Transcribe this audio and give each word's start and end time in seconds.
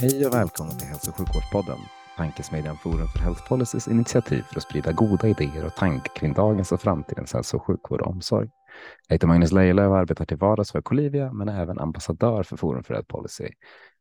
Hej 0.00 0.26
och 0.26 0.34
välkommen 0.34 0.78
till 0.78 0.88
Hälso 0.88 1.10
och 1.10 1.16
sjukvårdspodden, 1.16 1.78
tankesmedjan 2.16 2.76
Forum 2.76 3.08
för 3.08 3.18
Health 3.18 3.48
Policys 3.48 3.88
initiativ 3.88 4.42
för 4.42 4.56
att 4.56 4.62
sprida 4.62 4.92
goda 4.92 5.28
idéer 5.28 5.66
och 5.66 5.74
tankar 5.74 6.14
kring 6.14 6.32
dagens 6.32 6.72
och 6.72 6.80
framtidens 6.80 7.32
hälso 7.32 7.56
och 7.56 7.66
sjukvård 7.66 8.00
och 8.00 8.06
omsorg. 8.06 8.48
Jag 9.08 9.14
heter 9.14 9.26
Magnus 9.26 9.52
Lejelöw 9.52 9.88
och 9.88 9.98
arbetar 9.98 10.24
till 10.24 10.36
vardags 10.36 10.72
för 10.72 10.82
Colivia, 10.82 11.32
men 11.32 11.48
är 11.48 11.62
även 11.62 11.78
ambassadör 11.78 12.42
för 12.42 12.56
Forum 12.56 12.84
för 12.84 12.94
Health 12.94 13.08
Policy. 13.08 13.48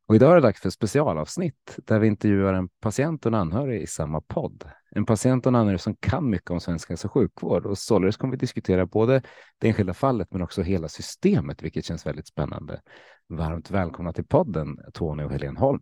Och 0.08 0.16
idag 0.16 0.32
är 0.32 0.36
det 0.36 0.42
dags 0.42 0.62
för 0.62 0.70
specialavsnitt 0.70 1.78
där 1.78 2.00
vi 2.00 2.08
intervjuar 2.08 2.54
en 2.54 2.70
patient 2.70 3.26
och 3.26 3.30
en 3.30 3.36
anhörig 3.40 3.82
i 3.82 3.88
samma 3.88 4.22
podd. 4.22 4.64
En 4.92 5.06
patient 5.06 5.46
och 5.46 5.50
en 5.50 5.56
anhörig 5.56 5.82
som 5.82 5.96
kan 5.96 6.30
mycket 6.30 6.52
om 6.52 6.60
svensk 6.60 6.90
hälso 6.90 7.08
och 7.08 7.12
sjukvård 7.12 7.66
och 7.66 7.78
således 7.78 8.18
kommer 8.18 8.32
vi 8.32 8.38
diskutera 8.38 8.86
både 8.86 9.22
det 9.58 9.68
enskilda 9.68 9.94
fallet 9.94 10.28
men 10.32 10.42
också 10.42 10.62
hela 10.62 10.88
systemet, 10.88 11.62
vilket 11.62 11.86
känns 11.86 12.06
väldigt 12.06 12.28
spännande. 12.28 12.82
Varmt 13.30 13.72
välkomna 13.72 14.14
till 14.14 14.28
podden 14.28 14.80
Tony 14.94 15.24
och 15.24 15.32
Helene 15.32 15.60
Holm. 15.60 15.82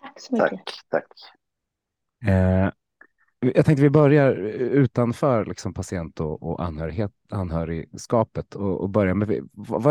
Tack 0.00 0.20
så 0.20 0.34
mycket. 0.34 0.50
Tack, 0.50 0.74
tack. 0.90 2.30
Eh, 2.30 2.70
jag 3.54 3.66
tänkte 3.66 3.82
vi 3.82 3.90
börjar 3.90 4.32
utanför 4.58 5.44
liksom 5.44 5.74
patient 5.74 6.20
och, 6.20 6.42
och 6.42 6.64
anhörighet, 6.64 7.12
anhörigskapet 7.30 8.54
och, 8.54 8.80
och 8.80 8.90
börjar 8.90 9.14
med 9.14 9.48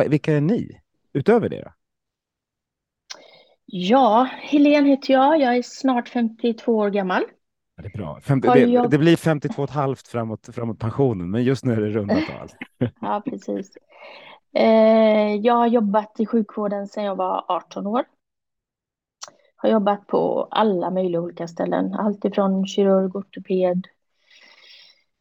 vilka 0.10 0.34
är 0.34 0.42
ni 0.42 0.82
utöver 1.14 1.50
det? 1.50 1.62
Då? 1.62 1.72
Ja, 3.66 4.30
Helene 4.42 4.90
heter 4.90 5.14
jag. 5.14 5.42
Jag 5.42 5.58
är 5.58 5.62
snart 5.62 6.10
52 6.10 6.78
år 6.78 6.90
gammal. 6.90 7.24
Ja, 7.76 7.84
det 7.84 7.90
är 7.94 7.98
bra. 7.98 8.20
50, 8.22 8.48
det, 8.54 8.88
det, 8.88 8.98
blir 8.98 9.16
52 9.16 9.62
och 9.62 9.70
ett 9.70 9.76
halvt 9.76 10.08
framåt, 10.08 10.50
framåt 10.54 10.80
pensionen, 10.80 11.32
men 11.32 11.44
just 11.44 11.66
nu 11.66 11.74
är 11.74 11.82
det 11.82 11.90
runda 11.90 12.16
tal. 12.16 12.50
ja, 13.02 13.24
precis. 13.26 13.78
Eh, 14.56 15.36
jag 15.36 15.54
har 15.54 15.68
jobbat 15.68 16.20
i 16.20 16.26
sjukvården 16.26 16.88
sedan 16.88 17.04
jag 17.04 17.16
var 17.16 17.46
18 17.48 17.88
år. 17.88 18.04
Har 19.64 19.70
jobbat 19.70 20.08
på 20.08 20.48
alla 20.52 20.92
möjliga 20.92 21.22
olika 21.22 21.48
ställen. 21.48 21.94
Allt 21.94 22.26
ifrån 22.26 22.68
kirurg, 22.68 23.16
ortoped, 23.16 23.88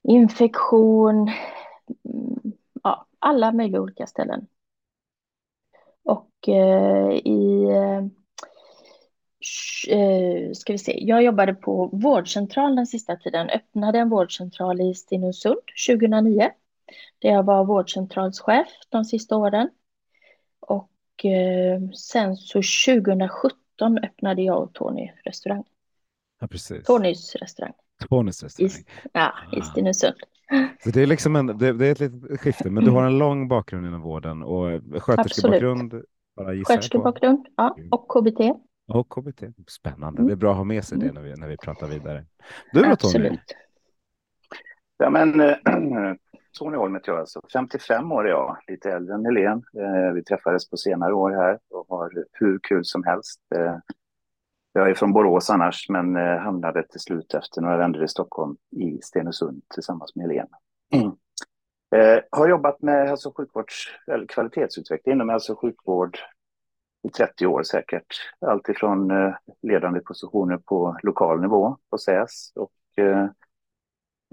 infektion, 0.03 1.31
mm, 2.05 2.53
ja, 2.83 3.07
alla 3.19 3.53
möjliga 3.53 3.81
olika 3.81 4.07
ställen. 4.07 4.47
Och 6.05 6.49
eh, 6.49 7.13
i 7.13 7.65
eh, 7.65 7.99
eh, 9.99 10.53
ska 10.53 10.73
vi 10.73 10.79
se, 10.79 11.05
jag 11.05 11.23
jobbade 11.23 11.55
på 11.55 11.91
vårdcentral 11.93 12.77
den 12.77 12.87
sista 12.87 13.17
tiden, 13.17 13.51
öppnade 13.51 13.99
en 13.99 14.09
vårdcentral 14.09 14.81
i 14.81 14.95
Stenungsund 14.95 15.63
2009. 15.89 16.51
Där 17.19 17.31
jag 17.31 17.43
var 17.43 17.65
vårdcentralschef 17.65 18.69
de 18.89 19.05
sista 19.05 19.37
åren. 19.37 19.71
Och 20.61 21.25
eh, 21.25 21.81
sen 21.95 22.37
så 22.37 22.63
2017 22.87 23.62
öppnade 23.83 24.43
jag 24.43 24.63
och 24.63 24.73
Tony 24.73 25.13
restaurang. 25.25 25.65
Ja, 26.41 26.47
precis. 26.47 26.85
Tonys 26.85 27.37
restaurang. 27.37 27.73
Tonys 28.09 28.43
restaurang. 28.43 28.71
I, 28.71 28.85
ja, 29.13 29.33
i 29.53 29.61
ah. 29.61 29.63
Stenungsund. 29.63 30.15
Så 30.85 30.91
det 30.91 31.03
är 31.03 31.07
liksom 31.07 31.37
en, 31.37 31.47
det, 31.47 31.73
det, 31.73 31.87
är 31.87 31.93
ett 31.93 32.01
litet 32.01 32.41
skifte, 32.41 32.71
men 32.71 32.85
du 32.85 32.91
har 32.91 33.07
en 33.07 33.19
lång 33.19 33.49
bakgrund 33.49 33.87
inom 33.87 34.01
vården 34.01 34.43
och 34.43 34.81
sköterskebakgrund. 35.03 36.03
Sköterskebakgrund, 36.67 37.47
ja, 37.57 37.77
och 37.91 38.09
KBT. 38.09 38.41
Och 38.89 39.09
KBT. 39.09 39.43
Spännande. 39.67 40.19
Mm. 40.19 40.27
Det 40.27 40.33
är 40.33 40.37
bra 40.37 40.51
att 40.51 40.57
ha 40.57 40.65
med 40.65 40.85
sig 40.85 40.99
det 40.99 41.13
när 41.13 41.23
vi, 41.23 41.35
när 41.35 41.49
vi 41.49 41.57
pratar 41.57 41.87
vidare. 41.87 42.25
Du 42.73 42.83
då 42.83 42.97
Tony? 42.97 43.39
Ja, 44.99 45.11
men 45.11 45.41
äh, 45.41 45.57
Tony 46.59 46.77
Holm 46.77 46.95
heter 46.95 47.13
jag 47.13 47.21
alltså. 47.21 47.41
55 47.53 48.13
år 48.13 48.27
är 48.27 48.31
jag, 48.31 48.57
lite 48.67 48.93
äldre 48.93 49.15
än 49.15 49.25
Helene. 49.25 49.63
Äh, 49.77 50.13
vi 50.15 50.25
träffades 50.25 50.71
på 50.71 50.77
senare 50.77 51.15
år 51.15 51.31
här 51.31 51.59
och 51.71 51.87
har 51.89 52.25
hur 52.33 52.59
kul 52.63 52.85
som 52.85 53.05
helst. 53.05 53.41
Äh, 53.55 53.77
jag 54.73 54.91
är 54.91 54.95
från 54.95 55.13
Borås 55.13 55.51
annars, 55.51 55.89
men 55.89 56.17
äh, 56.17 56.39
hamnade 56.39 56.83
till 56.83 57.01
slut 57.01 57.35
efter 57.35 57.61
några 57.61 57.77
vändor 57.77 58.05
i 58.05 58.09
Stockholm 58.09 58.57
i 58.71 58.99
Stenungsund 59.03 59.63
tillsammans 59.75 60.17
med 60.17 60.27
Helene. 60.27 60.49
Mm. 60.95 61.13
har 62.31 62.49
jobbat 62.49 62.83
med 62.83 63.09
hälso 63.09 63.29
och 63.29 63.37
sjukvårds, 63.37 63.89
eller 64.07 64.27
kvalitetsutveckling 64.27 65.15
inom 65.15 65.29
hälso 65.29 65.53
och 65.53 65.61
sjukvård 65.61 66.19
i 67.03 67.09
30 67.11 67.47
år 67.47 67.63
säkert. 67.63 68.07
Alltifrån 68.47 69.11
eh, 69.11 69.35
ledande 69.63 70.01
positioner 70.01 70.59
på 70.59 70.97
lokal 71.03 71.41
nivå 71.41 71.77
på 71.91 71.99
SÄS 71.99 72.53
och 72.55 72.73
eh, 72.97 73.19
eh, 73.19 73.31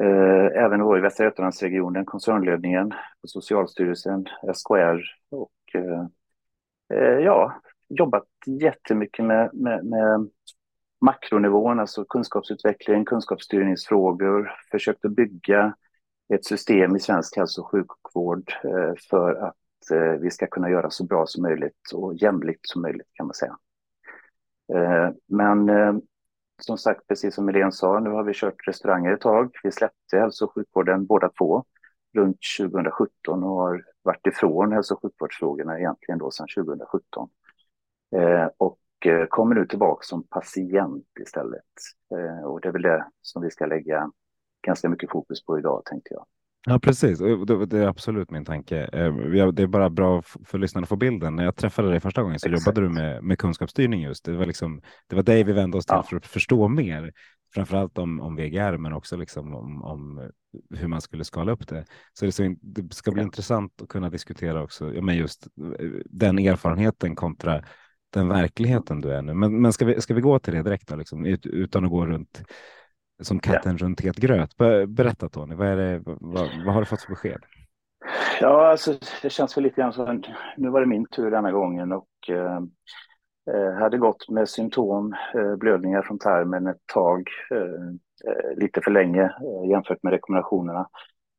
Eh, 0.02 0.64
även 0.64 0.80
då 0.80 0.98
i 0.98 1.02
Västra 1.02 1.26
Götalandsregionen, 1.26 2.06
koncernledningen 2.06 2.94
Socialstyrelsen, 3.28 4.26
SKR 4.54 5.02
och 5.30 5.52
eh, 5.74 6.06
eh, 6.94 7.20
ja, 7.20 7.62
jobbat 7.90 8.28
jättemycket 8.46 9.26
med, 9.26 9.50
med, 9.54 9.86
med 9.86 10.30
makronivån, 11.02 11.80
alltså 11.80 12.06
kunskapsutveckling, 12.06 13.06
kunskapsstyrningsfrågor, 13.06 14.52
försökt 14.72 15.06
att 15.06 15.12
bygga 15.12 15.76
ett 16.34 16.46
system 16.46 16.96
i 16.96 17.00
svensk 17.00 17.38
hälso 17.38 17.62
och 17.62 17.72
sjukvård 17.72 18.52
för 19.10 19.34
att 19.36 19.56
vi 20.20 20.32
ska 20.32 20.48
kunna 20.48 20.70
göra 20.70 20.90
så 20.90 21.06
bra 21.06 21.26
som 21.26 21.44
möjligt 21.44 21.92
och 21.94 22.16
jämlikt 22.16 22.60
som 22.68 22.82
möjligt 22.82 23.08
kan 23.14 23.26
man 23.26 23.34
säga. 23.34 23.58
Men 25.28 25.70
som 26.60 26.78
sagt, 26.78 27.08
precis 27.08 27.36
som 27.36 27.48
Helene 27.48 27.72
sa, 27.72 28.00
nu 28.00 28.10
har 28.10 28.24
vi 28.24 28.34
kört 28.34 28.68
restauranger 28.68 29.14
ett 29.14 29.22
tag. 29.22 29.56
Vi 29.64 29.72
släppte 29.72 30.18
hälso 30.18 30.46
och 30.46 30.54
sjukvården 30.54 31.06
båda 31.06 31.30
två 31.30 31.64
runt 32.16 32.38
2017 32.60 33.44
och 33.44 33.50
har 33.50 33.86
varit 34.02 34.28
ifrån 34.28 34.72
hälso 34.72 34.94
och 34.94 35.02
sjukvårdsfrågorna 35.02 35.80
egentligen 35.80 36.20
då 36.20 36.32
sedan 36.32 36.48
2017. 36.56 37.30
Eh, 38.16 38.48
och 38.58 38.80
eh, 39.06 39.26
kommer 39.26 39.56
nu 39.56 39.66
tillbaka 39.66 40.04
som 40.04 40.24
patient 40.24 41.08
istället. 41.20 41.64
Eh, 42.16 42.46
och 42.46 42.62
det 42.62 42.68
är 42.68 42.72
väl 42.72 42.82
det 42.82 43.06
som 43.22 43.42
vi 43.42 43.52
ska 43.52 43.66
lägga 43.66 44.12
ganska 44.62 44.90
mycket 44.90 45.12
fokus 45.12 45.46
på 45.46 45.60
idag, 45.60 45.82
tänkte 45.86 46.14
jag. 46.14 46.26
Ja, 46.66 46.80
precis. 46.80 47.20
Det 47.68 47.78
är 47.78 47.88
absolut 47.88 48.32
min 48.32 48.46
tanke. 48.46 48.78
Eh, 48.78 49.16
det 49.52 49.64
är 49.64 49.68
bara 49.68 49.90
bra 49.90 50.22
för 50.22 50.58
lyssnarna 50.58 50.86
att 50.86 50.90
få 50.90 50.96
bilden. 50.96 51.36
När 51.36 51.44
jag 51.44 51.56
träffade 51.56 51.90
dig 51.90 52.00
första 52.00 52.22
gången 52.22 52.40
så 52.40 52.48
Exakt. 52.48 52.68
jobbade 52.68 52.88
du 52.88 52.94
med, 52.94 53.24
med 53.24 53.40
kunskapsstyrning 53.40 54.02
just. 54.02 54.26
Det 54.26 54.38
var, 54.38 54.46
liksom, 54.46 54.82
det 55.08 55.16
var 55.16 55.24
dig 55.24 55.44
vi 55.44 55.54
vände 55.54 55.78
oss 55.78 55.86
till 55.86 55.96
ja. 55.96 56.04
för 56.04 56.18
att 56.18 56.26
förstå 56.26 56.68
mer. 56.68 57.14
Framförallt 57.54 57.98
om, 57.98 58.20
om 58.20 58.36
VGR, 58.36 58.78
men 58.78 58.94
också 58.94 59.18
liksom 59.18 59.56
om, 59.56 59.84
om 59.84 60.30
hur 60.76 60.88
man 60.88 61.02
skulle 61.02 61.24
skala 61.24 61.52
upp 61.52 61.68
det. 61.68 61.86
Så 62.14 62.26
det, 62.26 62.32
så, 62.32 62.56
det 62.62 62.94
ska 62.94 63.12
bli 63.12 63.22
ja. 63.22 63.26
intressant 63.26 63.82
att 63.82 63.90
kunna 63.90 64.10
diskutera 64.10 64.64
också 64.64 64.94
ja, 64.94 65.02
men 65.02 65.18
just 65.18 65.48
eh, 65.80 65.90
den 66.06 66.40
erfarenheten 66.40 67.16
kontra 67.16 67.64
den 68.14 68.28
verkligheten 68.28 69.02
du 69.02 69.14
är 69.14 69.22
nu. 69.22 69.34
Men, 69.34 69.62
men 69.62 69.74
ska, 69.74 69.86
vi, 69.86 70.02
ska 70.02 70.14
vi 70.14 70.22
gå 70.22 70.40
till 70.40 70.54
det 70.54 70.64
direkt 70.64 70.88
då, 70.88 70.96
liksom, 70.96 71.26
utan 71.44 71.86
att 71.86 71.92
gå 71.92 72.06
runt 72.06 72.42
som 73.20 73.40
katten 73.40 73.78
ja. 73.80 73.86
runt 73.86 74.02
het 74.02 74.16
gröt. 74.16 74.58
Berätta 74.88 75.30
Tony, 75.30 75.56
vad, 75.56 75.68
är 75.68 75.76
det, 75.76 76.02
vad, 76.06 76.50
vad, 76.66 76.74
har 76.74 76.82
du 76.82 76.86
fått 76.86 77.02
för 77.02 77.10
besked? 77.10 77.44
Ja, 78.42 78.68
alltså, 78.68 78.94
det 79.22 79.30
känns 79.30 79.58
väl 79.58 79.64
lite 79.64 79.82
grann 79.82 79.94
som 79.94 80.24
nu 80.58 80.70
var 80.70 80.82
det 80.82 80.88
min 80.88 81.06
tur 81.06 81.32
denna 81.32 81.52
gången 81.52 81.92
och 81.92 82.10
eh, 82.30 82.60
eh, 83.54 83.74
hade 83.74 83.98
gått 83.98 84.30
med 84.30 84.50
symptom, 84.50 85.16
eh, 85.36 85.56
blödningar 85.56 86.02
från 86.02 86.20
tarmen 86.20 86.68
ett 86.68 86.88
tag, 86.94 87.30
eh, 87.52 88.32
eh 88.32 88.58
lite 88.58 88.82
för 88.82 88.92
länge 88.92 89.24
eh, 89.24 89.70
jämfört 89.70 90.04
med 90.04 90.14
rekommendationerna. 90.14 90.90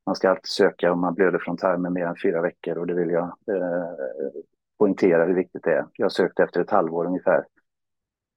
Man 0.06 0.14
ska 0.14 0.30
alltid 0.30 0.46
söka 0.46 0.92
om 0.92 1.00
man 1.00 1.14
blöder 1.14 1.38
från 1.38 1.56
tarmen 1.56 1.92
mer 1.92 2.06
än 2.06 2.16
fyra 2.22 2.42
veckor 2.42 2.78
och 2.78 2.86
det 2.86 2.94
vill 2.94 3.10
jag 3.10 3.36
poängtera 4.78 5.24
hur 5.24 5.34
viktigt 5.34 5.64
det 5.64 5.72
är. 5.72 5.86
Jag 5.92 6.12
sökte 6.12 6.42
efter 6.42 6.60
ett 6.60 6.70
halvår 6.70 7.06
ungefär 7.06 7.44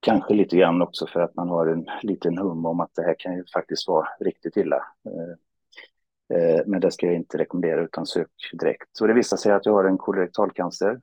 Kanske 0.03 0.33
lite 0.33 0.57
grann 0.57 0.81
också 0.81 1.07
för 1.07 1.19
att 1.19 1.35
man 1.35 1.49
har 1.49 1.67
en 1.67 1.85
liten 2.01 2.37
hum 2.37 2.65
om 2.65 2.79
att 2.79 2.95
det 2.95 3.01
här 3.01 3.15
kan 3.19 3.35
ju 3.35 3.43
faktiskt 3.53 3.87
vara 3.87 4.07
riktigt 4.19 4.57
illa. 4.57 4.75
Eh, 5.05 6.37
eh, 6.37 6.61
men 6.65 6.81
det 6.81 6.91
ska 6.91 7.05
jag 7.05 7.15
inte 7.15 7.37
rekommendera 7.37 7.81
utan 7.81 8.05
sök 8.05 8.29
direkt. 8.53 8.89
Så 8.91 9.07
det 9.07 9.13
visar 9.13 9.37
sig 9.37 9.51
att 9.51 9.65
jag 9.65 9.73
har 9.73 9.85
en 9.85 9.97
kolorektalcancer. 9.97 11.01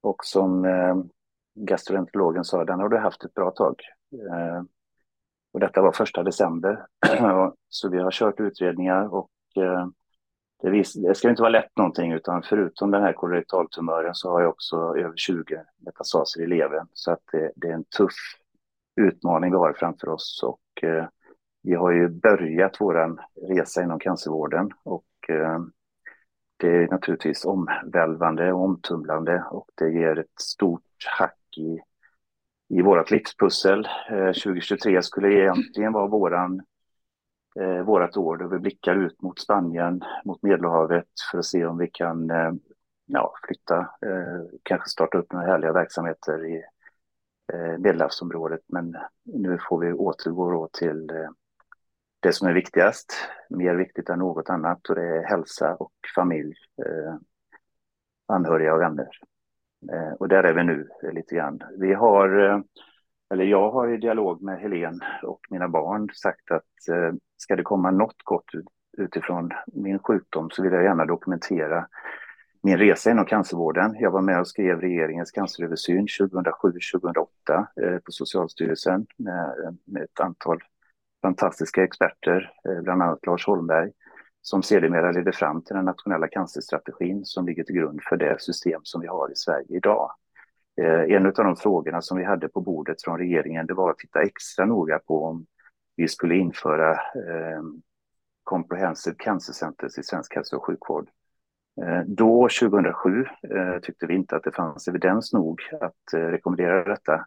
Och 0.00 0.24
som 0.24 0.64
eh, 0.64 0.96
gastroenterologen 1.54 2.44
sa, 2.44 2.64
den 2.64 2.80
har 2.80 2.88
du 2.88 2.98
haft 2.98 3.24
ett 3.24 3.34
bra 3.34 3.50
tag. 3.50 3.74
Och 5.52 5.60
detta 5.60 5.82
var 5.82 5.92
första 5.92 6.22
december. 6.22 6.86
Så 7.68 7.88
vi 7.88 7.98
har 7.98 8.10
kört 8.10 8.40
utredningar 8.40 9.14
och 9.14 9.30
det, 10.62 10.70
vis, 10.70 10.92
det 10.92 11.14
ska 11.14 11.30
inte 11.30 11.42
vara 11.42 11.52
lätt 11.52 11.76
någonting 11.76 12.12
utan 12.12 12.42
förutom 12.42 12.90
den 12.90 13.02
här 13.02 13.12
kolorektaltumören 13.12 14.14
så 14.14 14.30
har 14.30 14.40
jag 14.40 14.50
också 14.50 14.76
över 14.76 15.16
20 15.16 15.64
metastaser 15.86 16.42
i 16.42 16.46
levern. 16.46 16.86
Så 16.92 17.12
att 17.12 17.22
det, 17.32 17.52
det 17.56 17.68
är 17.68 17.74
en 17.74 17.84
tuff 17.84 18.14
utmaning 19.00 19.50
vi 19.50 19.56
har 19.56 19.72
framför 19.72 20.08
oss 20.08 20.42
och 20.42 20.84
eh, 20.88 21.06
vi 21.62 21.74
har 21.74 21.90
ju 21.90 22.08
börjat 22.08 22.76
vår 22.80 23.20
resa 23.48 23.82
inom 23.82 23.98
cancervården 23.98 24.70
och 24.82 25.04
eh, 25.28 25.58
det 26.56 26.68
är 26.68 26.88
naturligtvis 26.88 27.44
omvälvande 27.44 28.52
och 28.52 28.64
omtumlande 28.64 29.44
och 29.50 29.70
det 29.74 29.90
ger 29.90 30.18
ett 30.18 30.40
stort 30.40 30.82
hack 31.18 31.56
i, 31.56 31.78
i 32.78 32.82
vårt 32.82 33.10
livspussel. 33.10 33.88
Eh, 34.10 34.32
2023 34.32 35.02
skulle 35.02 35.32
egentligen 35.32 35.92
vara 35.92 36.06
våran 36.06 36.62
eh, 37.60 37.82
vårat 37.82 38.16
år 38.16 38.36
då 38.36 38.48
vi 38.48 38.58
blickar 38.58 38.94
ut 38.94 39.22
mot 39.22 39.38
Spanien, 39.38 40.04
mot 40.24 40.42
Medelhavet 40.42 41.08
för 41.30 41.38
att 41.38 41.44
se 41.44 41.64
om 41.64 41.78
vi 41.78 41.90
kan 41.90 42.30
eh, 42.30 42.52
ja, 43.06 43.34
flytta, 43.46 43.78
eh, 43.78 44.42
kanske 44.62 44.88
starta 44.88 45.18
upp 45.18 45.32
några 45.32 45.46
härliga 45.46 45.72
verksamheter 45.72 46.46
i 46.46 46.62
eh, 47.52 47.78
Medelhavsområdet. 47.78 48.60
Men 48.66 48.96
nu 49.24 49.58
får 49.68 49.78
vi 49.78 49.92
återgå 49.92 50.68
till 50.72 51.10
eh, 51.10 51.30
det 52.20 52.32
som 52.32 52.48
är 52.48 52.52
viktigast, 52.52 53.12
mer 53.50 53.74
viktigt 53.74 54.08
än 54.08 54.18
något 54.18 54.50
annat 54.50 54.88
och 54.88 54.94
det 54.94 55.16
är 55.16 55.22
hälsa 55.22 55.74
och 55.74 55.92
familj, 56.14 56.54
eh, 56.86 57.14
anhöriga 58.26 58.74
och 58.74 58.80
vänner. 58.80 59.08
Eh, 59.92 60.12
och 60.12 60.28
där 60.28 60.44
är 60.44 60.54
vi 60.54 60.64
nu 60.64 60.88
eh, 61.02 61.12
lite 61.12 61.34
grann. 61.34 61.62
Vi 61.78 61.94
har, 61.94 62.38
eh, 62.38 62.60
eller 63.30 63.44
jag 63.44 63.70
har 63.70 63.88
i 63.88 63.96
dialog 63.96 64.42
med 64.42 64.60
Helen 64.60 65.00
och 65.22 65.40
mina 65.50 65.68
barn 65.68 66.08
sagt 66.14 66.50
att 66.50 66.88
eh, 66.90 67.12
ska 67.36 67.56
det 67.56 67.62
komma 67.62 67.90
något 67.90 68.22
gott 68.24 68.50
utifrån 68.98 69.50
min 69.66 69.98
sjukdom 69.98 70.50
så 70.50 70.62
vill 70.62 70.72
jag 70.72 70.84
gärna 70.84 71.04
dokumentera 71.04 71.86
min 72.62 72.78
resa 72.78 73.10
inom 73.10 73.24
cancervården. 73.24 73.96
Jag 74.00 74.10
var 74.10 74.20
med 74.20 74.40
och 74.40 74.48
skrev 74.48 74.80
regeringens 74.80 75.30
canceröversyn 75.30 76.06
2007-2008 76.06 77.26
eh, 77.82 77.98
på 77.98 78.12
Socialstyrelsen 78.12 79.06
med, 79.16 79.78
med 79.84 80.02
ett 80.02 80.20
antal 80.20 80.58
fantastiska 81.22 81.84
experter, 81.84 82.52
eh, 82.68 82.82
bland 82.82 83.02
annat 83.02 83.26
Lars 83.26 83.46
Holmberg, 83.46 83.90
som 84.42 84.62
sedermera 84.62 85.12
ledde 85.12 85.32
fram 85.32 85.62
till 85.62 85.76
den 85.76 85.84
nationella 85.84 86.28
cancerstrategin 86.28 87.24
som 87.24 87.46
ligger 87.46 87.64
till 87.64 87.74
grund 87.74 88.00
för 88.02 88.16
det 88.16 88.40
system 88.40 88.80
som 88.84 89.00
vi 89.00 89.06
har 89.06 89.32
i 89.32 89.36
Sverige 89.36 89.76
idag. 89.76 90.10
Eh, 90.78 91.16
en 91.16 91.26
av 91.26 91.32
de 91.32 91.56
frågorna 91.56 92.02
som 92.02 92.18
vi 92.18 92.24
hade 92.24 92.48
på 92.48 92.60
bordet 92.60 93.02
från 93.02 93.18
regeringen 93.18 93.66
det 93.66 93.74
var 93.74 93.90
att 93.90 93.98
titta 93.98 94.22
extra 94.22 94.66
noga 94.66 94.98
på 94.98 95.24
om 95.24 95.46
vi 95.96 96.08
skulle 96.08 96.34
införa 96.34 96.92
eh, 96.92 97.62
Comprehensive 98.44 99.16
Cancer 99.18 99.52
Centers 99.52 99.98
i 99.98 100.02
svensk 100.02 100.34
hälso 100.34 100.56
och 100.56 100.64
sjukvård. 100.64 101.08
Eh, 101.82 102.02
då, 102.06 102.48
2007, 102.60 103.24
eh, 103.42 103.78
tyckte 103.82 104.06
vi 104.06 104.14
inte 104.14 104.36
att 104.36 104.44
det 104.44 104.52
fanns 104.52 104.88
evidens 104.88 105.32
nog 105.32 105.60
att 105.80 106.12
eh, 106.14 106.18
rekommendera 106.18 106.84
detta. 106.84 107.26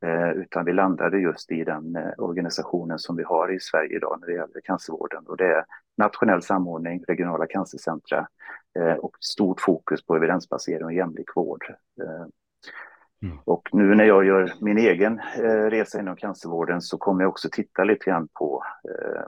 Eh, 0.00 0.30
utan 0.30 0.64
vi 0.64 0.72
landade 0.72 1.18
just 1.18 1.52
i 1.52 1.64
den 1.64 1.96
eh, 1.96 2.12
organisationen 2.18 2.98
som 2.98 3.16
vi 3.16 3.22
har 3.22 3.52
i 3.52 3.60
Sverige 3.60 3.96
idag 3.96 4.18
när 4.20 4.26
det 4.26 4.32
gäller 4.32 4.60
cancervården. 4.64 5.26
Och 5.26 5.36
det 5.36 5.46
är 5.46 5.64
nationell 5.96 6.42
samordning, 6.42 7.04
regionala 7.08 7.46
cancercentra 7.46 8.28
och 8.98 9.16
stort 9.20 9.60
fokus 9.60 10.06
på 10.06 10.16
evidensbasering 10.16 10.84
och 10.84 10.92
jämlik 10.92 11.36
vård. 11.36 11.64
Mm. 13.22 13.38
Och 13.44 13.68
nu 13.72 13.94
när 13.94 14.04
jag 14.04 14.24
gör 14.24 14.52
min 14.60 14.78
egen 14.78 15.18
eh, 15.18 15.70
resa 15.70 16.00
inom 16.00 16.16
cancervården 16.16 16.82
så 16.82 16.98
kommer 16.98 17.22
jag 17.22 17.30
också 17.30 17.48
titta 17.52 17.84
lite 17.84 18.04
grann 18.04 18.28
på 18.32 18.64
eh, 18.88 19.22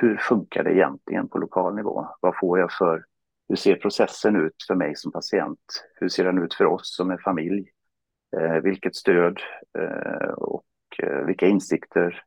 hur 0.00 0.16
funkar 0.16 0.64
det 0.64 0.74
egentligen 0.74 1.28
på 1.28 1.38
lokal 1.38 1.74
nivå? 1.74 2.06
Vad 2.20 2.36
får 2.40 2.58
jag 2.58 2.72
för, 2.72 3.04
hur 3.48 3.56
ser 3.56 3.76
processen 3.76 4.36
ut 4.36 4.54
för 4.66 4.74
mig 4.74 4.96
som 4.96 5.12
patient? 5.12 5.58
Hur 5.94 6.08
ser 6.08 6.24
den 6.24 6.42
ut 6.42 6.54
för 6.54 6.64
oss 6.64 6.96
som 6.96 7.10
en 7.10 7.18
familj? 7.18 7.70
Eh, 8.36 8.56
vilket 8.62 8.96
stöd 8.96 9.38
eh, 9.78 10.30
och 10.30 10.64
eh, 11.02 11.24
vilka 11.24 11.46
insikter 11.46 12.22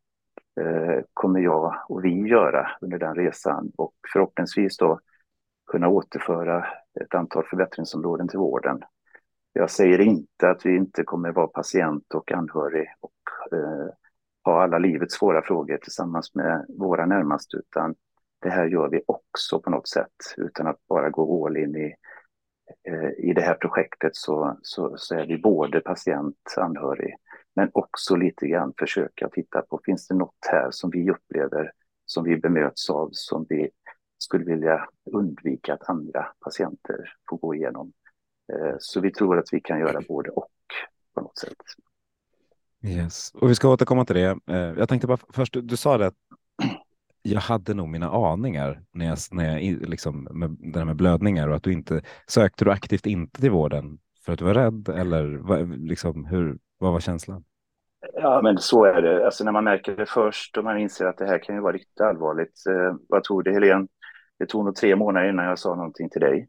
eh, 0.61 1.03
kommer 1.13 1.39
jag 1.39 1.75
och 1.89 2.05
vi 2.05 2.27
göra 2.27 2.71
under 2.81 2.97
den 2.97 3.15
resan? 3.15 3.71
Och 3.77 3.93
förhoppningsvis 4.13 4.77
då 4.77 4.99
kunna 5.71 5.87
återföra 5.87 6.65
ett 7.01 7.15
antal 7.15 7.45
förbättringsområden 7.45 8.27
till 8.27 8.39
vården. 8.39 8.83
Jag 9.53 9.71
säger 9.71 10.01
inte 10.01 10.49
att 10.49 10.65
vi 10.65 10.75
inte 10.75 11.03
kommer 11.03 11.31
vara 11.31 11.47
patient 11.47 12.13
och 12.13 12.31
anhörig 12.31 12.87
och 12.99 13.57
eh, 13.57 13.93
ha 14.43 14.63
alla 14.63 14.79
livets 14.79 15.15
svåra 15.15 15.41
frågor 15.41 15.77
tillsammans 15.77 16.35
med 16.35 16.65
våra 16.69 17.05
närmaste, 17.05 17.57
utan 17.57 17.95
det 18.41 18.49
här 18.49 18.65
gör 18.65 18.89
vi 18.89 19.01
också 19.05 19.59
på 19.59 19.69
något 19.69 19.87
sätt 19.87 20.15
utan 20.37 20.67
att 20.67 20.87
bara 20.87 21.09
gå 21.09 21.47
all 21.47 21.57
in 21.57 21.75
i, 21.75 21.95
eh, 22.87 23.29
i 23.29 23.33
det 23.33 23.41
här 23.41 23.53
projektet 23.53 24.15
så, 24.15 24.57
så, 24.61 24.93
så 24.97 25.15
är 25.15 25.27
vi 25.27 25.37
både 25.37 25.79
patient, 25.79 26.55
anhörig, 26.57 27.15
men 27.55 27.69
också 27.73 28.15
lite 28.15 28.47
grann 28.47 28.73
försöka 28.79 29.29
titta 29.29 29.61
på, 29.61 29.79
finns 29.85 30.07
det 30.07 30.15
något 30.15 30.47
här 30.51 30.71
som 30.71 30.89
vi 30.89 31.11
upplever, 31.11 31.71
som 32.05 32.23
vi 32.23 32.37
bemöts 32.37 32.89
av, 32.89 33.09
som 33.11 33.45
vi 33.49 33.69
skulle 34.17 34.45
vilja 34.45 34.87
undvika 35.13 35.73
att 35.73 35.89
andra 35.89 36.27
patienter 36.39 37.13
får 37.29 37.37
gå 37.37 37.55
igenom. 37.55 37.93
Eh, 38.53 38.75
så 38.79 38.99
vi 38.99 39.11
tror 39.11 39.39
att 39.39 39.47
vi 39.51 39.61
kan 39.61 39.79
göra 39.79 40.01
både 40.07 40.29
och 40.29 40.49
på 41.15 41.21
något 41.21 41.37
sätt. 41.37 41.55
Yes. 42.83 43.31
Och 43.33 43.49
vi 43.49 43.55
ska 43.55 43.69
återkomma 43.69 44.05
till 44.05 44.15
det. 44.15 44.37
Eh, 44.47 44.73
jag 44.77 44.89
tänkte 44.89 45.07
bara 45.07 45.17
först, 45.29 45.53
du, 45.53 45.61
du 45.61 45.77
sa 45.77 45.97
det 45.97 46.07
att 46.07 46.15
jag 47.21 47.41
hade 47.41 47.73
nog 47.73 47.87
mina 47.87 48.09
aningar 48.09 48.83
när 48.91 49.05
jag, 49.05 49.17
när 49.31 49.59
jag 49.59 49.89
liksom 49.89 50.27
med 50.31 50.57
det 50.59 50.79
här 50.79 50.85
med 50.85 50.95
blödningar 50.95 51.47
och 51.47 51.55
att 51.55 51.63
du 51.63 51.73
inte 51.73 52.01
sökte 52.27 52.65
du 52.65 52.71
aktivt 52.71 53.05
inte 53.05 53.41
till 53.41 53.51
vården 53.51 53.99
för 54.25 54.33
att 54.33 54.39
du 54.39 54.45
var 54.45 54.53
rädd 54.53 54.89
eller 54.89 55.77
liksom 55.87 56.25
hur, 56.25 56.57
vad 56.77 56.93
var 56.93 56.99
känslan? 56.99 57.43
Ja, 58.13 58.41
men 58.43 58.57
så 58.57 58.85
är 58.85 59.01
det. 59.01 59.25
Alltså 59.25 59.43
när 59.43 59.51
man 59.51 59.63
märker 59.63 59.95
det 59.95 60.05
först 60.05 60.57
och 60.57 60.63
man 60.63 60.77
inser 60.77 61.05
att 61.05 61.17
det 61.17 61.25
här 61.25 61.43
kan 61.43 61.55
ju 61.55 61.61
vara 61.61 61.73
riktigt 61.73 62.01
allvarligt. 62.01 62.65
Eh, 62.69 62.95
vad 63.09 63.23
tog 63.23 63.43
det, 63.43 63.51
Helene? 63.51 63.87
Det 64.39 64.45
tog 64.45 64.65
nog 64.65 64.75
tre 64.75 64.95
månader 64.95 65.29
innan 65.29 65.45
jag 65.45 65.59
sa 65.59 65.75
någonting 65.75 66.09
till 66.09 66.21
dig. 66.21 66.47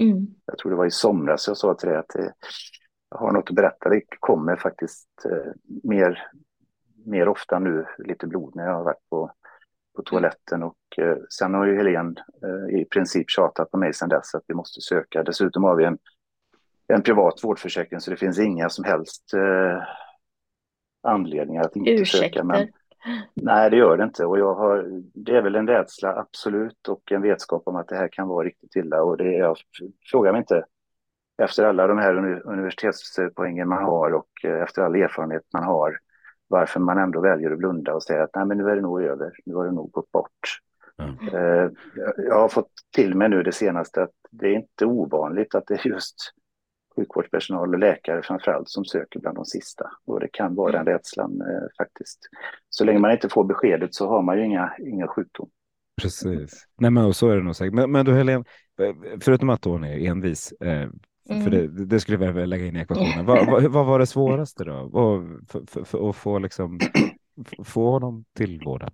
Mm. 0.00 0.26
Jag 0.46 0.58
tror 0.58 0.70
det 0.70 0.76
var 0.76 0.86
i 0.86 0.90
somras 0.90 1.48
jag 1.48 1.56
sa 1.56 1.74
till 1.74 1.88
dig 1.88 1.98
att 1.98 2.08
det, 2.08 2.32
jag 3.10 3.18
har 3.18 3.32
något 3.32 3.50
att 3.50 3.56
berätta. 3.56 3.88
Det 3.88 4.02
kommer 4.20 4.56
faktiskt 4.56 5.08
eh, 5.24 5.52
mer, 5.82 6.26
mer 7.04 7.28
ofta 7.28 7.58
nu, 7.58 7.86
lite 7.98 8.26
blod 8.26 8.56
när 8.56 8.64
jag 8.64 8.74
har 8.74 8.84
varit 8.84 9.08
på, 9.10 9.32
på 9.96 10.02
toaletten. 10.02 10.62
Och 10.62 10.98
eh, 10.98 11.16
sen 11.30 11.54
har 11.54 11.66
ju 11.66 11.76
Helene 11.76 12.14
eh, 12.42 12.80
i 12.80 12.84
princip 12.84 13.30
tjatat 13.30 13.70
på 13.70 13.78
mig 13.78 13.94
sedan 13.94 14.08
dess 14.08 14.34
att 14.34 14.44
vi 14.46 14.54
måste 14.54 14.80
söka. 14.80 15.22
Dessutom 15.22 15.64
har 15.64 15.76
vi 15.76 15.84
en, 15.84 15.98
en 16.88 17.02
privat 17.02 17.44
vårdförsäkring 17.44 18.00
så 18.00 18.10
det 18.10 18.16
finns 18.16 18.38
inga 18.38 18.68
som 18.68 18.84
helst 18.84 19.34
eh, 19.34 19.82
anledningar 21.02 21.62
att 21.62 21.76
inte 21.76 21.90
Ursäkter. 21.90 22.28
söka. 22.28 22.44
Men, 22.44 22.68
nej, 23.34 23.70
det 23.70 23.76
gör 23.76 23.96
det 23.96 24.04
inte. 24.04 24.26
Och 24.26 24.38
jag 24.38 24.54
har, 24.54 25.02
det 25.14 25.36
är 25.36 25.42
väl 25.42 25.54
en 25.54 25.68
rädsla, 25.68 26.16
absolut, 26.16 26.88
och 26.88 27.12
en 27.12 27.22
vetskap 27.22 27.62
om 27.66 27.76
att 27.76 27.88
det 27.88 27.96
här 27.96 28.08
kan 28.08 28.28
vara 28.28 28.46
riktigt 28.46 28.76
illa. 28.76 29.02
Och 29.02 29.16
det, 29.16 29.32
jag 29.32 29.56
frågar 30.10 30.32
mig 30.32 30.38
inte 30.38 30.64
efter 31.42 31.64
alla 31.64 31.86
de 31.86 31.98
här 31.98 32.14
universitetspoängen 32.44 33.68
man 33.68 33.84
har 33.84 34.14
och 34.14 34.28
eh, 34.44 34.62
efter 34.62 34.82
all 34.82 34.94
erfarenhet 34.94 35.42
man 35.52 35.64
har, 35.64 35.98
varför 36.48 36.80
man 36.80 36.98
ändå 36.98 37.20
väljer 37.20 37.50
att 37.50 37.58
blunda 37.58 37.94
och 37.94 38.02
säga 38.02 38.22
att 38.22 38.34
nej, 38.34 38.46
men 38.46 38.58
nu 38.58 38.70
är 38.70 38.76
det 38.76 38.82
nog 38.82 39.02
över, 39.02 39.32
nu 39.44 39.54
har 39.54 39.64
det 39.64 39.72
nog 39.72 39.90
gått 39.90 40.10
bort. 40.10 40.60
Mm. 41.02 41.74
Jag 42.16 42.40
har 42.40 42.48
fått 42.48 42.70
till 42.94 43.14
mig 43.14 43.28
nu 43.28 43.42
det 43.42 43.52
senaste 43.52 44.02
att 44.02 44.14
det 44.30 44.46
är 44.46 44.52
inte 44.52 44.86
ovanligt 44.86 45.54
att 45.54 45.66
det 45.66 45.74
är 45.74 45.86
just 45.86 46.16
sjukvårdspersonal 46.98 47.74
och 47.74 47.78
läkare 47.78 48.22
framförallt 48.22 48.68
som 48.68 48.84
söker 48.84 49.20
bland 49.20 49.36
de 49.36 49.44
sista. 49.44 49.90
Och 50.06 50.20
det 50.20 50.28
kan 50.32 50.54
vara 50.54 50.72
den 50.72 50.86
rädslan 50.86 51.40
eh, 51.40 51.84
faktiskt. 51.84 52.18
Så 52.70 52.84
länge 52.84 52.98
man 52.98 53.12
inte 53.12 53.28
får 53.28 53.44
beskedet 53.44 53.94
så 53.94 54.08
har 54.08 54.22
man 54.22 54.38
ju 54.38 54.44
inga, 54.44 54.72
inga 54.78 55.08
sjukdom. 55.08 55.48
Precis. 56.02 56.66
Nej, 56.78 56.90
men 56.90 57.14
så 57.14 57.28
är 57.28 57.36
det 57.36 57.42
nog 57.42 57.56
säkert. 57.56 57.74
Men, 57.74 57.92
men 57.92 58.06
du 58.06 58.14
Helene, 58.14 58.44
förutom 59.20 59.50
att 59.50 59.64
hon 59.64 59.84
är 59.84 60.08
envis, 60.08 60.52
eh, 60.52 60.88
Mm. 61.30 61.44
För 61.44 61.50
det, 61.50 61.84
det, 61.84 62.00
skulle 62.00 62.24
jag 62.24 62.32
vilja 62.32 62.46
lägga 62.46 62.66
in 62.66 62.76
i 62.76 62.80
ekvationen. 62.80 63.24
vad, 63.26 63.46
vad, 63.46 63.64
vad, 63.64 63.86
var 63.86 63.98
det 63.98 64.06
svåraste 64.06 64.64
då? 64.64 64.90
För, 65.48 65.66
för, 65.66 65.84
för, 65.84 66.10
att 66.10 66.16
få, 66.16 66.38
liksom, 66.38 66.78
få 67.64 67.90
honom 67.90 68.24
till 68.36 68.60
vården? 68.64 68.90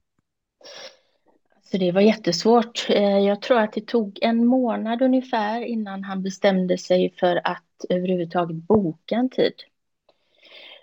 Så 1.63 1.79
det 1.79 1.93
var 1.93 2.01
jättesvårt. 2.01 2.87
Eh, 2.91 3.19
jag 3.19 3.43
tror 3.43 3.59
att 3.59 3.73
det 3.73 3.87
tog 3.87 4.19
en 4.23 4.47
månad 4.47 5.03
ungefär 5.03 5.61
innan 5.61 6.05
han 6.05 6.23
bestämde 6.23 6.79
sig 6.79 7.15
för 7.21 7.41
att 7.45 7.74
överhuvudtaget 7.91 8.57
boka 8.57 9.15
en 9.15 9.31
tid. 9.31 9.55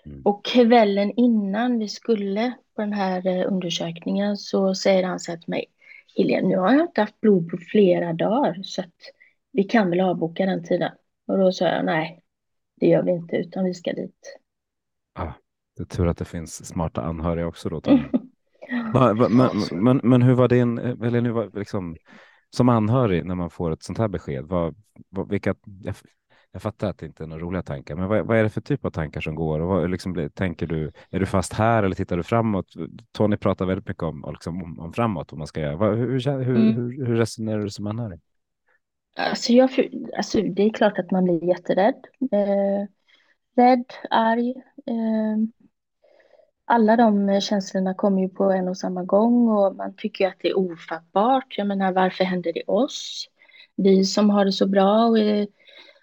Mm. 0.06 0.22
Och 0.24 0.44
kvällen 0.44 1.12
innan 1.16 1.78
vi 1.78 1.88
skulle 1.88 2.52
på 2.76 2.82
den 2.82 2.92
här 2.92 3.26
eh, 3.26 3.52
undersökningen 3.52 4.36
så 4.36 4.74
säger 4.74 5.04
han 5.04 5.20
så 5.20 5.32
här 5.32 5.38
till 5.38 5.50
mig. 5.50 5.66
Helene, 6.16 6.48
nu 6.48 6.56
har 6.56 6.72
jag 6.72 6.82
inte 6.82 7.00
haft 7.00 7.20
blod 7.20 7.50
på 7.50 7.56
flera 7.56 8.12
dagar 8.12 8.62
så 8.62 8.80
att 8.80 8.94
vi 9.52 9.64
kan 9.64 9.90
väl 9.90 10.00
avboka 10.00 10.46
den 10.46 10.64
tiden. 10.64 10.92
Och 11.26 11.38
då 11.38 11.52
sa 11.52 11.64
jag 11.64 11.84
nej, 11.84 12.22
det 12.80 12.86
gör 12.86 13.02
vi 13.02 13.10
inte, 13.10 13.36
utan 13.36 13.64
vi 13.64 13.74
ska 13.74 13.92
dit. 13.92 14.38
Ja, 15.14 15.34
det 15.76 15.82
är 15.82 15.86
tur 15.86 16.06
att 16.06 16.18
det 16.18 16.24
finns 16.24 16.66
smarta 16.66 17.02
anhöriga 17.02 17.46
också 17.46 17.68
då. 17.68 17.82
men, 18.94 19.16
men, 19.36 19.50
men, 19.72 20.00
men, 20.02 20.22
hur 20.22 20.34
var 20.34 20.48
din, 20.48 20.78
eller 20.78 21.20
nu 21.20 21.30
var 21.30 21.50
liksom, 21.54 21.96
som 22.50 22.68
anhörig 22.68 23.24
när 23.24 23.34
man 23.34 23.50
får 23.50 23.70
ett 23.70 23.82
sånt 23.82 23.98
här 23.98 24.08
besked? 24.08 24.44
Vad, 24.44 24.74
vad, 25.08 25.28
vilka, 25.28 25.54
jag, 26.52 26.62
fattar 26.62 26.90
att 26.90 26.98
det 26.98 27.06
inte 27.06 27.24
är 27.24 27.26
några 27.26 27.42
roliga 27.42 27.62
tankar, 27.62 27.94
men 27.96 28.08
vad, 28.08 28.26
vad 28.26 28.38
är 28.38 28.42
det 28.42 28.50
för 28.50 28.60
typ 28.60 28.84
av 28.84 28.90
tankar 28.90 29.20
som 29.20 29.34
går? 29.34 29.60
Och 29.60 29.68
vad, 29.68 29.90
liksom, 29.90 30.30
tänker 30.34 30.66
du, 30.66 30.92
är 31.10 31.20
du 31.20 31.26
fast 31.26 31.52
här 31.52 31.82
eller 31.82 31.94
tittar 31.94 32.16
du 32.16 32.22
framåt? 32.22 32.66
Tony 33.12 33.36
pratar 33.36 33.66
väldigt 33.66 33.88
mycket 33.88 34.02
om, 34.02 34.24
liksom, 34.32 34.62
om, 34.62 34.80
om 34.80 34.92
framåt, 34.92 35.32
vad 35.32 35.38
man 35.38 35.46
ska 35.46 35.60
göra. 35.60 35.76
Vad, 35.76 35.96
hur, 35.96 36.42
hur, 36.44 36.56
mm. 36.56 36.74
hur, 36.74 37.06
hur 37.06 37.16
resonerar 37.16 37.60
du 37.60 37.70
som 37.70 37.86
anhörig? 37.86 38.20
Alltså, 39.16 39.52
jag, 39.52 39.70
alltså 40.16 40.42
det 40.42 40.62
är 40.62 40.70
klart 40.70 40.98
att 40.98 41.10
man 41.10 41.24
blir 41.24 41.44
jätterädd. 41.44 42.06
Eh, 42.32 42.86
rädd, 43.56 43.84
arg. 44.10 44.50
Eh, 44.86 45.36
alla 46.64 46.96
de 46.96 47.40
känslorna 47.40 47.94
kommer 47.94 48.22
ju 48.22 48.28
på 48.28 48.44
en 48.44 48.68
och 48.68 48.76
samma 48.76 49.04
gång 49.04 49.48
och 49.48 49.76
man 49.76 49.94
tycker 49.96 50.28
att 50.28 50.36
det 50.40 50.48
är 50.48 50.58
ofattbart. 50.58 51.54
Jag 51.58 51.66
menar, 51.66 51.92
varför 51.92 52.24
händer 52.24 52.52
det 52.52 52.64
oss? 52.66 53.28
Vi 53.76 54.04
som 54.04 54.30
har 54.30 54.44
det 54.44 54.52
så 54.52 54.66
bra 54.66 55.06
och 55.06 55.18
är, 55.18 55.46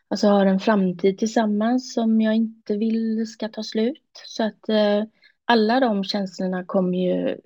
alltså 0.10 0.28
har 0.28 0.46
en 0.46 0.60
framtid 0.60 1.18
tillsammans 1.18 1.94
som 1.94 2.22
jag 2.22 2.36
inte 2.36 2.78
vill 2.78 3.28
ska 3.28 3.50
ta 3.50 3.64
slut. 3.64 4.24
Så 4.26 4.44
att 4.44 4.70
eh, 4.70 5.04
alla 5.46 5.80
de 5.80 6.04
känslorna 6.04 6.66
kommer 6.66 6.98
ju 6.98 7.38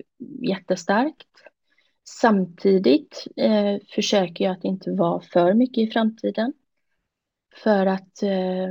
jättestarkt. 0.48 1.28
Samtidigt 2.08 3.26
eh, 3.36 3.76
försöker 3.94 4.44
jag 4.44 4.52
att 4.52 4.64
inte 4.64 4.90
vara 4.90 5.20
för 5.20 5.54
mycket 5.54 5.88
i 5.88 5.90
framtiden. 5.90 6.52
För 7.62 7.86
att 7.86 8.22
eh, 8.22 8.68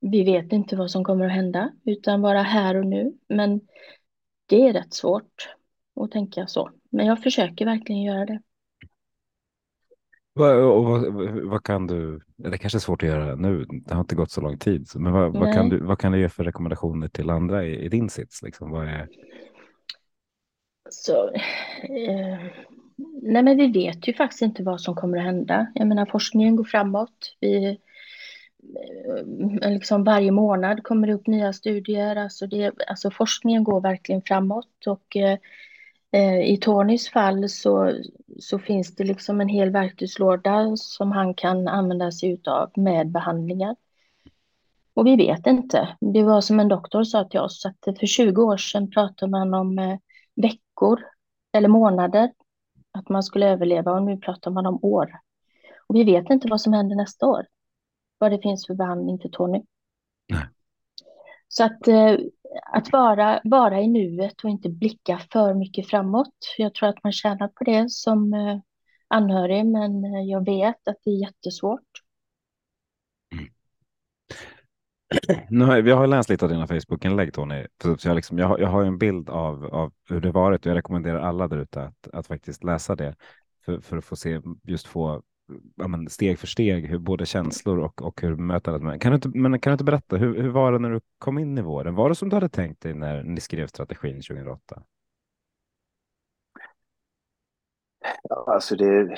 vi 0.00 0.24
vet 0.24 0.52
inte 0.52 0.76
vad 0.76 0.90
som 0.90 1.04
kommer 1.04 1.26
att 1.26 1.32
hända, 1.32 1.72
utan 1.84 2.20
vara 2.20 2.42
här 2.42 2.76
och 2.76 2.86
nu. 2.86 3.12
Men 3.28 3.60
det 4.46 4.68
är 4.68 4.72
rätt 4.72 4.94
svårt 4.94 5.54
att 6.00 6.10
tänka 6.10 6.46
så. 6.46 6.70
Men 6.90 7.06
jag 7.06 7.22
försöker 7.22 7.64
verkligen 7.64 8.02
göra 8.02 8.26
det. 8.26 8.40
Vad, 10.32 10.56
vad, 10.56 11.14
vad, 11.42 11.62
kan 11.62 11.86
du, 11.86 12.20
det 12.36 12.58
kanske 12.58 12.78
är 12.78 12.80
svårt 12.80 13.02
att 13.02 13.08
göra 13.08 13.34
nu, 13.34 13.64
det 13.68 13.94
har 13.94 14.00
inte 14.00 14.14
gått 14.14 14.30
så 14.30 14.40
lång 14.40 14.58
tid, 14.58 14.88
men 14.94 15.12
vad, 15.12 15.32
vad 15.32 15.54
kan, 15.54 15.68
du, 15.68 15.80
vad 15.80 15.98
kan 15.98 16.12
du 16.12 16.20
ge 16.20 16.28
för 16.28 16.44
rekommendationer 16.44 17.08
till 17.08 17.30
andra 17.30 17.64
i, 17.64 17.84
i 17.84 17.88
din 17.88 18.10
sits? 18.10 18.42
Liksom, 18.42 18.70
vad 18.70 18.88
är... 18.88 19.08
Så, 20.90 21.28
eh, 21.28 22.38
nej 23.22 23.42
men 23.42 23.56
vi 23.56 23.66
vet 23.66 24.08
ju 24.08 24.14
faktiskt 24.14 24.42
inte 24.42 24.62
vad 24.62 24.80
som 24.80 24.94
kommer 24.94 25.18
att 25.18 25.24
hända. 25.24 25.66
Jag 25.74 25.86
menar 25.86 26.06
forskningen 26.06 26.56
går 26.56 26.64
framåt. 26.64 27.36
Vi, 27.40 27.78
eh, 29.62 29.70
liksom 29.70 30.04
varje 30.04 30.30
månad 30.30 30.82
kommer 30.82 31.06
det 31.06 31.14
upp 31.14 31.26
nya 31.26 31.52
studier. 31.52 32.16
Alltså, 32.16 32.46
det, 32.46 32.72
alltså 32.86 33.10
forskningen 33.10 33.64
går 33.64 33.80
verkligen 33.80 34.22
framåt. 34.22 34.86
Och 34.86 35.16
eh, 35.16 35.38
Eh, 36.12 36.40
i 36.40 36.56
Tonys 36.56 37.10
fall 37.10 37.48
så, 37.48 38.00
så 38.40 38.58
finns 38.58 38.94
det 38.96 39.04
liksom 39.04 39.40
en 39.40 39.48
hel 39.48 39.70
verktygslåda 39.70 40.76
som 40.76 41.12
han 41.12 41.34
kan 41.34 41.68
använda 41.68 42.12
sig 42.12 42.40
av 42.46 42.70
med 42.76 43.10
behandlingar. 43.10 43.76
Och 44.94 45.06
vi 45.06 45.16
vet 45.16 45.46
inte. 45.46 45.96
Det 46.00 46.22
var 46.22 46.40
som 46.40 46.60
en 46.60 46.68
doktor 46.68 47.04
sa 47.04 47.24
till 47.24 47.40
oss 47.40 47.66
att 47.66 47.98
för 47.98 48.06
20 48.06 48.42
år 48.42 48.56
sedan 48.56 48.90
pratade 48.90 49.30
man 49.30 49.54
om 49.54 49.78
eh, 49.78 49.98
veckor 50.34 51.00
eller 51.52 51.68
månader 51.68 52.32
att 52.92 53.08
man 53.08 53.22
skulle 53.22 53.48
överleva 53.48 53.92
och 53.92 54.02
nu 54.02 54.16
pratar 54.16 54.50
man 54.50 54.66
om 54.66 54.78
år. 54.82 55.20
Och 55.88 55.96
vi 55.96 56.04
vet 56.04 56.30
inte 56.30 56.48
vad 56.48 56.60
som 56.60 56.72
händer 56.72 56.96
nästa 56.96 57.26
år. 57.26 57.46
Vad 58.18 58.30
det 58.30 58.42
finns 58.42 58.66
för 58.66 58.74
behandling 58.74 59.18
till 59.18 59.30
Tony. 59.32 59.62
Nej. 60.28 60.46
Så 61.48 61.64
att, 61.64 61.88
eh, 61.88 62.16
att 62.72 62.92
vara, 62.92 63.40
vara 63.44 63.80
i 63.80 63.88
nuet 63.88 64.44
och 64.44 64.50
inte 64.50 64.68
blicka 64.68 65.20
för 65.32 65.54
mycket 65.54 65.88
framåt. 65.88 66.34
Jag 66.58 66.74
tror 66.74 66.88
att 66.88 67.04
man 67.04 67.12
tjänar 67.12 67.48
på 67.48 67.64
det 67.64 67.90
som 67.90 68.34
eh, 68.34 68.58
anhörig, 69.08 69.66
men 69.66 70.04
eh, 70.04 70.22
jag 70.22 70.44
vet 70.44 70.88
att 70.88 70.96
det 71.04 71.10
är 71.10 71.20
jättesvårt. 71.20 71.82
Mm. 73.32 73.46
Nu 75.50 75.64
har, 75.64 75.76
jag 75.76 75.96
har 75.96 76.06
läst 76.06 76.28
lite 76.28 76.44
av 76.44 76.50
dina 76.50 76.66
Facebookinlägg. 76.66 77.34
Tony. 77.34 77.66
Så 77.82 78.08
jag, 78.08 78.14
liksom, 78.14 78.38
jag, 78.38 78.46
har, 78.46 78.58
jag 78.58 78.68
har 78.68 78.84
en 78.84 78.98
bild 78.98 79.30
av, 79.30 79.64
av 79.64 79.92
hur 80.08 80.20
det 80.20 80.30
varit 80.30 80.66
och 80.66 80.70
jag 80.70 80.76
rekommenderar 80.76 81.20
alla 81.20 81.48
där 81.48 81.56
ute 81.56 81.82
att, 81.82 82.08
att 82.12 82.26
faktiskt 82.26 82.64
läsa 82.64 82.96
det 82.96 83.14
för, 83.64 83.80
för 83.80 83.96
att 83.96 84.04
få 84.04 84.16
se, 84.16 84.40
just 84.62 84.86
få 84.86 85.22
ja, 85.76 85.88
men 85.88 86.08
steg 86.08 86.38
för 86.38 86.46
steg 86.46 86.86
hur 86.86 86.98
både 86.98 87.26
känslor 87.26 87.78
och, 87.78 88.02
och 88.02 88.22
hur 88.22 88.34
bemötandet. 88.34 89.00
Kan 89.00 89.12
du 89.12 89.16
inte, 89.16 89.28
men 89.28 89.60
kan 89.60 89.70
du 89.70 89.72
inte 89.72 89.84
berätta, 89.84 90.16
hur, 90.16 90.42
hur 90.42 90.48
var 90.48 90.72
det 90.72 90.78
när 90.78 90.90
du 90.90 91.00
kom 91.18 91.38
in 91.38 91.58
i 91.58 91.62
vården? 91.62 91.94
Var 91.94 92.08
det 92.08 92.14
som 92.14 92.28
du 92.28 92.36
hade 92.36 92.48
tänkt 92.48 92.82
dig 92.82 92.94
när 92.94 93.22
ni 93.22 93.40
skrev 93.40 93.66
strategin 93.66 94.14
2008? 94.14 94.82
Alltså 98.46 98.76
det 98.76 99.16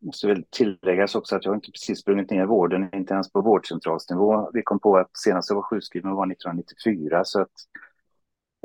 måste 0.00 0.26
väl 0.26 0.44
tilläggas 0.50 1.14
också 1.14 1.36
att 1.36 1.44
jag 1.44 1.54
inte 1.54 1.70
precis 1.70 2.00
sprungit 2.00 2.30
ner 2.30 2.42
i 2.42 2.46
vården, 2.46 2.88
inte 2.94 3.14
ens 3.14 3.32
på 3.32 3.40
vårdcentralsnivå. 3.40 4.50
Vi 4.52 4.62
kom 4.62 4.80
på 4.80 4.96
att 4.96 5.10
senast 5.16 5.50
jag 5.50 5.56
var 5.56 5.62
sjukskriven 5.62 6.10
var 6.10 6.32
1994, 6.32 7.24
så 7.24 7.40
att 7.40 7.52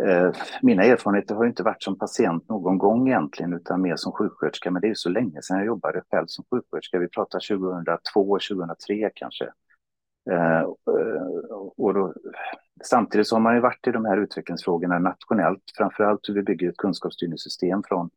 Eh, 0.03 0.31
mina 0.61 0.83
erfarenheter 0.83 1.35
har 1.35 1.45
inte 1.45 1.63
varit 1.63 1.83
som 1.83 1.97
patient 1.97 2.49
någon 2.49 2.77
gång 2.77 3.07
egentligen, 3.07 3.53
utan 3.53 3.81
mer 3.81 3.95
som 3.95 4.11
sjuksköterska. 4.11 4.71
Men 4.71 4.81
det 4.81 4.89
är 4.89 4.93
så 4.93 5.09
länge 5.09 5.41
sedan 5.41 5.57
jag 5.57 5.65
jobbade 5.65 6.01
själv 6.11 6.25
som 6.27 6.45
sjuksköterska. 6.51 6.99
Vi 6.99 7.07
pratar 7.07 7.39
2002, 7.39 8.39
2003 8.49 9.11
kanske. 9.15 9.45
Eh, 10.29 10.61
och 11.77 11.93
då, 11.93 12.13
samtidigt 12.83 13.27
så 13.27 13.35
har 13.35 13.41
man 13.41 13.55
ju 13.55 13.61
varit 13.61 13.87
i 13.87 13.91
de 13.91 14.05
här 14.05 14.17
utvecklingsfrågorna 14.17 14.99
nationellt, 14.99 15.63
framför 15.77 16.03
allt 16.03 16.29
hur 16.29 16.33
vi 16.33 16.43
bygger 16.43 16.69
ett 16.69 16.77
kunskapsstyrningssystem 16.77 17.83
från 17.87 18.09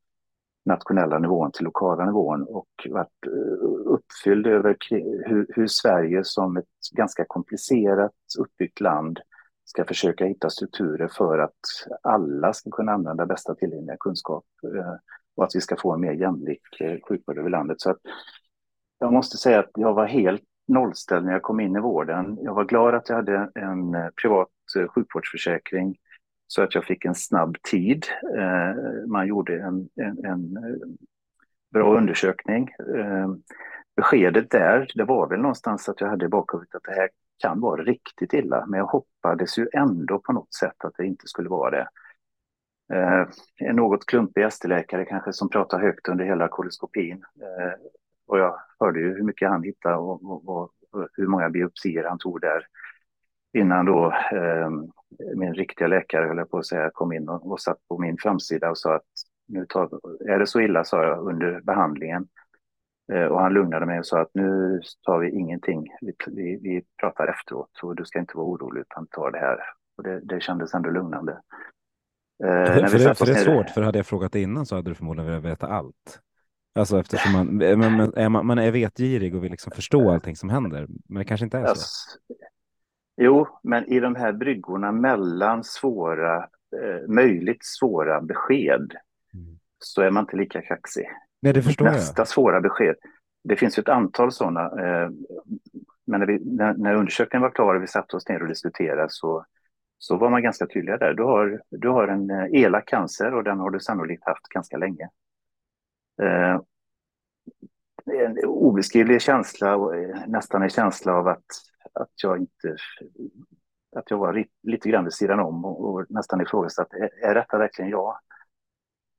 nationella 0.65 1.19
nivån 1.19 1.53
till 1.53 1.65
lokala 1.65 2.05
nivån 2.05 2.43
och 2.43 2.69
varit 2.89 3.27
eh, 3.27 3.67
uppfylld 3.87 4.47
över 4.47 4.77
hur, 5.27 5.47
hur, 5.49 5.67
Sverige 5.67 6.25
som 6.25 6.57
ett 6.57 6.65
ganska 6.93 7.25
komplicerat 7.29 8.13
uppbyggt 8.39 8.81
land 8.81 9.21
ska 9.71 9.85
försöka 9.85 10.25
hitta 10.25 10.51
strukturer 10.51 11.09
för 11.09 11.39
att 11.39 11.61
alla 12.03 12.53
ska 12.53 12.71
kunna 12.71 12.93
använda 12.93 13.27
bästa 13.27 13.55
tillgängliga 13.55 13.97
kunskap 14.01 14.45
eh, 14.77 14.95
och 15.37 15.45
att 15.45 15.55
vi 15.55 15.61
ska 15.61 15.77
få 15.77 15.93
en 15.93 16.01
mer 16.01 16.13
jämlik 16.13 16.63
eh, 16.81 16.99
sjukvård 17.09 17.39
över 17.39 17.51
landet. 17.51 17.81
Så 17.81 17.91
att 17.91 17.99
jag 18.99 19.13
måste 19.13 19.37
säga 19.37 19.59
att 19.59 19.71
jag 19.75 19.95
var 19.95 20.07
helt 20.07 20.43
nollställd 20.69 21.27
när 21.27 21.33
jag 21.33 21.43
kom 21.43 21.61
in 21.61 21.77
i 21.77 21.81
vården. 21.81 22.39
Jag 22.43 22.55
var 22.55 22.65
glad 22.65 22.95
att 22.95 23.09
jag 23.09 23.17
hade 23.17 23.51
en 23.55 23.95
eh, 23.95 24.09
privat 24.23 24.49
sjukvårdsförsäkring 24.95 25.97
så 26.47 26.63
att 26.63 26.75
jag 26.75 26.85
fick 26.85 27.05
en 27.05 27.15
snabb 27.15 27.57
tid. 27.71 28.07
Man 29.07 29.27
gjorde 29.27 29.63
en, 29.63 29.89
en, 29.97 30.25
en 30.25 30.59
bra 31.73 31.97
undersökning. 31.97 32.71
Beskedet 34.01 34.51
där, 34.51 34.91
det 34.95 35.05
var 35.05 35.29
väl 35.29 35.41
någonstans 35.41 35.89
att 35.89 36.01
jag 36.01 36.09
hade 36.09 36.25
i 36.25 36.29
bakhuvudet 36.29 36.75
att 36.75 36.83
det 36.83 36.93
här 36.93 37.09
kan 37.39 37.61
vara 37.61 37.83
riktigt 37.83 38.33
illa, 38.33 38.67
men 38.67 38.79
jag 38.79 38.87
hoppades 38.87 39.59
ju 39.59 39.69
ändå 39.73 40.19
på 40.19 40.33
något 40.33 40.55
sätt 40.55 40.85
att 40.85 40.95
det 40.97 41.07
inte 41.07 41.29
skulle 41.29 41.49
vara 41.49 41.71
det. 41.71 41.89
Eh, 42.97 43.27
en 43.57 43.77
något 43.77 44.07
klumpig 44.07 44.43
ST-läkare 44.43 45.05
kanske 45.05 45.33
som 45.33 45.49
pratade 45.49 45.83
högt 45.83 46.09
under 46.09 46.25
hela 46.25 46.49
koloskopin. 46.49 47.25
Eh, 47.43 47.73
och 48.27 48.39
jag 48.39 48.61
hörde 48.79 49.01
ju 49.01 49.15
hur 49.15 49.23
mycket 49.23 49.49
han 49.49 49.63
hittade 49.63 49.97
och, 49.97 50.25
och, 50.25 50.49
och 50.49 50.71
hur 51.13 51.27
många 51.27 51.51
biopsier 51.51 52.05
han 52.05 52.19
tog 52.19 52.41
där 52.41 52.67
innan 53.53 53.87
då 53.87 54.13
eh, 54.33 54.71
min 55.37 55.55
riktiga 55.55 55.89
läkare, 55.89 56.27
höll 56.27 56.39
jag 56.39 56.51
på 56.51 56.59
att 56.59 56.67
säga, 56.67 56.91
kom 56.95 57.13
in 57.13 57.29
och, 57.29 57.51
och 57.51 57.61
satt 57.61 57.89
på 57.89 57.99
min 57.99 58.17
framsida 58.19 58.71
och 58.71 58.79
sa 58.79 58.95
att 58.95 59.07
nu 59.49 59.67
tar, 59.67 59.91
är 60.29 60.39
det 60.39 60.47
så 60.47 60.61
illa, 60.61 60.85
sa 60.85 61.05
jag 61.05 61.19
under 61.19 61.61
behandlingen. 61.61 62.29
Eh, 63.13 63.25
och 63.25 63.41
han 63.41 63.53
lugnade 63.53 63.87
mig 63.87 63.99
och 63.99 64.07
sa 64.07 64.21
att 64.21 64.31
nu 64.35 64.81
tar 65.03 65.19
vi 65.19 65.31
ingenting, 65.31 65.87
vi, 66.01 66.13
vi, 66.27 66.57
vi 66.63 66.83
pratar 67.01 67.27
efteråt 67.27 67.81
och 67.83 67.97
du 67.97 68.05
ska 68.05 68.19
inte 68.19 68.37
vara 68.37 68.47
orolig 68.47 68.81
utan 68.81 69.07
ta 69.07 69.31
det 69.31 69.39
här. 69.39 69.59
Och 69.97 70.05
det, 70.05 70.21
det 70.21 70.41
kändes 70.41 70.75
ändå 70.75 70.91
lugnande. 70.91 71.33
Eh, 72.45 72.67
för, 72.67 72.87
för, 72.87 72.99
det, 72.99 73.15
för 73.15 73.27
det 73.27 73.33
är 73.33 73.45
svårt, 73.45 73.71
för 73.71 73.83
hade 73.83 73.99
jag 73.99 74.07
frågat 74.07 74.35
innan 74.35 74.67
så 74.67 74.77
hade 74.77 74.91
du 74.91 74.95
förmodligen 74.95 75.31
velat 75.31 75.45
veta 75.45 75.67
allt. 75.67 76.21
Alltså 76.75 76.99
eftersom 77.01 77.33
man, 77.33 77.57
man, 77.79 78.13
är, 78.17 78.29
man, 78.29 78.47
man 78.47 78.59
är 78.59 78.71
vetgirig 78.71 79.35
och 79.35 79.45
vill 79.45 79.51
liksom 79.51 79.73
förstå 79.73 80.11
allting 80.11 80.37
som 80.37 80.51
händer. 80.51 80.87
Men 81.09 81.19
det 81.19 81.25
kanske 81.25 81.45
inte 81.45 81.59
är 81.59 81.75
så. 81.75 82.19
Jo, 83.17 83.47
men 83.63 83.85
i 83.85 84.01
de 84.01 84.15
här 84.15 84.33
bryggorna 84.33 84.93
mellan 84.93 85.65
svåra, 85.65 86.37
eh, 86.83 87.09
möjligt 87.09 87.65
svåra 87.65 88.21
besked 88.21 88.95
mm. 89.35 89.59
så 89.79 90.03
är 90.03 90.11
man 90.11 90.25
inte 90.25 90.37
lika 90.37 90.63
kaxig. 90.63 91.07
Nej, 91.41 91.53
det 91.53 91.63
förstår 91.63 91.85
Nästa 91.85 92.21
jag. 92.21 92.29
svåra 92.29 92.61
besked. 92.61 92.97
Det 93.45 93.57
finns 93.57 93.79
ett 93.79 93.89
antal 93.89 94.33
sådana. 94.33 94.61
Eh, 94.65 95.11
men 96.07 96.21
när, 96.21 96.27
vi, 96.27 96.39
när, 96.45 96.75
när, 96.75 96.95
undersökningen 96.95 97.43
var 97.43 97.51
klar 97.51 97.75
och 97.75 97.83
vi 97.83 97.87
satte 97.87 98.17
oss 98.17 98.29
ner 98.29 98.43
och 98.43 98.49
diskuterade 98.49 99.07
så, 99.11 99.45
så 99.99 100.17
var 100.17 100.31
man 100.31 100.43
ganska 100.43 100.67
tydliga 100.67 100.97
där. 100.97 101.15
Du 101.15 101.23
har, 101.23 101.63
du 101.71 101.89
har 101.89 102.09
en 102.09 102.31
eh, 102.31 102.47
elak 102.53 102.89
cancer 102.89 103.35
och 103.35 103.45
den 103.45 103.59
har 103.59 103.71
du 103.71 103.81
sannolikt 103.81 104.25
haft 104.25 104.49
ganska 104.49 104.77
länge. 104.77 105.09
Eh, 106.23 106.61
en 108.07 108.45
obeskrivlig 108.45 109.23
känsla, 109.23 109.79
nästan 110.27 110.63
en 110.63 110.71
känsla 110.71 111.13
av 111.13 111.29
att 111.29 111.45
att 111.93 112.23
jag 112.23 112.39
inte 112.39 112.77
att 113.97 114.11
jag 114.11 114.19
var 114.19 114.45
lite 114.63 114.89
grann 114.89 115.05
vid 115.05 115.13
sidan 115.13 115.41
om 115.41 115.65
och, 115.65 115.85
och 115.85 116.07
nästan 116.09 116.41
ifrågasatt, 116.41 116.93
är, 116.93 117.25
är 117.25 117.35
detta 117.35 117.59
verkligen 117.59 117.91
jag? 117.91 118.19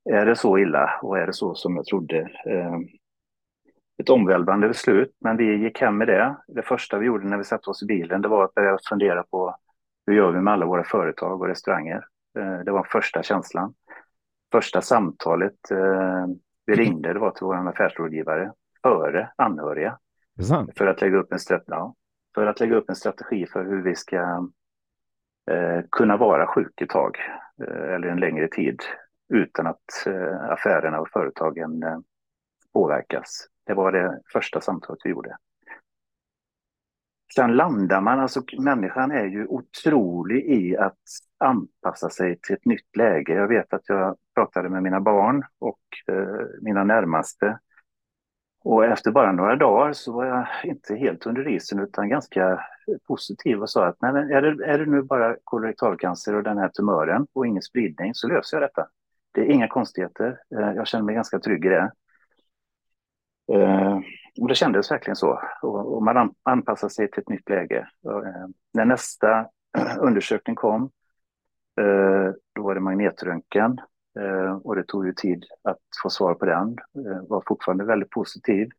Är 0.10 0.26
det 0.26 0.36
så 0.36 0.58
illa 0.58 1.00
och 1.02 1.18
är 1.18 1.28
det 1.28 1.34
så 1.34 1.56
som 1.56 1.76
jag 1.76 1.86
trodde? 1.86 2.20
Eh, 2.46 2.80
ett 3.98 4.10
omvälvande 4.10 4.68
beslut, 4.68 5.16
men 5.20 5.38
vi 5.38 5.56
gick 5.56 5.82
hem 5.82 5.98
med 5.98 6.08
det. 6.08 6.36
Det 6.48 6.62
första 6.62 6.98
vi 6.98 7.06
gjorde 7.06 7.28
när 7.28 7.38
vi 7.38 7.44
satte 7.44 7.70
oss 7.70 7.84
i 7.84 7.86
bilen, 7.86 8.22
det 8.22 8.28
var 8.28 8.44
att 8.44 8.54
börja 8.54 8.78
fundera 8.90 9.24
på 9.24 9.56
hur 10.06 10.14
gör 10.14 10.32
vi 10.32 10.42
med 10.42 10.54
alla 10.54 10.66
våra 10.66 10.84
företag 10.84 11.42
och 11.42 11.48
restauranger? 11.48 12.06
Eh, 12.38 12.60
det 12.60 12.72
var 12.72 12.84
första 12.84 13.24
känslan. 13.24 13.74
Första 14.52 14.82
samtalet 14.82 15.72
eh, 15.72 16.26
vi 16.66 16.76
ringde, 16.76 17.14
det 17.14 17.20
var 17.20 17.32
till 17.32 17.46
vår 17.46 17.70
affärsrådgivare, 17.70 18.52
före 18.84 19.32
anhöriga. 19.36 19.98
För 20.78 20.88
att, 20.88 21.02
lägga 21.02 21.18
upp 21.18 21.32
en 21.34 21.40
strategi, 21.40 21.94
för 22.36 22.46
att 22.46 22.60
lägga 22.60 22.76
upp 22.76 22.90
en 22.90 22.96
strategi 22.96 23.46
för 23.46 23.66
hur 23.66 23.82
vi 23.82 23.96
ska 23.96 24.50
kunna 25.92 26.18
vara 26.18 26.48
sjuk 26.48 26.82
ett 26.82 26.90
tag 26.90 27.18
eller 27.68 28.08
en 28.08 28.20
längre 28.20 28.48
tid 28.48 28.80
utan 29.32 29.68
att 29.68 30.06
eh, 30.06 30.52
affärerna 30.52 31.00
och 31.00 31.10
företagen 31.10 31.84
eh, 31.84 31.98
påverkas. 32.74 33.48
Det 33.66 33.74
var 33.74 33.92
det 33.92 34.22
första 34.34 34.62
samtalet 34.62 35.00
vi 35.04 35.10
gjorde. 35.10 35.38
Sen 37.36 37.56
landar 37.56 38.02
man, 38.02 38.20
alltså 38.20 38.44
människan 38.60 39.12
är 39.12 39.26
ju 39.26 39.48
otrolig 39.48 40.46
i 40.46 40.78
att 40.78 41.00
anpassa 41.38 42.10
sig 42.10 42.40
till 42.42 42.56
ett 42.56 42.66
nytt 42.66 42.96
läge. 42.98 43.34
Jag 43.34 43.48
vet 43.48 43.74
att 43.74 43.90
jag 43.90 44.18
pratade 44.36 44.70
med 44.70 44.84
mina 44.84 45.02
barn 45.02 45.44
och 45.60 45.80
eh, 46.08 46.46
mina 46.62 46.84
närmaste. 46.84 47.60
Och 48.64 48.86
efter 48.86 49.12
bara 49.12 49.32
några 49.32 49.56
dagar 49.56 49.94
så 49.94 50.14
var 50.14 50.26
jag 50.26 50.48
inte 50.64 50.96
helt 50.96 51.26
under 51.26 51.48
isen 51.48 51.80
utan 51.80 52.10
ganska 52.10 52.66
positiv 53.08 53.62
och 53.62 53.70
sa 53.70 53.86
att 53.86 54.02
Nej, 54.02 54.14
men 54.14 54.32
är, 54.32 54.42
det, 54.42 54.66
är 54.66 54.80
det 54.80 54.86
nu 54.86 55.02
bara 55.02 55.36
kolorektalcancer 55.44 56.36
och 56.36 56.44
den 56.44 56.58
här 56.58 56.70
tumören 56.70 57.28
och 57.34 57.48
ingen 57.48 57.62
spridning 57.62 58.14
så 58.14 58.28
löser 58.28 58.58
jag 58.58 58.70
detta. 58.70 58.88
Det 59.32 59.42
är 59.42 59.46
inga 59.46 59.68
konstigheter. 59.68 60.40
Eh, 60.56 60.72
jag 60.76 60.88
känner 60.88 61.06
mig 61.06 61.16
ganska 61.16 61.40
trygg 61.40 61.66
i 61.66 61.70
det. 61.70 61.92
Eh, 63.54 64.00
och 64.42 64.48
det 64.48 64.56
kändes 64.56 64.92
verkligen 64.92 65.16
så. 65.16 65.42
Och, 65.62 66.04
man 66.04 66.34
anpassar 66.44 66.90
sig 66.90 67.12
till 67.12 67.22
ett 67.22 67.30
nytt 67.30 67.50
läge. 67.50 67.88
Eh, 68.06 68.48
när 68.74 68.86
nästa 68.86 69.48
undersökning 70.00 70.56
kom, 70.56 70.90
då 72.56 72.64
var 72.64 72.76
det 72.76 72.82
magnetröntgen. 72.82 73.78
Och 74.64 74.76
det 74.76 74.84
tog 74.84 75.08
ju 75.08 75.14
tid 75.14 75.46
att 75.64 75.78
få 76.04 76.10
svar 76.10 76.34
på 76.34 76.46
den. 76.46 76.78
Var 77.30 77.44
fortfarande 77.48 77.86
väldigt 77.86 78.10
positiv. 78.10 78.70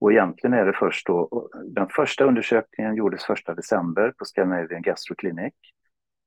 Och 0.00 0.12
egentligen 0.12 0.54
är 0.54 0.66
det 0.66 0.72
först 0.72 1.06
då, 1.06 1.48
den 1.64 1.88
första 1.88 2.24
undersökningen 2.24 2.94
gjordes 2.94 3.24
första 3.24 3.54
december 3.54 4.12
på 4.18 4.24
Scandinavian 4.24 4.82
Gastro 4.82 5.14
Clinic. 5.14 5.54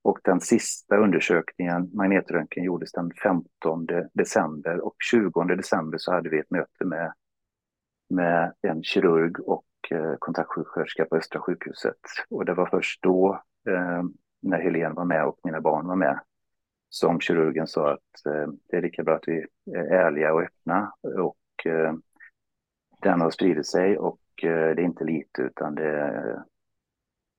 Och 0.01 0.19
den 0.23 0.41
sista 0.41 0.97
undersökningen, 0.97 1.89
magnetröntgen, 1.93 2.63
gjordes 2.63 2.91
den 2.91 3.11
15 3.23 3.87
december 4.13 4.79
och 4.85 4.95
20 5.11 5.43
december 5.43 5.97
så 5.97 6.11
hade 6.11 6.29
vi 6.29 6.39
ett 6.39 6.51
möte 6.51 6.85
med, 6.85 7.13
med 8.09 8.53
en 8.61 8.83
kirurg 8.83 9.39
och 9.39 9.65
eh, 9.91 10.15
kontaktsjuksköterska 10.19 11.05
på 11.05 11.15
Östra 11.15 11.41
sjukhuset. 11.41 11.99
Och 12.29 12.45
det 12.45 12.53
var 12.53 12.65
först 12.65 13.03
då, 13.03 13.43
eh, 13.69 14.03
när 14.41 14.59
Helene 14.59 14.95
var 14.95 15.05
med 15.05 15.25
och 15.25 15.39
mina 15.43 15.61
barn 15.61 15.87
var 15.87 15.95
med, 15.95 16.19
som 16.89 17.19
kirurgen 17.19 17.67
sa 17.67 17.93
att 17.93 18.25
eh, 18.25 18.53
det 18.69 18.77
är 18.77 18.81
lika 18.81 19.03
bra 19.03 19.15
att 19.15 19.27
vi 19.27 19.45
är 19.75 19.93
ärliga 19.93 20.33
och 20.33 20.41
öppna. 20.41 20.93
Och 21.01 21.65
eh, 21.65 21.93
den 23.01 23.21
har 23.21 23.31
spridit 23.31 23.67
sig 23.67 23.97
och 23.97 24.19
eh, 24.43 24.75
det 24.75 24.81
är 24.81 24.85
inte 24.85 25.03
lite 25.03 25.41
utan 25.41 25.75
det 25.75 25.89
är 25.89 26.43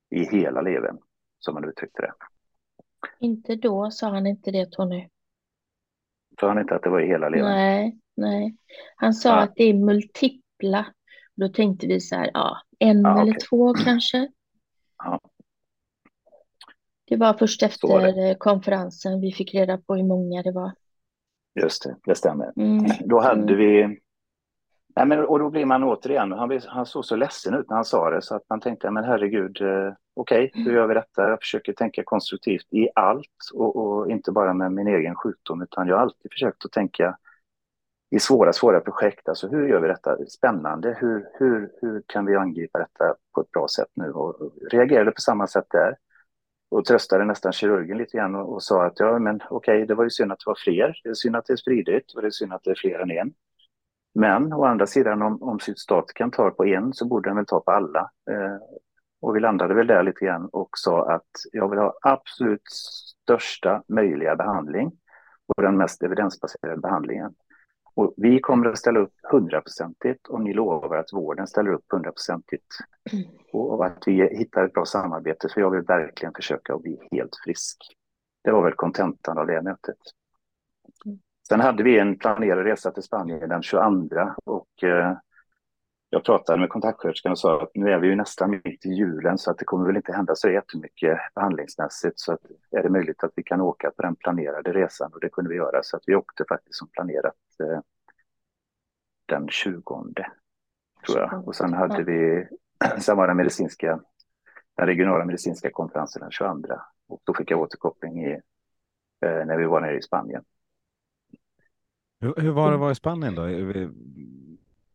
i 0.09 0.23
hela 0.23 0.61
levern, 0.61 0.97
som 1.39 1.53
man 1.53 1.69
uttryckte 1.69 2.01
det. 2.01 2.13
Inte 3.19 3.55
då, 3.55 3.91
sa 3.91 4.09
han 4.09 4.27
inte 4.27 4.51
det 4.51 4.71
Tony? 4.71 5.07
Sa 6.39 6.47
han 6.47 6.59
inte 6.59 6.75
att 6.75 6.83
det 6.83 6.89
var 6.89 7.01
i 7.01 7.07
hela 7.07 7.29
levern? 7.29 7.49
Nej, 7.49 7.97
nej. 8.15 8.55
Han 8.95 9.13
sa 9.13 9.29
ja. 9.29 9.41
att 9.41 9.55
det 9.55 9.63
är 9.63 9.73
multipla. 9.73 10.85
Då 11.35 11.49
tänkte 11.49 11.87
vi 11.87 11.99
så 11.99 12.15
här, 12.15 12.31
ja, 12.33 12.57
en 12.79 13.01
ja, 13.01 13.21
eller 13.21 13.31
okay. 13.31 13.47
två 13.49 13.73
kanske. 13.73 14.31
Ja. 14.97 15.19
Det 17.05 17.15
var 17.17 17.33
först 17.33 17.63
efter 17.63 18.33
konferensen 18.33 19.21
vi 19.21 19.31
fick 19.31 19.53
reda 19.53 19.77
på 19.77 19.95
hur 19.95 20.03
många 20.03 20.43
det 20.43 20.51
var. 20.51 20.71
Just 21.61 21.83
det, 21.83 21.95
det 22.03 22.15
stämmer. 22.15 22.53
Mm. 22.55 22.85
Då 23.05 23.19
hade 23.19 23.55
vi 23.55 23.99
Nej, 24.95 25.05
men, 25.05 25.25
och 25.25 25.39
då 25.39 25.49
blir 25.49 25.65
man 25.65 25.83
återigen, 25.83 26.31
han, 26.31 26.61
han 26.67 26.85
såg 26.85 27.05
så 27.05 27.15
ledsen 27.15 27.53
ut 27.53 27.69
när 27.69 27.75
han 27.75 27.85
sa 27.85 28.09
det 28.09 28.21
så 28.21 28.35
att 28.35 28.49
man 28.49 28.59
tänkte, 28.59 28.91
men 28.91 29.03
herregud, 29.03 29.61
eh, 29.61 29.93
okej, 30.13 30.45
okay, 30.45 30.63
hur 30.63 30.73
gör 30.73 30.87
vi 30.87 30.93
detta? 30.93 31.29
Jag 31.29 31.39
försöker 31.39 31.73
tänka 31.73 32.03
konstruktivt 32.03 32.73
i 32.73 32.89
allt 32.95 33.51
och, 33.53 33.75
och, 33.75 34.11
inte 34.11 34.31
bara 34.31 34.53
med 34.53 34.71
min 34.71 34.87
egen 34.87 35.15
sjukdom 35.15 35.61
utan 35.61 35.87
jag 35.87 35.95
har 35.95 36.01
alltid 36.01 36.31
försökt 36.31 36.65
att 36.65 36.71
tänka 36.71 37.17
i 38.15 38.19
svåra, 38.19 38.53
svåra 38.53 38.79
projekt. 38.79 39.29
Alltså 39.29 39.47
hur 39.47 39.67
gör 39.67 39.79
vi 39.79 39.87
detta 39.87 40.17
spännande? 40.25 40.97
Hur, 40.99 41.27
hur, 41.33 41.71
hur 41.81 42.03
kan 42.05 42.25
vi 42.25 42.35
angripa 42.35 42.79
detta 42.79 43.15
på 43.35 43.41
ett 43.41 43.51
bra 43.51 43.67
sätt 43.67 43.89
nu? 43.93 44.11
Och, 44.11 44.41
och 44.41 44.53
reagerade 44.71 45.11
på 45.11 45.21
samma 45.21 45.47
sätt 45.47 45.67
där 45.69 45.97
och 46.71 46.85
tröstade 46.85 47.25
nästan 47.25 47.51
kirurgen 47.51 47.97
lite 47.97 48.17
grann 48.17 48.35
och, 48.35 48.53
och 48.53 48.63
sa 48.63 48.85
att 48.85 48.99
ja, 48.99 49.19
men 49.19 49.35
okej, 49.49 49.75
okay, 49.75 49.85
det 49.85 49.95
var 49.95 50.03
ju 50.03 50.09
synd 50.09 50.31
att 50.31 50.39
det 50.39 50.49
var 50.49 50.57
fler. 50.63 50.99
Det 51.03 51.09
är 51.09 51.13
synd 51.13 51.35
att 51.35 51.45
det 51.45 51.53
är 51.53 51.57
spridigt 51.57 52.13
och 52.15 52.21
det 52.21 52.27
är 52.27 52.31
synd 52.31 52.53
att 52.53 52.63
det 52.63 52.71
är 52.71 52.75
fler 52.75 52.99
än 52.99 53.11
en. 53.11 53.33
Men 54.13 54.53
å 54.53 54.65
andra 54.65 54.87
sidan 54.87 55.21
om, 55.21 55.43
om 55.43 55.59
kan 56.15 56.31
ta 56.31 56.51
på 56.51 56.65
en 56.65 56.93
så 56.93 57.05
borde 57.05 57.29
den 57.29 57.35
väl 57.35 57.45
ta 57.45 57.59
på 57.59 57.71
alla. 57.71 58.11
Eh, 58.31 58.57
och 59.21 59.35
vi 59.35 59.39
landade 59.39 59.73
väl 59.73 59.87
där 59.87 60.03
lite 60.03 60.25
grann 60.25 60.49
och 60.51 60.69
sa 60.77 61.11
att 61.11 61.29
jag 61.51 61.69
vill 61.69 61.79
ha 61.79 61.93
absolut 62.01 62.69
största 63.23 63.83
möjliga 63.87 64.35
behandling 64.35 64.91
och 65.45 65.63
den 65.63 65.77
mest 65.77 66.03
evidensbaserade 66.03 66.81
behandlingen. 66.81 67.33
Och 67.93 68.13
vi 68.17 68.39
kommer 68.39 68.69
att 68.69 68.77
ställa 68.77 68.99
upp 68.99 69.13
hundraprocentigt 69.31 70.27
om 70.27 70.43
ni 70.43 70.53
lovar 70.53 70.97
att 70.97 71.13
vården 71.13 71.47
ställer 71.47 71.71
upp 71.71 71.85
hundraprocentigt. 71.89 72.65
Och 73.53 73.85
att 73.85 74.03
vi 74.05 74.37
hittar 74.37 74.65
ett 74.65 74.73
bra 74.73 74.85
samarbete, 74.85 75.49
för 75.53 75.61
jag 75.61 75.71
vill 75.71 75.81
verkligen 75.81 76.33
försöka 76.33 76.73
att 76.73 76.81
bli 76.81 77.07
helt 77.11 77.35
frisk. 77.45 77.77
Det 78.43 78.51
var 78.51 78.63
väl 78.63 78.73
kontentan 78.73 79.37
av 79.37 79.47
det 79.47 79.61
mötet. 79.61 79.97
Sen 81.47 81.59
hade 81.59 81.83
vi 81.83 81.99
en 81.99 82.17
planerad 82.17 82.65
resa 82.65 82.91
till 82.91 83.03
Spanien 83.03 83.49
den 83.49 83.61
22 83.61 83.85
och 84.45 84.83
eh, 84.83 85.17
jag 86.13 86.23
pratade 86.23 86.59
med 86.59 86.69
kontaktsköterskan 86.69 87.31
och 87.31 87.39
sa 87.39 87.61
att 87.63 87.71
nu 87.73 87.91
är 87.91 87.99
vi 87.99 88.07
ju 88.07 88.15
nästan 88.15 88.49
mitt 88.49 88.85
i 88.85 88.89
julen 88.89 89.37
så 89.37 89.51
att 89.51 89.57
det 89.57 89.65
kommer 89.65 89.85
väl 89.85 89.95
inte 89.95 90.13
hända 90.13 90.35
så 90.35 90.49
jättemycket 90.49 91.17
behandlingsmässigt. 91.35 92.19
Så 92.19 92.33
att 92.33 92.39
är 92.71 92.83
det 92.83 92.89
möjligt 92.89 93.23
att 93.23 93.31
vi 93.35 93.43
kan 93.43 93.61
åka 93.61 93.91
på 93.91 94.01
den 94.01 94.15
planerade 94.15 94.73
resan? 94.73 95.13
Och 95.13 95.19
det 95.19 95.29
kunde 95.29 95.49
vi 95.49 95.55
göra. 95.55 95.83
Så 95.83 95.97
att 95.97 96.03
vi 96.05 96.15
åkte 96.15 96.45
faktiskt 96.49 96.75
som 96.75 96.87
planerat 96.87 97.35
eh, 97.63 97.79
den 99.25 99.47
20 99.49 99.81
tror 101.05 101.19
jag. 101.19 101.47
Och 101.47 101.55
sen 101.55 101.73
hade 101.73 102.03
vi 102.03 102.47
sen 102.99 103.17
var 103.17 103.27
den 103.27 103.37
medicinska 103.37 103.99
den 104.77 104.87
regionala 104.87 105.25
medicinska 105.25 105.71
konferensen 105.71 106.21
den 106.21 106.31
22 106.31 106.53
och 107.07 107.21
då 107.23 107.33
fick 107.33 107.51
jag 107.51 107.59
återkoppling 107.59 108.25
i, 108.25 108.31
eh, 109.25 109.45
när 109.45 109.57
vi 109.57 109.65
var 109.65 109.81
nere 109.81 109.97
i 109.97 110.01
Spanien. 110.01 110.43
Hur, 112.19 112.33
hur 112.37 112.51
var 112.51 112.67
det 112.67 112.73
att 112.73 112.79
vara 112.79 112.91
i 112.91 112.95
Spanien 112.95 113.35
då? 113.35 113.41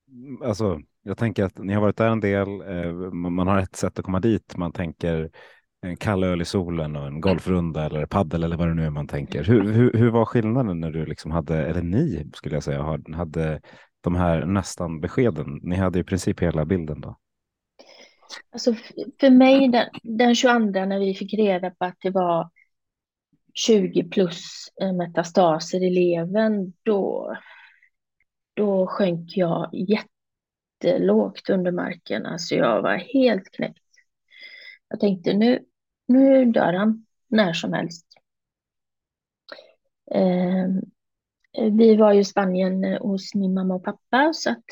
Mm, 0.09 0.42
alltså, 0.42 0.81
jag 1.03 1.19
tänker 1.19 1.45
att 1.45 1.59
ni 1.59 1.75
har 1.75 1.81
varit 1.81 1.97
där 1.97 2.09
en 2.09 2.21
del. 2.21 2.49
Eh, 2.49 2.92
man 3.12 3.49
har 3.49 3.59
ett 3.59 3.77
sätt 3.77 3.99
att 3.99 4.05
komma 4.05 4.21
dit. 4.21 4.57
Man 4.57 4.73
tänker 4.73 5.31
en 5.81 5.97
kall 5.97 6.25
öl 6.25 6.42
i 6.42 6.45
solen 6.45 6.97
och 6.97 7.07
en 7.07 7.21
golfrunda 7.21 7.87
eller 7.87 8.07
paddel 8.07 8.45
eller 8.45 8.57
vad 8.57 8.69
det 8.69 8.75
nu 8.75 8.85
är 8.85 8.90
man 8.90 9.09
tänker. 9.09 9.45
Hur, 9.45 9.73
hur, 9.73 9.92
hur 9.92 10.11
var 10.11 10.25
skillnaden 10.25 10.81
när 10.81 10.90
du 10.90 11.07
liksom 11.07 11.31
hade, 11.31 11.66
eller 11.66 11.83
ni 11.83 12.31
skulle 12.35 12.57
jag 12.57 12.62
säga, 12.62 12.99
hade 13.14 13.61
de 14.01 14.14
här 14.14 14.47
nästan 14.47 15.01
beskeden? 15.01 15.61
Ni 15.62 15.77
hade 15.77 15.99
i 15.99 16.05
princip 16.05 16.42
hela 16.42 16.64
bilden 16.64 17.01
då. 17.01 17.19
Alltså 18.53 18.75
för 19.21 19.31
mig 19.31 19.69
den, 19.69 19.87
den 20.03 20.35
22 20.35 20.59
när 20.59 20.99
vi 20.99 21.14
fick 21.14 21.35
reda 21.35 21.71
på 21.71 21.85
att 21.85 21.97
det 22.03 22.11
var 22.11 22.51
20 23.55 24.05
plus 24.05 24.69
eh, 24.83 24.92
metastaser 24.92 25.83
i 25.83 25.90
levern, 25.90 26.73
då, 26.83 27.37
då 28.57 28.87
sjönk 28.87 29.37
jag 29.37 29.71
jättelågt 29.73 31.51
under 31.51 31.71
marken. 31.71 32.27
Alltså 32.27 32.55
jag 32.55 32.83
var 32.83 32.97
helt 32.97 33.51
knäckt. 33.51 33.83
Jag 34.88 35.01
tänkte 35.01 35.33
nu, 35.33 35.64
nu 36.09 36.45
dör 36.45 36.73
han 36.73 37.07
när 37.29 37.53
som 37.53 37.73
helst. 37.73 38.07
Eh, 40.11 40.66
vi 41.73 41.97
var 41.97 42.12
ju 42.12 42.21
i 42.21 42.25
Spanien 42.25 42.85
eh, 42.85 43.01
hos 43.01 43.35
min 43.35 43.55
mamma 43.55 43.75
och 43.75 43.85
pappa 43.85 44.33
så 44.35 44.51
att 44.51 44.64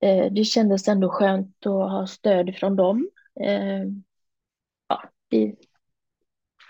eh, 0.00 0.32
det 0.32 0.44
kändes 0.44 0.88
ändå 0.88 1.08
skönt 1.08 1.66
att 1.66 1.90
ha 1.90 2.06
stöd 2.06 2.56
från 2.56 2.76
dem. 2.76 3.10
Eh, 3.40 3.82
ja, 4.88 5.02
vi 5.30 5.56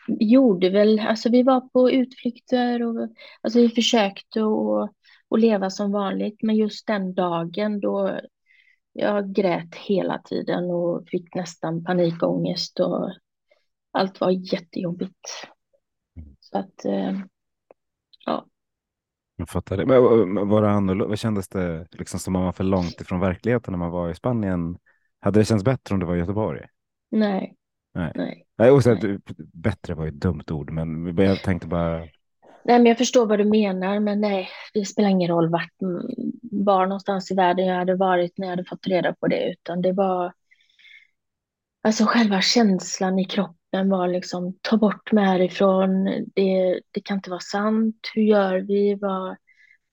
gjorde 0.09 0.71
väl, 0.71 1.01
alltså 1.01 1.29
vi 1.31 1.43
var 1.43 1.61
på 1.61 1.91
utflykter 1.91 2.83
och 2.83 3.09
alltså 3.41 3.59
vi 3.59 3.69
försökte 3.69 4.43
och 4.43 4.95
att 5.35 5.41
leva 5.41 5.71
som 5.71 5.93
vanligt. 5.93 6.43
Men 6.43 6.57
just 6.57 6.87
den 6.87 7.15
dagen 7.15 7.81
då 7.81 8.21
jag 8.93 9.33
grät 9.33 9.75
hela 9.75 10.19
tiden 10.19 10.71
och 10.71 11.09
fick 11.09 11.35
nästan 11.35 11.85
panikångest 11.85 12.81
och 12.81 13.11
allt 13.93 14.21
var 14.21 14.31
jättejobbigt. 14.31 15.29
Så 16.41 16.59
att, 16.59 16.85
eh, 16.85 17.19
ja. 18.27 18.47
Jag 19.37 19.49
fattar 19.49 19.77
det. 19.77 19.87
Men 19.87 20.49
var 20.49 20.63
det 20.63 20.71
annorlunda? 20.71 21.09
Vad 21.09 21.19
kändes 21.19 21.49
det 21.49 21.87
liksom 21.91 22.21
som 22.21 22.33
man 22.33 22.45
var 22.45 22.53
för 22.53 22.65
långt 22.65 23.01
ifrån 23.01 23.21
verkligheten 23.21 23.73
när 23.73 23.79
man 23.79 23.91
var 23.91 24.11
i 24.11 24.15
Spanien? 24.15 24.79
Hade 25.21 25.41
det 25.41 25.45
känts 25.45 25.65
bättre 25.65 25.95
om 25.95 26.01
det 26.01 26.07
var 26.07 26.17
i 26.17 26.19
Göteborg? 26.19 26.67
Nej. 27.11 27.57
Nej. 27.95 28.13
Nej. 28.15 28.47
Nej, 28.59 28.71
och 28.71 28.83
så 28.83 28.97
bättre 29.53 29.95
var 29.95 30.05
ju 30.05 30.09
ett 30.09 30.21
dumt 30.21 30.45
ord, 30.51 30.71
men 30.71 31.17
jag 31.17 31.43
tänkte 31.43 31.67
bara. 31.67 32.09
Nej, 32.65 32.79
men 32.79 32.87
jag 32.87 32.99
förstår 32.99 33.27
vad 33.27 33.39
du 33.39 33.45
menar, 33.45 34.01
men 34.01 34.21
nej, 34.21 34.49
det 34.75 34.85
spelar 34.85 35.09
ingen 35.09 35.29
roll 35.29 35.51
vart, 35.51 35.83
mm, 35.83 36.03
var 36.43 36.87
någonstans 36.87 37.31
i 37.31 37.35
världen 37.35 37.67
jag 37.67 37.77
hade 37.77 37.95
varit 37.95 38.39
när 38.39 38.47
jag 38.47 38.53
hade 38.53 38.65
fått 38.65 38.87
reda 38.87 39.15
på 39.15 39.27
det, 39.27 39.51
utan 39.51 39.83
det 39.83 39.93
var 39.93 40.33
alltså 41.83 42.05
själva 42.05 42.41
känslan 42.41 43.19
i 43.19 43.25
kroppen 43.25 43.89
var 43.91 44.09
liksom 44.09 44.59
ta 44.63 44.77
bort 44.77 45.13
mig 45.13 45.25
härifrån, 45.25 46.05
det, 46.35 46.81
det 46.91 47.01
kan 47.01 47.17
inte 47.17 47.31
vara 47.31 47.41
sant, 47.41 48.11
hur 48.15 48.23
gör 48.23 48.59
vi, 48.59 48.95
vad, 48.95 49.37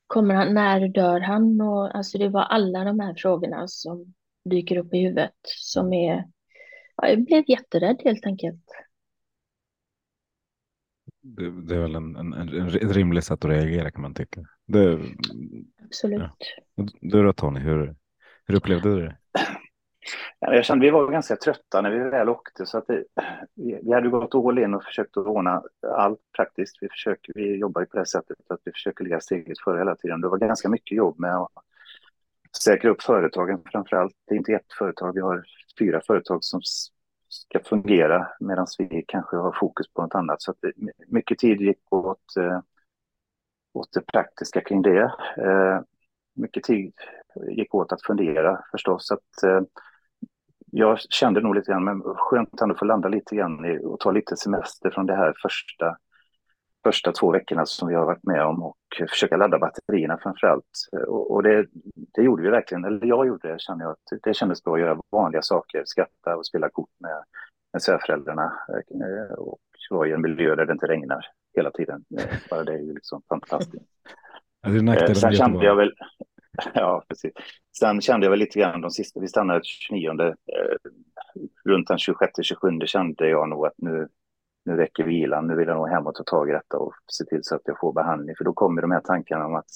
kommer 0.07 0.35
han, 0.35 0.53
när 0.53 0.87
dör 0.87 1.19
han? 1.19 1.61
Och, 1.61 1.95
alltså 1.95 2.17
det 2.17 2.29
var 2.29 2.41
alla 2.41 2.83
de 2.83 2.99
här 2.99 3.13
frågorna 3.17 3.67
som 3.67 4.13
dyker 4.49 4.77
upp 4.77 4.93
i 4.93 4.97
huvudet 4.97 5.35
som 5.43 5.93
är, 5.93 6.25
ja, 6.95 7.07
jag 7.07 7.25
blev 7.25 7.43
jätterädd 7.47 8.01
helt 8.03 8.25
enkelt. 8.25 8.63
Det, 11.21 11.61
det 11.61 11.75
är 11.75 11.79
väl 11.79 11.95
en, 11.95 12.15
en, 12.15 12.33
en, 12.33 12.67
ett 12.67 12.95
rimligt 12.95 13.23
sätt 13.23 13.45
att 13.45 13.51
reagera 13.51 13.91
kan 13.91 14.01
man 14.01 14.13
tycka. 14.13 14.41
Det, 14.67 14.99
Absolut. 15.85 16.21
Ja. 16.75 16.85
Du 17.01 17.23
då 17.23 17.33
Tony, 17.33 17.59
hur, 17.59 17.95
hur 18.45 18.55
upplevde 18.55 18.95
du 18.95 19.01
det? 19.01 19.17
Jag 20.39 20.65
kände 20.65 20.85
vi 20.85 20.91
var 20.91 21.11
ganska 21.11 21.35
trötta 21.35 21.81
när 21.81 21.91
vi 21.91 21.99
väl 21.99 22.29
åkte 22.29 22.65
så 22.65 22.77
att 22.77 22.87
det, 22.87 23.03
vi 23.55 23.93
hade 23.93 24.09
gått 24.09 24.35
all 24.35 24.59
in 24.59 24.73
och 24.73 24.83
försökt 24.83 25.17
att 25.17 25.25
ordna 25.25 25.63
allt 25.87 26.19
praktiskt. 26.35 26.77
Vi, 26.81 26.89
försöker, 26.89 27.33
vi 27.35 27.55
jobbar 27.55 27.81
ju 27.81 27.87
på 27.87 27.97
det 27.97 28.05
sättet 28.05 28.37
att 28.49 28.59
vi 28.63 28.71
försöker 28.71 29.03
ligga 29.03 29.19
steget 29.19 29.59
före 29.63 29.77
hela 29.77 29.95
tiden. 29.95 30.21
Det 30.21 30.27
var 30.27 30.37
ganska 30.37 30.69
mycket 30.69 30.97
jobb 30.97 31.19
med 31.19 31.35
att 31.35 31.51
säkra 32.63 32.91
upp 32.91 33.01
företagen 33.01 33.61
framför 33.71 33.95
allt. 33.95 34.13
Det 34.27 34.33
är 34.33 34.37
inte 34.37 34.53
ett 34.53 34.73
företag, 34.77 35.13
vi 35.13 35.21
har 35.21 35.43
fyra 35.79 36.01
företag 36.07 36.43
som 36.43 36.61
ska 37.29 37.59
fungera 37.59 38.27
medan 38.39 38.67
vi 38.77 39.05
kanske 39.07 39.35
har 39.37 39.55
fokus 39.59 39.93
på 39.93 40.01
något 40.01 40.15
annat. 40.15 40.41
Så 40.41 40.51
att 40.51 40.57
det, 40.61 40.71
mycket 41.07 41.39
tid 41.39 41.61
gick 41.61 41.93
åt, 41.93 42.37
eh, 42.39 42.59
åt 43.73 43.91
det 43.93 44.01
praktiska 44.01 44.61
kring 44.61 44.81
det. 44.81 45.13
Eh, 45.37 45.81
mycket 46.35 46.63
tid 46.63 46.93
gick 47.49 47.75
åt 47.75 47.91
att 47.91 48.03
fundera 48.03 48.63
förstås. 48.71 49.11
Att, 49.11 49.43
eh, 49.43 49.61
jag 50.71 50.99
kände 50.99 51.41
nog 51.41 51.55
lite 51.55 51.71
grann, 51.71 51.83
men 51.83 52.01
skönt 52.01 52.61
att 52.61 52.79
få 52.79 52.85
landa 52.85 53.09
lite 53.09 53.35
grann 53.35 53.79
och 53.83 53.99
ta 53.99 54.11
lite 54.11 54.37
semester 54.37 54.89
från 54.89 55.05
det 55.05 55.15
här 55.15 55.33
första, 55.41 55.97
första 56.83 57.11
två 57.11 57.31
veckorna 57.31 57.65
som 57.65 57.87
vi 57.87 57.95
har 57.95 58.05
varit 58.05 58.23
med 58.23 58.45
om 58.45 58.63
och 58.63 58.77
försöka 59.09 59.37
ladda 59.37 59.59
batterierna 59.59 60.17
framför 60.17 60.47
allt. 60.47 60.65
Och, 61.07 61.31
och 61.31 61.43
det, 61.43 61.67
det, 62.13 62.21
gjorde 62.21 62.43
vi 62.43 62.49
verkligen, 62.49 62.85
eller 62.85 63.05
jag 63.05 63.27
gjorde 63.27 63.51
det, 63.53 63.61
kände 63.61 63.83
jag 63.83 63.91
att 63.91 64.21
det 64.23 64.33
kändes 64.33 64.63
bra 64.63 64.73
att 64.73 64.79
göra 64.79 65.01
vanliga 65.11 65.41
saker, 65.41 65.83
skratta 65.85 66.35
och 66.35 66.45
spela 66.45 66.69
kort 66.69 66.89
med, 66.99 67.23
med 67.73 67.81
svärföräldrarna 67.81 68.53
eh, 68.69 69.37
och 69.37 69.59
vara 69.89 70.07
i 70.07 70.11
en 70.11 70.21
miljö 70.21 70.55
där 70.55 70.65
det 70.65 70.73
inte 70.73 70.87
regnar 70.87 71.25
hela 71.55 71.71
tiden. 71.71 72.05
Eh, 72.19 72.25
bara 72.49 72.63
det 72.63 72.73
är 72.73 72.81
ju 72.81 72.93
liksom 72.93 73.21
fantastiskt. 73.29 73.85
Ja, 74.61 74.69
det 74.69 75.15
Sen 75.15 75.33
kände 75.33 75.65
jag 75.65 75.75
väl, 75.75 75.93
Ja, 76.73 77.03
precis. 77.09 77.31
Sen 77.79 78.01
kände 78.01 78.25
jag 78.25 78.31
väl 78.31 78.39
lite 78.39 78.59
grann 78.59 78.81
de 78.81 78.91
sista, 78.91 79.19
vi 79.19 79.27
stannade 79.27 79.61
29, 79.63 80.09
eh, 80.21 80.35
runt 81.65 81.87
den 81.87 81.97
26-27 81.97 82.85
kände 82.85 83.29
jag 83.29 83.49
nog 83.49 83.65
att 83.65 83.73
nu, 83.77 84.07
nu 84.65 84.75
räcker 84.77 85.03
vilan, 85.03 85.47
nu 85.47 85.55
vill 85.55 85.67
jag 85.67 85.77
nog 85.77 85.89
hem 85.89 86.07
och 86.07 86.15
ta 86.15 86.23
tag 86.23 86.49
i 86.49 86.51
detta 86.51 86.77
och 86.77 86.93
se 87.11 87.25
till 87.25 87.39
så 87.43 87.55
att 87.55 87.61
jag 87.65 87.79
får 87.79 87.93
behandling. 87.93 88.35
För 88.35 88.43
då 88.43 88.53
kommer 88.53 88.81
de 88.81 88.91
här 88.91 89.01
tankarna 89.01 89.45
om 89.45 89.55
att 89.55 89.69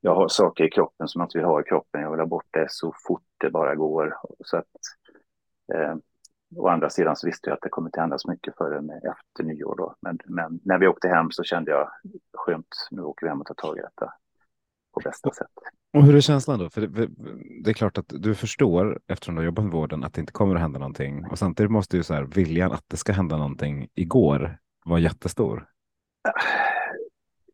jag 0.00 0.14
har 0.14 0.28
saker 0.28 0.64
i 0.64 0.70
kroppen 0.70 1.08
som 1.08 1.20
jag 1.20 1.26
inte 1.26 1.38
vill 1.38 1.46
ha 1.46 1.60
i 1.60 1.64
kroppen, 1.64 2.00
jag 2.00 2.10
vill 2.10 2.20
ha 2.20 2.26
bort 2.26 2.48
det 2.50 2.66
så 2.70 2.94
fort 3.06 3.22
det 3.38 3.50
bara 3.50 3.74
går. 3.74 4.16
Så 4.44 4.56
att, 4.56 4.66
eh, 5.74 5.94
å 6.56 6.68
andra 6.68 6.90
sidan 6.90 7.16
så 7.16 7.26
visste 7.26 7.50
jag 7.50 7.54
att 7.54 7.62
det 7.62 7.68
kommer 7.68 7.88
inte 7.88 8.00
hända 8.00 8.18
så 8.18 8.30
mycket 8.30 8.56
förrän 8.56 8.90
efter 8.90 9.44
nyår 9.44 9.76
då. 9.76 9.94
Men, 10.00 10.18
men 10.24 10.60
när 10.64 10.78
vi 10.78 10.88
åkte 10.88 11.08
hem 11.08 11.30
så 11.30 11.42
kände 11.42 11.70
jag 11.70 11.90
skönt, 12.36 12.88
nu 12.90 13.02
åker 13.02 13.26
vi 13.26 13.30
hem 13.30 13.40
och 13.40 13.46
tar 13.46 13.54
tag 13.54 13.78
i 13.78 13.80
detta 13.80 14.12
på 14.92 15.00
bästa 15.04 15.30
sätt. 15.30 15.79
Och 15.92 16.02
hur 16.02 16.16
är 16.16 16.20
känslan 16.20 16.58
då? 16.58 16.70
För 16.70 16.80
det, 16.80 17.08
det, 17.64 17.70
är 17.70 17.74
klart 17.74 17.98
att 17.98 18.04
du 18.08 18.34
förstår 18.34 19.00
eftersom 19.06 19.34
du 19.34 19.40
har 19.40 19.44
jobbat 19.44 19.64
med 19.64 19.72
vården 19.72 20.04
att 20.04 20.14
det 20.14 20.20
inte 20.20 20.32
kommer 20.32 20.54
att 20.54 20.60
hända 20.60 20.78
någonting. 20.78 21.26
Och 21.30 21.38
samtidigt 21.38 21.72
måste 21.72 21.96
ju 21.96 22.02
så 22.02 22.14
här, 22.14 22.22
viljan 22.22 22.72
att 22.72 22.84
det 22.88 22.96
ska 22.96 23.12
hända 23.12 23.36
någonting 23.36 23.88
igår 23.94 24.58
vara 24.84 25.00
jättestor. 25.00 25.66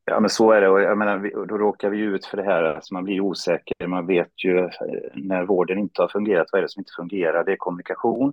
Ja, 0.04 0.20
men 0.20 0.30
så 0.30 0.52
är 0.52 0.60
det. 0.60 0.68
Och 0.68 0.80
jag 0.80 0.98
menar, 0.98 1.46
då 1.46 1.58
råkar 1.58 1.90
vi 1.90 1.98
ut 1.98 2.26
för 2.26 2.36
det 2.36 2.42
här. 2.42 2.62
Alltså 2.62 2.94
man 2.94 3.04
blir 3.04 3.20
osäker. 3.20 3.86
Man 3.86 4.06
vet 4.06 4.44
ju 4.44 4.58
eh, 4.58 4.70
när 5.14 5.44
vården 5.44 5.78
inte 5.78 6.02
har 6.02 6.08
fungerat, 6.08 6.46
vad 6.52 6.58
är 6.58 6.62
det 6.62 6.68
som 6.68 6.80
inte 6.80 6.92
fungerar? 6.96 7.44
Det 7.44 7.52
är 7.52 7.56
kommunikation. 7.56 8.32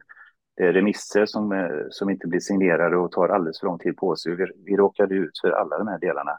Det 0.57 0.63
är 0.63 0.73
remisser 0.73 1.25
som, 1.25 1.51
eh, 1.51 1.67
som 1.89 2.09
inte 2.09 2.27
blir 2.27 2.39
signerade 2.39 2.97
och 2.97 3.11
tar 3.11 3.29
alldeles 3.29 3.59
för 3.59 3.67
lång 3.67 3.79
tid 3.79 3.97
på 3.97 4.15
sig. 4.15 4.35
Vi, 4.35 4.45
vi 4.65 4.75
råkade 4.77 5.15
ut 5.15 5.39
för 5.41 5.51
alla 5.51 5.77
de 5.77 5.87
här 5.87 5.99
delarna 5.99 6.37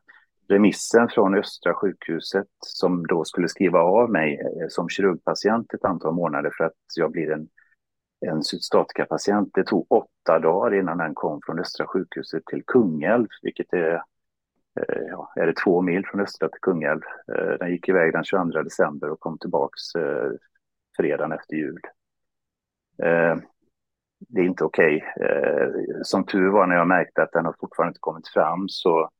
remissen 0.48 1.08
från 1.08 1.34
Östra 1.34 1.74
sjukhuset 1.74 2.46
som 2.60 3.06
då 3.06 3.24
skulle 3.24 3.48
skriva 3.48 3.78
av 3.78 4.10
mig 4.10 4.40
eh, 4.40 4.68
som 4.68 4.88
kirurgpatient 4.88 5.74
ett 5.74 5.84
antal 5.84 6.14
månader 6.14 6.50
för 6.56 6.64
att 6.64 6.72
jag 6.96 7.10
blir 7.12 7.30
en, 7.30 7.48
en 8.26 8.42
cytostatikapatient. 8.42 9.50
Det 9.54 9.64
tog 9.64 9.86
åtta 9.92 10.38
dagar 10.38 10.74
innan 10.74 10.98
den 10.98 11.14
kom 11.14 11.40
från 11.46 11.58
Östra 11.58 11.86
sjukhuset 11.86 12.46
till 12.46 12.62
Kungälv, 12.66 13.26
vilket 13.42 13.72
är, 13.72 13.94
eh, 14.80 15.02
ja, 15.10 15.32
är 15.36 15.46
det 15.46 15.56
två 15.64 15.82
mil 15.82 16.06
från 16.06 16.20
Östra 16.20 16.48
till 16.48 16.60
Kungälv. 16.60 17.02
Eh, 17.36 17.58
den 17.58 17.70
gick 17.70 17.88
iväg 17.88 18.12
den 18.12 18.24
22 18.24 18.62
december 18.62 19.10
och 19.10 19.20
kom 19.20 19.38
tillbaks 19.38 19.82
fredagen 20.96 21.32
efter 21.32 21.56
jul. 21.56 21.80
Det 24.28 24.40
är 24.40 24.44
inte 24.44 24.64
okej. 24.64 25.04
Okay. 25.16 25.72
Som 26.02 26.26
tur 26.26 26.50
var 26.50 26.66
när 26.66 26.76
jag 26.76 26.88
märkte 26.88 27.22
att 27.22 27.32
den 27.32 27.44
har 27.44 27.54
fortfarande 27.60 27.90
inte 27.90 28.00
kommit 28.00 28.28
fram 28.28 28.68
så 28.68 29.10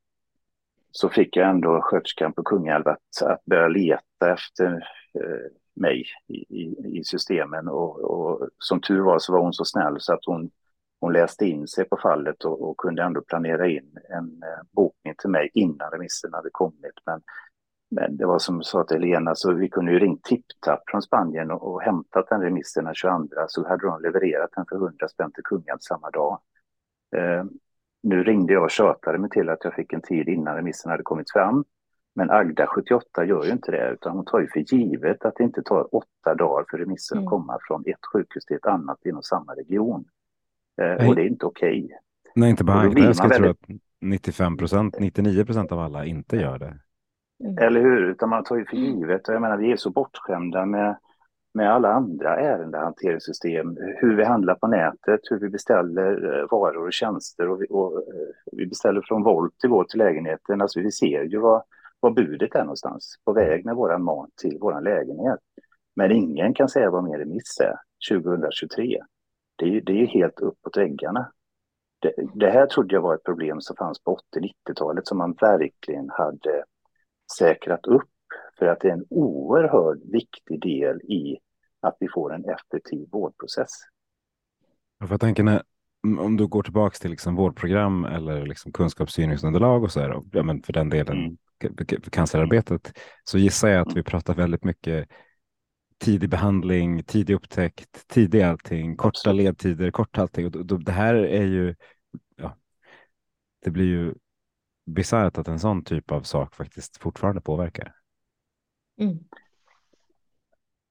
så 0.96 1.08
fick 1.08 1.36
jag 1.36 1.50
ändå 1.50 1.80
sköterskan 1.82 2.32
på 2.32 2.42
Kungälv 2.42 2.88
att, 2.88 3.22
att 3.22 3.44
börja 3.44 3.68
leta 3.68 4.32
efter 4.32 4.72
eh, 5.20 5.50
mig 5.76 6.04
i, 6.28 6.34
i, 6.34 6.98
i, 6.98 7.04
systemen. 7.04 7.68
Och, 7.68 8.00
och, 8.00 8.48
som 8.58 8.80
tur 8.80 9.00
var 9.00 9.18
så 9.18 9.32
var 9.32 9.40
hon 9.40 9.52
så 9.52 9.64
snäll 9.64 9.96
så 9.98 10.12
att 10.12 10.24
hon, 10.26 10.50
hon 11.00 11.12
läste 11.12 11.46
in 11.46 11.68
sig 11.68 11.84
på 11.84 11.96
fallet 11.96 12.44
och, 12.44 12.62
och 12.62 12.76
kunde 12.76 13.02
ändå 13.02 13.20
planera 13.20 13.68
in 13.68 13.98
en 14.08 14.42
eh, 14.42 14.62
bokning 14.70 15.14
till 15.18 15.30
mig 15.30 15.50
innan 15.54 15.90
remissen 15.90 16.34
hade 16.34 16.50
kommit. 16.52 16.94
Men, 17.06 17.22
men 17.90 18.16
det 18.16 18.26
var 18.26 18.38
som 18.38 18.56
jag 18.56 18.66
sa 18.66 18.84
till 18.84 18.96
Helena, 18.96 19.34
så 19.34 19.52
vi 19.52 19.68
kunde 19.68 19.92
ju 19.92 19.98
ringt 19.98 20.24
TipTap 20.24 20.82
från 20.86 21.02
Spanien 21.02 21.50
och, 21.50 21.72
och 21.72 21.82
hämtat 21.82 22.28
den 22.28 22.40
remissen 22.40 22.84
den 22.84 22.94
22, 22.94 23.28
så 23.48 23.68
hade 23.68 23.86
de 23.86 24.02
levererat 24.02 24.50
den 24.56 24.66
för 24.68 24.76
100 24.76 25.08
spänn 25.08 25.32
till 25.32 25.44
Kungälv 25.44 25.78
samma 25.80 26.10
dag. 26.10 26.40
Eh, 27.16 27.44
nu 28.04 28.22
ringde 28.22 28.52
jag 28.52 28.64
och 28.64 28.70
tjatade 28.70 29.18
mig 29.18 29.30
till 29.30 29.48
att 29.48 29.64
jag 29.64 29.74
fick 29.74 29.92
en 29.92 30.00
tid 30.00 30.28
innan 30.28 30.56
remissen 30.56 30.90
hade 30.90 31.02
kommit 31.02 31.32
fram. 31.32 31.64
Men 32.14 32.30
Agda 32.30 32.66
78 32.66 33.24
gör 33.24 33.44
ju 33.44 33.50
inte 33.50 33.70
det, 33.70 33.90
utan 33.90 34.12
hon 34.16 34.24
tar 34.24 34.40
ju 34.40 34.48
för 34.48 34.74
givet 34.74 35.24
att 35.24 35.36
det 35.36 35.44
inte 35.44 35.62
tar 35.62 35.94
åtta 35.94 36.34
dagar 36.34 36.64
för 36.70 36.78
remissen 36.78 37.18
mm. 37.18 37.26
att 37.26 37.30
komma 37.30 37.58
från 37.68 37.84
ett 37.86 38.06
sjukhus 38.12 38.44
till 38.44 38.56
ett 38.56 38.66
annat 38.66 39.06
inom 39.06 39.22
samma 39.22 39.52
region. 39.52 40.04
Eh, 40.82 41.08
och 41.08 41.14
det 41.14 41.22
är 41.22 41.26
inte 41.26 41.46
okej. 41.46 41.84
Okay. 41.84 41.98
Nej, 42.34 42.50
inte 42.50 42.64
bara 42.64 42.80
Agda. 42.80 43.00
Jag 43.00 43.16
skulle 43.16 43.38
väldigt... 43.38 43.66
tro 43.66 43.74
att 43.74 43.80
95 44.00 44.56
procent, 44.56 44.98
99 44.98 45.44
procent 45.44 45.72
av 45.72 45.78
alla 45.78 46.04
inte 46.04 46.36
gör 46.36 46.58
det. 46.58 46.78
Mm. 47.44 47.58
Eller 47.58 47.80
hur? 47.80 48.10
Utan 48.10 48.28
man 48.28 48.44
tar 48.44 48.56
ju 48.56 48.64
för 48.64 48.76
givet. 48.76 49.28
Och 49.28 49.34
jag 49.34 49.42
menar, 49.42 49.56
vi 49.56 49.72
är 49.72 49.76
så 49.76 49.90
bortskämda 49.90 50.66
med 50.66 50.98
med 51.54 51.72
alla 51.72 51.92
andra 51.92 52.36
ärendehanteringssystem, 52.36 53.76
hur 53.76 54.16
vi 54.16 54.24
handlar 54.24 54.54
på 54.54 54.66
nätet, 54.66 55.20
hur 55.30 55.38
vi 55.38 55.48
beställer 55.48 56.38
eh, 56.38 56.46
varor 56.50 56.86
och 56.86 56.92
tjänster 56.92 57.48
och 57.48 57.62
vi, 57.62 57.66
och 57.70 57.98
eh, 57.98 58.28
vi 58.52 58.66
beställer 58.66 59.02
från 59.04 59.22
Volt 59.22 59.58
till 59.58 59.70
vår 59.70 59.84
till 59.84 59.98
lägenheten. 59.98 60.60
Alltså 60.60 60.80
vi 60.80 60.92
ser 60.92 61.22
ju 61.22 61.38
vad, 61.38 61.62
vad 62.00 62.14
budet 62.14 62.54
är 62.54 62.60
någonstans 62.60 63.14
på 63.24 63.32
väg 63.32 63.64
med 63.64 63.74
våran 63.74 64.02
mat 64.02 64.30
till 64.42 64.58
vår 64.60 64.80
lägenhet. 64.80 65.40
Men 65.96 66.12
ingen 66.12 66.54
kan 66.54 66.68
säga 66.68 66.90
vad 66.90 67.04
mer 67.04 67.18
remiss 67.18 67.60
är 67.60 67.76
2023. 68.16 69.00
Det 69.56 69.76
är, 69.76 69.80
det 69.80 70.02
är 70.02 70.06
helt 70.06 70.40
uppåt 70.40 70.76
väggarna. 70.76 71.32
Det, 71.98 72.14
det 72.34 72.50
här 72.50 72.66
trodde 72.66 72.94
jag 72.94 73.02
var 73.02 73.14
ett 73.14 73.24
problem 73.24 73.60
som 73.60 73.76
fanns 73.76 74.02
på 74.02 74.18
80-90-talet 74.36 75.06
som 75.06 75.18
man 75.18 75.32
verkligen 75.40 76.10
hade 76.10 76.64
säkrat 77.38 77.86
upp 77.86 78.08
för 78.58 78.66
att 78.66 78.80
det 78.80 78.88
är 78.88 78.92
en 78.92 79.06
oerhört 79.10 79.98
viktig 80.12 80.62
del 80.62 81.00
i 81.00 81.38
att 81.80 81.96
vi 82.00 82.08
får 82.14 82.34
en 82.34 82.44
effektiv 82.44 83.08
vårdprocess. 83.12 83.70
Jag 85.10 85.20
tänker 85.20 85.42
när, 85.42 85.62
om 86.18 86.36
du 86.36 86.46
går 86.46 86.62
tillbaka 86.62 86.96
till 87.00 87.10
liksom 87.10 87.34
vårdprogram 87.34 88.04
eller 88.04 88.46
liksom 88.46 88.72
kunskapsstyrningsunderlag 88.72 89.82
och 89.82 89.92
så 89.92 90.00
här, 90.00 90.22
ja, 90.32 90.42
men 90.42 90.62
för 90.62 90.72
den 90.72 90.88
delen 90.88 91.38
mm. 91.62 91.86
cancerarbetet, 92.10 92.98
så 93.24 93.38
gissar 93.38 93.68
jag 93.68 93.80
att 93.80 93.86
mm. 93.86 93.94
vi 93.94 94.02
pratar 94.02 94.34
väldigt 94.34 94.64
mycket 94.64 95.08
tidig 95.98 96.30
behandling, 96.30 97.02
tidig 97.02 97.34
upptäckt, 97.34 98.08
tidig 98.08 98.42
allting, 98.42 98.96
korta 98.96 99.32
ledtider, 99.32 99.90
kort 99.90 100.18
allting. 100.18 100.46
Och 100.46 100.84
det 100.84 100.92
här 100.92 101.14
är 101.14 101.44
ju, 101.44 101.74
ja, 102.36 102.56
det 103.64 103.70
blir 103.70 103.84
ju 103.84 104.14
bisarrt 104.86 105.38
att 105.38 105.48
en 105.48 105.58
sån 105.58 105.84
typ 105.84 106.10
av 106.10 106.22
sak 106.22 106.54
faktiskt 106.54 106.96
fortfarande 106.96 107.40
påverkar. 107.40 107.94
Mm. 109.00 109.18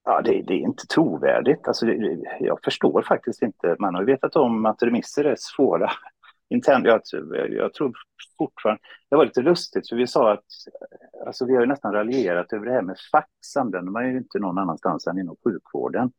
Ja, 0.03 0.21
det, 0.21 0.41
det, 0.41 0.53
är 0.53 0.57
inte 0.57 0.87
trovärdigt. 0.87 1.67
Alltså, 1.67 1.85
det, 1.85 2.19
jag 2.39 2.59
förstår 2.63 3.01
faktiskt 3.01 3.41
inte. 3.41 3.75
Man 3.79 3.95
har 3.95 4.01
ju 4.01 4.05
vetat 4.05 4.35
om 4.35 4.65
att 4.65 4.83
remisser 4.83 5.23
är 5.23 5.35
svåra. 5.39 5.91
Intern, 6.49 6.85
jag, 6.85 7.01
jag 7.49 7.73
tror 7.73 7.93
fortfarande... 8.37 8.81
Det 9.09 9.15
var 9.15 9.25
lite 9.25 9.41
lustigt, 9.41 9.89
för 9.89 9.95
vi 9.95 10.07
sa 10.07 10.33
att... 10.33 10.45
Alltså, 11.25 11.45
vi 11.45 11.53
har 11.53 11.61
ju 11.61 11.67
nästan 11.67 11.93
raljerat 11.93 12.53
över 12.53 12.65
det 12.65 12.71
här 12.71 12.81
med 12.81 12.97
fax. 13.11 13.29
använder 13.57 13.91
man 13.91 14.09
ju 14.09 14.17
inte 14.17 14.39
någon 14.39 14.57
annanstans 14.57 15.07
än 15.07 15.19
inom 15.19 15.35
sjukvården. 15.43 16.11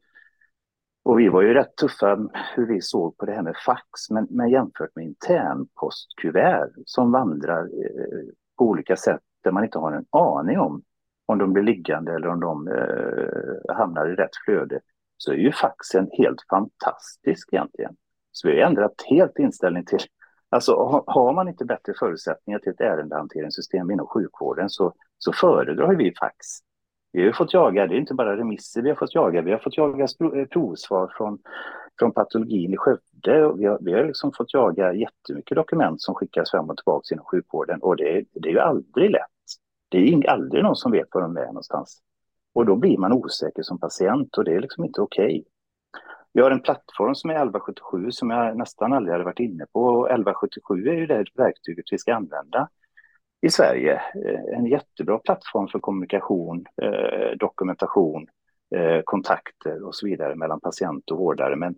Och 1.03 1.19
vi 1.19 1.29
var 1.29 1.43
ju 1.43 1.55
rätt 1.55 1.77
tuffa 1.77 2.29
hur 2.55 2.67
vi 2.67 2.81
såg 2.81 3.17
på 3.17 3.27
det 3.27 3.33
här 3.33 3.43
med 3.43 3.57
fax, 3.67 4.11
men, 4.11 4.27
men 4.31 4.51
jämfört 4.51 4.97
med 4.97 5.05
internpostkuvert 5.05 6.71
som 6.87 7.13
vandrar 7.13 7.63
eh, 7.63 8.35
på 8.59 8.65
olika 8.65 8.97
sätt 8.97 9.21
där 9.43 9.51
man 9.51 9.65
inte 9.65 9.79
har 9.79 9.93
en 9.93 10.07
aning 10.11 10.59
om 10.59 10.83
om 11.27 11.39
de 11.39 11.53
blir 11.53 11.63
liggande 11.63 12.15
eller 12.15 12.29
om 12.29 12.41
de 12.41 12.69
eh, 12.69 13.77
hamnar 13.77 14.13
i 14.13 14.15
rätt 14.15 14.37
flöde, 14.45 14.81
så 15.17 15.33
är 15.33 15.37
ju 15.37 15.53
faxen 15.53 16.09
helt 16.13 16.43
fantastisk 16.51 17.49
egentligen. 17.53 17.97
Så 18.33 18.49
vi 18.49 18.61
har 18.61 18.69
ändrat 18.69 18.95
helt 19.11 19.39
inställning 19.39 19.85
till, 19.85 20.01
alltså 20.49 21.03
har 21.07 21.33
man 21.33 21.49
inte 21.49 21.65
bättre 21.65 21.93
förutsättningar 21.99 22.59
till 22.59 22.73
ett 22.73 22.81
ärendehanteringssystem 22.81 23.91
inom 23.91 24.07
sjukvården 24.07 24.71
så, 24.71 24.95
så 25.19 25.33
föredrar 25.33 25.95
vi 25.95 26.15
fax. 26.21 26.37
Vi 27.13 27.25
har 27.25 27.33
fått 27.33 27.55
jaga, 27.55 27.87
det 27.87 27.95
är 27.95 27.99
inte 27.99 28.15
bara 28.15 28.37
remisser 28.37 28.83
vi 28.83 28.89
har 28.89 28.97
fått 28.97 29.15
jaga, 29.15 29.43
vi 29.43 29.51
har 29.51 29.59
fått 29.59 29.77
jaga 29.77 30.05
eh, 30.05 30.47
provsvar 30.47 31.13
från, 31.17 31.39
från 31.99 32.13
patologin 32.13 32.73
i 32.73 32.77
Skövde. 32.77 33.53
Vi 33.57 33.67
har, 33.67 33.79
vi 33.81 33.93
har 33.93 34.05
liksom 34.05 34.33
fått 34.33 34.55
jaga 34.55 34.93
jättemycket 34.93 35.57
dokument 35.57 36.03
som 36.03 36.15
skickas 36.15 36.51
fram 36.51 36.71
och 36.71 36.77
tillbaka 36.77 37.15
inom 37.15 37.25
sjukvården 37.25 37.81
och 37.83 37.97
det, 37.97 38.25
det 38.33 38.49
är 38.49 38.53
ju 38.53 38.59
aldrig 38.59 39.11
lätt. 39.11 39.34
Det 39.95 40.09
är 40.09 40.31
aldrig 40.31 40.63
någon 40.63 40.77
som 40.77 40.93
vet 40.93 41.09
var 41.13 41.23
de 41.23 41.37
är 41.37 41.47
någonstans. 41.47 42.03
Och 42.55 42.67
då 42.67 42.77
blir 42.77 42.99
man 42.99 43.13
osäker 43.13 43.63
som 43.63 43.79
patient 43.79 44.39
och 44.39 44.45
det 44.45 44.55
är 44.55 44.61
liksom 44.61 44.85
inte 44.85 45.01
okej. 45.01 45.25
Okay. 45.25 45.45
Vi 46.33 46.43
har 46.43 46.51
en 46.51 46.61
plattform 46.61 47.15
som 47.15 47.31
är 47.31 47.35
1177 47.35 48.11
som 48.11 48.31
jag 48.31 48.57
nästan 48.57 48.93
aldrig 48.93 49.13
hade 49.13 49.25
varit 49.25 49.41
inne 49.41 49.67
på. 49.73 49.81
Och 49.81 50.07
1177 50.07 50.89
är 50.89 50.95
ju 50.95 51.07
det 51.07 51.25
verktyget 51.35 51.85
vi 51.91 51.99
ska 51.99 52.15
använda 52.15 52.69
i 53.41 53.51
Sverige. 53.51 53.93
Eh, 53.95 54.59
en 54.59 54.67
jättebra 54.67 55.19
plattform 55.19 55.69
för 55.69 55.79
kommunikation, 55.79 56.65
eh, 56.83 57.37
dokumentation, 57.39 58.27
eh, 58.77 59.01
kontakter 59.05 59.87
och 59.87 59.95
så 59.95 60.07
vidare 60.07 60.35
mellan 60.35 60.61
patient 60.61 61.11
och 61.11 61.19
vårdare. 61.19 61.57
Men 61.57 61.75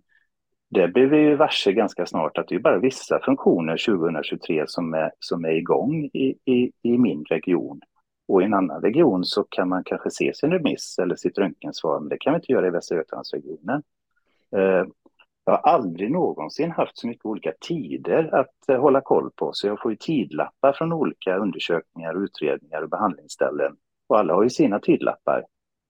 det 0.70 0.88
blev 0.88 1.08
vi 1.08 1.16
ju 1.16 1.36
varse 1.36 1.72
ganska 1.72 2.06
snart 2.06 2.38
att 2.38 2.48
det 2.48 2.54
är 2.54 2.58
bara 2.58 2.78
vissa 2.78 3.20
funktioner 3.24 3.76
2023 3.76 4.64
som 4.66 4.94
är, 4.94 5.10
som 5.18 5.44
är 5.44 5.52
igång 5.52 6.04
i, 6.04 6.34
i, 6.44 6.72
i 6.82 6.98
min 6.98 7.24
region. 7.24 7.80
Och 8.28 8.42
i 8.42 8.44
en 8.44 8.54
annan 8.54 8.82
region 8.82 9.24
så 9.24 9.44
kan 9.44 9.68
man 9.68 9.84
kanske 9.84 10.10
se 10.10 10.34
sin 10.34 10.50
remiss 10.50 10.98
eller 10.98 11.16
sitt 11.16 11.38
röntgensvar, 11.38 12.00
men 12.00 12.08
det 12.08 12.18
kan 12.18 12.32
vi 12.32 12.36
inte 12.36 12.52
göra 12.52 12.66
i 12.66 12.70
Västra 12.70 12.96
Götalandsregionen. 12.96 13.82
Eh, 14.56 14.84
jag 15.44 15.52
har 15.52 15.72
aldrig 15.72 16.10
någonsin 16.10 16.70
haft 16.70 16.98
så 16.98 17.06
mycket 17.06 17.26
olika 17.26 17.52
tider 17.60 18.34
att 18.34 18.68
eh, 18.68 18.80
hålla 18.80 19.00
koll 19.00 19.30
på, 19.36 19.50
så 19.52 19.66
jag 19.66 19.82
får 19.82 19.90
ju 19.90 19.96
tidlappar 19.96 20.72
från 20.72 20.92
olika 20.92 21.36
undersökningar, 21.36 22.24
utredningar 22.24 22.82
och 22.82 22.90
behandlingsställen. 22.90 23.76
Och 24.08 24.18
alla 24.18 24.34
har 24.34 24.42
ju 24.42 24.50
sina 24.50 24.78
tidlappar. 24.78 25.44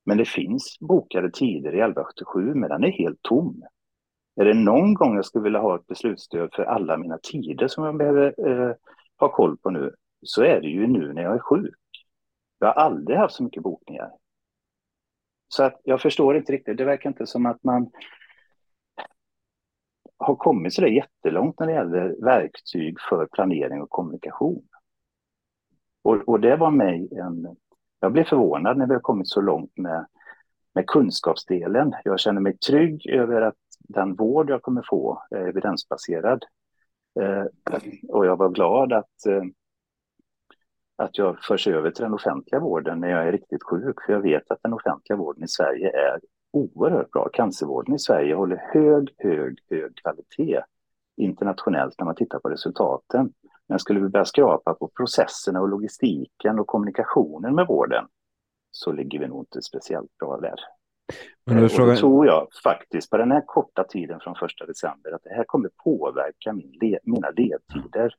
Men 0.07 0.19
det 0.19 0.25
finns 0.25 0.77
bokade 0.81 1.31
tider 1.31 1.75
i 1.75 1.81
1177, 1.81 2.55
men 2.55 2.69
den 2.69 2.85
är 2.85 2.91
helt 2.91 3.23
tom. 3.23 3.63
Är 4.41 4.45
det 4.45 4.55
någon 4.55 4.95
gång 4.95 5.17
jag 5.17 5.25
skulle 5.25 5.45
vilja 5.45 5.61
ha 5.61 5.77
ett 5.77 5.87
beslutsstöd 5.87 6.49
för 6.53 6.63
alla 6.63 6.97
mina 6.97 7.19
tider 7.19 7.69
som 7.69 7.85
jag 7.85 7.97
behöver 7.97 8.49
eh, 8.49 8.75
ha 9.19 9.29
koll 9.29 9.57
på 9.57 9.71
nu, 9.71 9.95
så 10.23 10.43
är 10.43 10.61
det 10.61 10.69
ju 10.69 10.87
nu 10.87 11.13
när 11.13 11.23
jag 11.23 11.35
är 11.35 11.39
sjuk. 11.39 11.75
Jag 12.67 12.75
har 12.75 12.83
aldrig 12.83 13.19
haft 13.19 13.35
så 13.35 13.43
mycket 13.43 13.63
bokningar. 13.63 14.11
Så 15.49 15.63
att 15.63 15.81
jag 15.85 16.01
förstår 16.01 16.37
inte 16.37 16.53
riktigt. 16.53 16.77
Det 16.77 16.85
verkar 16.85 17.11
inte 17.11 17.27
som 17.27 17.47
att 17.47 17.65
man 17.65 17.91
har 20.17 20.37
kommit 20.37 20.75
så 20.75 20.81
där 20.81 20.89
jättelångt 20.89 21.59
när 21.59 21.67
det 21.67 21.73
gäller 21.73 22.25
verktyg 22.25 22.97
för 23.09 23.27
planering 23.27 23.83
och 23.83 23.91
kommunikation. 23.91 24.69
Och, 26.03 26.29
och 26.29 26.41
det 26.41 26.57
var 26.57 26.71
mig 26.71 27.09
en... 27.13 27.57
Jag 28.01 28.13
blev 28.13 28.25
förvånad 28.25 28.79
när 28.79 28.87
vi 28.87 28.93
har 28.93 29.01
kommit 29.01 29.29
så 29.29 29.41
långt 29.41 29.77
med, 29.77 30.07
med 30.75 30.87
kunskapsdelen. 30.87 31.93
Jag 32.05 32.21
känner 32.21 32.41
mig 32.41 32.59
trygg 32.59 33.07
över 33.07 33.43
att 33.43 33.59
den 33.79 34.15
vård 34.15 34.51
jag 34.51 34.63
kommer 34.63 34.83
få 34.89 35.23
är 35.31 35.49
evidensbaserad. 35.49 36.45
Eh, 37.21 37.45
och 38.09 38.27
jag 38.27 38.37
var 38.37 38.49
glad 38.49 38.93
att 38.93 39.27
eh, 39.27 39.43
att 40.97 41.19
jag 41.19 41.45
förs 41.45 41.69
över 41.69 41.91
till 41.91 42.03
den 42.03 42.15
offentliga 42.15 42.61
vården 42.61 43.01
när 43.01 43.09
jag 43.09 43.29
är 43.29 43.33
riktigt 43.33 43.63
sjuk. 43.63 43.97
För 44.07 44.13
jag 44.13 44.21
vet 44.21 44.51
att 44.51 44.63
den 44.63 44.73
offentliga 44.73 45.17
vården 45.17 45.45
i 45.45 45.49
Sverige 45.49 45.91
är 45.91 46.21
oerhört 46.53 47.11
bra. 47.11 47.29
Cancervården 47.33 47.95
i 47.95 47.99
Sverige 47.99 48.35
håller 48.35 48.63
hög, 48.73 49.15
hög, 49.19 49.59
hög 49.71 49.97
kvalitet 49.97 50.63
internationellt 51.17 51.95
när 51.99 52.05
man 52.05 52.15
tittar 52.15 52.39
på 52.39 52.49
resultaten. 52.49 53.33
Men 53.69 53.79
skulle 53.79 54.01
vi 54.01 54.09
börja 54.09 54.25
skrapa 54.25 54.75
på 54.75 54.89
processerna 54.89 55.61
och 55.61 55.69
logistiken 55.69 56.59
och 56.59 56.67
kommunikationen 56.67 57.55
med 57.55 57.67
vården 57.67 58.07
så 58.71 58.93
ligger 58.93 59.19
vi 59.19 59.29
nog 59.29 59.43
inte 59.43 59.63
speciellt 59.63 60.19
bra 60.19 60.37
där. 60.41 60.61
Men 61.47 61.63
då, 61.63 61.69
frågar... 61.69 61.93
då 61.93 61.99
tror 61.99 62.27
jag 62.27 62.49
faktiskt 62.65 63.11
på 63.11 63.17
den 63.17 63.33
här 63.33 63.43
korta 63.47 63.85
tiden 63.85 64.21
från 64.21 64.35
första 64.35 64.67
december 64.67 65.13
att 65.13 65.25
det 65.25 65.35
här 65.35 65.45
kommer 65.45 65.71
påverka 65.85 66.53
min 66.53 66.73
le 66.81 66.99
mina 67.03 67.31
ledtider 67.31 68.15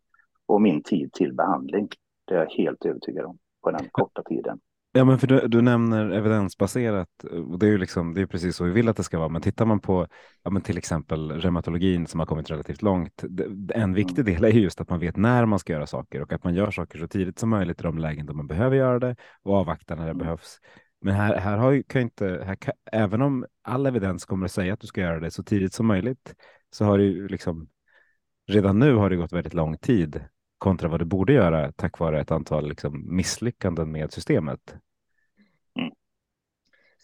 och 0.46 0.62
min 0.62 0.84
tid 0.84 1.14
till 1.14 1.34
behandling. 1.34 1.90
Det 2.28 2.34
är 2.34 2.40
jag 2.40 2.50
helt 2.50 2.86
övertygad 2.86 3.26
om 3.26 3.38
på 3.64 3.72
den 3.72 3.90
korta 3.92 4.24
tiden. 4.24 4.60
Ja, 4.92 5.06
men 5.06 5.20
för 5.20 5.28
du, 5.28 5.48
du 5.48 5.62
nämner 5.62 6.10
evidensbaserat 6.10 7.24
och 7.24 7.60
det 7.60 7.66
är 7.66 7.70
ju 7.70 7.78
liksom, 7.78 8.14
det 8.14 8.22
är 8.22 8.26
precis 8.26 8.56
så 8.56 8.64
vi 8.64 8.72
vill 8.72 8.90
att 8.90 8.98
det 8.98 9.04
ska 9.04 9.20
vara. 9.20 9.30
Men 9.30 9.42
tittar 9.42 9.66
man 9.66 9.80
på 9.80 10.08
ja, 10.44 10.50
men 10.50 10.62
till 10.62 10.78
exempel 10.78 11.32
reumatologin 11.32 12.08
som 12.08 12.20
har 12.20 12.28
kommit 12.28 12.52
relativt 12.52 12.82
långt. 12.82 13.24
En 13.74 13.94
viktig 13.94 14.20
mm. 14.20 14.34
del 14.34 14.44
är 14.44 14.50
just 14.50 14.82
att 14.82 14.90
man 14.90 15.00
vet 15.00 15.18
när 15.18 15.46
man 15.46 15.60
ska 15.60 15.74
göra 15.74 15.88
saker 15.88 16.22
och 16.22 16.34
att 16.34 16.44
man 16.44 16.54
gör 16.54 16.72
saker 16.72 17.00
så 17.00 17.08
tidigt 17.08 17.40
som 17.40 17.50
möjligt 17.50 17.80
i 17.80 17.84
de 17.84 17.98
lägen 17.98 18.26
då 18.26 18.34
man 18.34 18.48
behöver 18.48 18.76
göra 18.76 19.00
det 19.00 19.16
och 19.44 19.56
avvakta 19.56 19.96
när 19.96 20.04
det 20.04 20.12
mm. 20.12 20.18
behövs. 20.18 20.60
Men 21.02 21.14
här, 21.14 21.36
här 21.36 21.58
har 21.58 21.72
ju, 21.72 21.84
kan 21.84 22.02
inte, 22.02 22.44
här 22.46 22.56
kan, 22.56 22.74
även 22.92 23.22
om 23.22 23.46
all 23.62 23.86
evidens 23.86 24.26
kommer 24.26 24.46
att 24.46 24.52
säga 24.52 24.74
att 24.74 24.80
du 24.80 24.88
ska 24.88 25.02
göra 25.02 25.20
det 25.20 25.32
så 25.32 25.44
tidigt 25.44 25.74
som 25.74 25.88
möjligt 25.88 26.36
så 26.70 26.86
har 26.86 26.98
det 26.98 27.04
ju 27.04 27.28
liksom 27.28 27.68
redan 28.48 28.80
nu 28.80 28.94
har 28.94 29.10
det 29.10 29.16
gått 29.16 29.34
väldigt 29.34 29.54
lång 29.54 29.78
tid 29.78 30.22
kontra 30.58 30.90
vad 30.90 31.02
du 31.02 31.06
borde 31.06 31.34
göra 31.34 31.72
tack 31.72 32.00
vare 32.00 32.22
ett 32.22 32.32
antal 32.32 32.70
liksom, 32.70 33.16
misslyckanden 33.16 33.92
med 33.92 34.14
systemet. 34.14 34.76
Mm. 35.80 35.92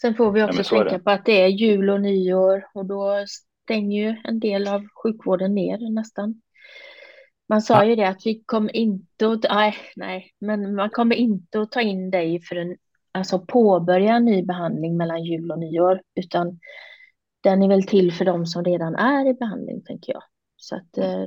Sen 0.01 0.15
får 0.15 0.31
vi 0.31 0.43
också 0.43 0.75
ja, 0.75 0.83
tänka 0.83 0.99
på 0.99 1.11
att 1.11 1.25
det 1.25 1.41
är 1.41 1.47
jul 1.47 1.89
och 1.89 2.01
nyår 2.01 2.65
och 2.73 2.85
då 2.85 3.25
stänger 3.63 4.03
ju 4.03 4.15
en 4.23 4.39
del 4.39 4.67
av 4.67 4.87
sjukvården 5.03 5.55
ner 5.55 5.89
nästan. 5.91 6.41
Man 7.49 7.61
sa 7.61 7.73
ja. 7.73 7.85
ju 7.85 7.95
det 7.95 8.07
att 8.07 8.25
vi 8.25 8.43
kommer 8.45 8.75
inte 8.75 9.27
att, 9.27 9.45
nej, 9.49 9.75
nej, 9.95 10.31
men 10.39 10.75
man 10.75 10.89
kommer 10.89 11.15
inte 11.15 11.61
att 11.61 11.71
ta 11.71 11.81
in 11.81 12.11
dig 12.11 12.41
för 12.41 12.55
en, 12.55 12.77
alltså 13.11 13.39
påbörja 13.39 14.15
en 14.15 14.25
ny 14.25 14.43
behandling 14.43 14.97
mellan 14.97 15.23
jul 15.23 15.51
och 15.51 15.59
nyår, 15.59 16.01
utan 16.15 16.59
den 17.41 17.63
är 17.63 17.67
väl 17.67 17.83
till 17.83 18.13
för 18.13 18.25
de 18.25 18.45
som 18.45 18.63
redan 18.63 18.95
är 18.95 19.29
i 19.29 19.33
behandling, 19.33 19.81
tänker 19.81 20.13
jag. 20.13 20.23
Så 20.55 20.75
att 20.75 20.97
eh, 20.97 21.25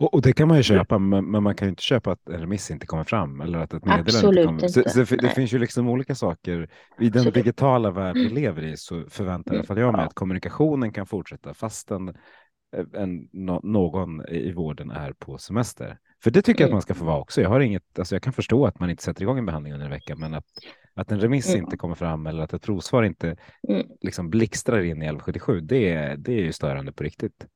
och, 0.00 0.14
och, 0.14 0.22
det 0.22 0.32
kan 0.32 0.48
man 0.48 0.56
ju 0.56 0.62
köpa, 0.62 0.98
men, 0.98 1.30
men, 1.30 1.42
man 1.42 1.54
kan 1.54 1.66
ju 1.66 1.70
inte 1.70 1.82
köpa 1.82 2.12
att 2.12 2.28
en 2.28 2.40
remiss 2.40 2.70
inte 2.70 2.86
kommer 2.86 3.04
fram 3.04 3.40
eller 3.40 3.58
att 3.58 3.74
ett 3.74 3.84
meddelande 3.84 4.10
Absolut 4.10 4.50
inte 4.50 4.68
kommer. 4.68 4.92
Så, 4.92 5.06
så 5.06 5.16
det, 5.16 5.28
finns 5.28 5.52
ju 5.52 5.58
liksom 5.58 5.88
olika 5.88 6.14
saker. 6.14 6.70
I 6.98 7.10
den 7.10 7.24
digitala 7.24 7.90
värld 7.90 8.14
vi 8.14 8.28
lever 8.28 8.62
i 8.62 8.76
så 8.76 9.04
förväntar 9.08 9.54
jag, 9.54 9.78
jag 9.78 9.92
mig 9.92 10.04
att 10.04 10.14
kommunikationen 10.14 10.92
kan 10.92 11.06
fortsätta 11.06 11.54
fastän 11.54 12.08
eh, 12.08 13.02
en, 13.02 13.28
någon 13.62 14.26
i 14.28 14.52
vården 14.52 14.90
är 14.90 15.12
på 15.12 15.38
semester. 15.38 15.98
För 16.22 16.30
det 16.30 16.42
tycker 16.42 16.60
jag 16.60 16.68
att 16.68 16.72
man 16.72 16.82
ska 16.82 16.94
få 16.94 17.04
vara 17.04 17.20
också. 17.20 17.40
Jag, 17.40 17.48
har 17.48 17.60
inget, 17.60 17.98
alltså 17.98 18.14
jag 18.14 18.22
kan 18.22 18.32
förstå 18.32 18.66
att 18.66 18.80
man 18.80 18.90
inte 18.90 19.02
sätter 19.02 19.22
igång 19.22 19.38
en 19.38 19.46
behandling 19.46 19.72
under 19.72 19.86
en 19.86 19.92
vecka, 19.92 20.16
men 20.16 20.34
att, 20.34 20.46
att 20.94 21.12
en 21.12 21.20
remiss 21.20 21.48
mm. 21.48 21.64
inte 21.64 21.76
kommer 21.76 21.94
fram 21.94 22.26
eller 22.26 22.42
att 22.42 22.52
ett 22.52 22.62
provsvar 22.62 23.02
inte 23.02 23.36
mm. 23.68 23.86
liksom 24.00 24.30
blixtrar 24.30 24.80
in 24.80 25.02
i 25.02 25.06
1177, 25.06 25.60
det, 25.60 26.14
det 26.18 26.32
är 26.32 26.42
ju 26.42 26.52
störande 26.52 26.92
på 26.92 27.04
riktigt. 27.04 27.46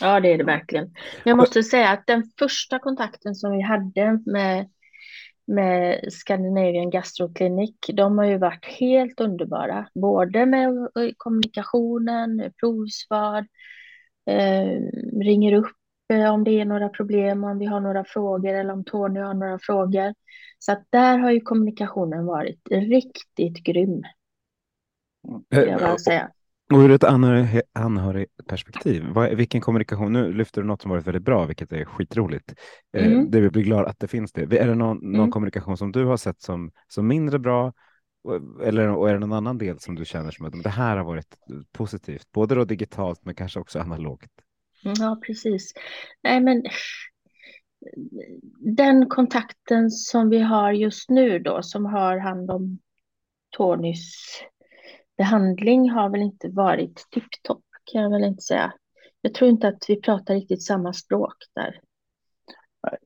Ja, 0.00 0.20
det 0.20 0.32
är 0.32 0.38
det 0.38 0.44
verkligen. 0.44 0.94
Jag 1.24 1.36
måste 1.36 1.62
säga 1.62 1.88
att 1.88 2.06
den 2.06 2.24
första 2.38 2.78
kontakten 2.78 3.34
som 3.34 3.52
vi 3.52 3.62
hade 3.62 4.20
med, 4.26 4.68
med 5.46 6.12
Scandinavian 6.12 6.90
Gastro 6.90 7.34
Clinic, 7.34 7.74
de 7.92 8.18
har 8.18 8.24
ju 8.24 8.38
varit 8.38 8.64
helt 8.64 9.20
underbara. 9.20 9.88
Både 9.94 10.46
med 10.46 10.88
kommunikationen, 11.16 12.52
provsvar, 12.60 13.46
eh, 14.30 14.80
ringer 15.20 15.52
upp 15.52 15.76
eh, 16.12 16.34
om 16.34 16.44
det 16.44 16.60
är 16.60 16.64
några 16.64 16.88
problem, 16.88 17.44
om 17.44 17.58
vi 17.58 17.66
har 17.66 17.80
några 17.80 18.04
frågor 18.04 18.54
eller 18.54 18.72
om 18.72 18.84
Tony 18.84 19.20
har 19.20 19.34
några 19.34 19.58
frågor. 19.58 20.14
Så 20.58 20.72
att 20.72 20.84
där 20.90 21.18
har 21.18 21.30
ju 21.30 21.40
kommunikationen 21.40 22.26
varit 22.26 22.60
riktigt 22.70 23.64
grym. 23.64 24.02
Jag 25.48 25.80
bara 25.80 25.98
säga. 25.98 26.30
Och 26.72 26.78
ur 26.78 26.90
ett 26.90 27.04
anhörig, 27.04 27.62
anhörigperspektiv, 27.72 29.04
vad, 29.08 29.34
vilken 29.34 29.60
kommunikation, 29.60 30.12
nu 30.12 30.32
lyfter 30.32 30.60
du 30.60 30.66
något 30.66 30.82
som 30.82 30.90
varit 30.90 31.06
väldigt 31.06 31.22
bra, 31.22 31.46
vilket 31.46 31.72
är 31.72 31.84
skitroligt. 31.84 32.54
Eh, 32.96 33.06
mm. 33.06 33.18
Eh, 33.18 33.24
det 33.24 33.40
vi 33.40 33.50
blir 33.50 33.62
glada 33.62 33.88
att 33.88 34.00
det 34.00 34.08
finns 34.08 34.32
det. 34.32 34.42
Är 34.42 34.66
det 34.66 34.74
någon, 34.74 34.96
någon 34.96 35.14
mm. 35.14 35.30
kommunikation 35.30 35.76
som 35.76 35.92
du 35.92 36.04
har 36.04 36.16
sett 36.16 36.42
som, 36.42 36.70
som 36.88 37.06
mindre 37.06 37.38
bra? 37.38 37.72
Eller 38.62 38.88
och 38.88 39.08
är 39.08 39.12
det 39.12 39.18
någon 39.18 39.32
annan 39.32 39.58
del 39.58 39.78
som 39.78 39.94
du 39.94 40.04
känner 40.04 40.30
som 40.30 40.46
att 40.46 40.62
det 40.62 40.68
här 40.68 40.96
har 40.96 41.04
varit 41.04 41.36
positivt, 41.72 42.32
både 42.32 42.54
då 42.54 42.64
digitalt 42.64 43.24
men 43.24 43.34
kanske 43.34 43.60
också 43.60 43.78
analogt? 43.78 44.30
Ja, 44.82 45.20
precis. 45.26 45.72
Nej, 46.22 46.40
men 46.40 46.62
den 48.76 49.08
kontakten 49.08 49.90
som 49.90 50.28
vi 50.28 50.38
har 50.38 50.72
just 50.72 51.10
nu 51.10 51.38
då, 51.38 51.62
som 51.62 51.86
har 51.86 52.18
hand 52.18 52.50
om 52.50 52.78
Tonys 53.56 54.14
behandling 55.16 55.90
har 55.90 56.08
väl 56.08 56.22
inte 56.22 56.48
varit 56.48 57.06
tipptopp 57.10 57.64
kan 57.92 58.02
jag 58.02 58.10
väl 58.10 58.24
inte 58.24 58.42
säga. 58.42 58.72
Jag 59.20 59.34
tror 59.34 59.50
inte 59.50 59.68
att 59.68 59.84
vi 59.88 60.00
pratar 60.00 60.34
riktigt 60.34 60.62
samma 60.62 60.92
språk 60.92 61.34
där. 61.54 61.80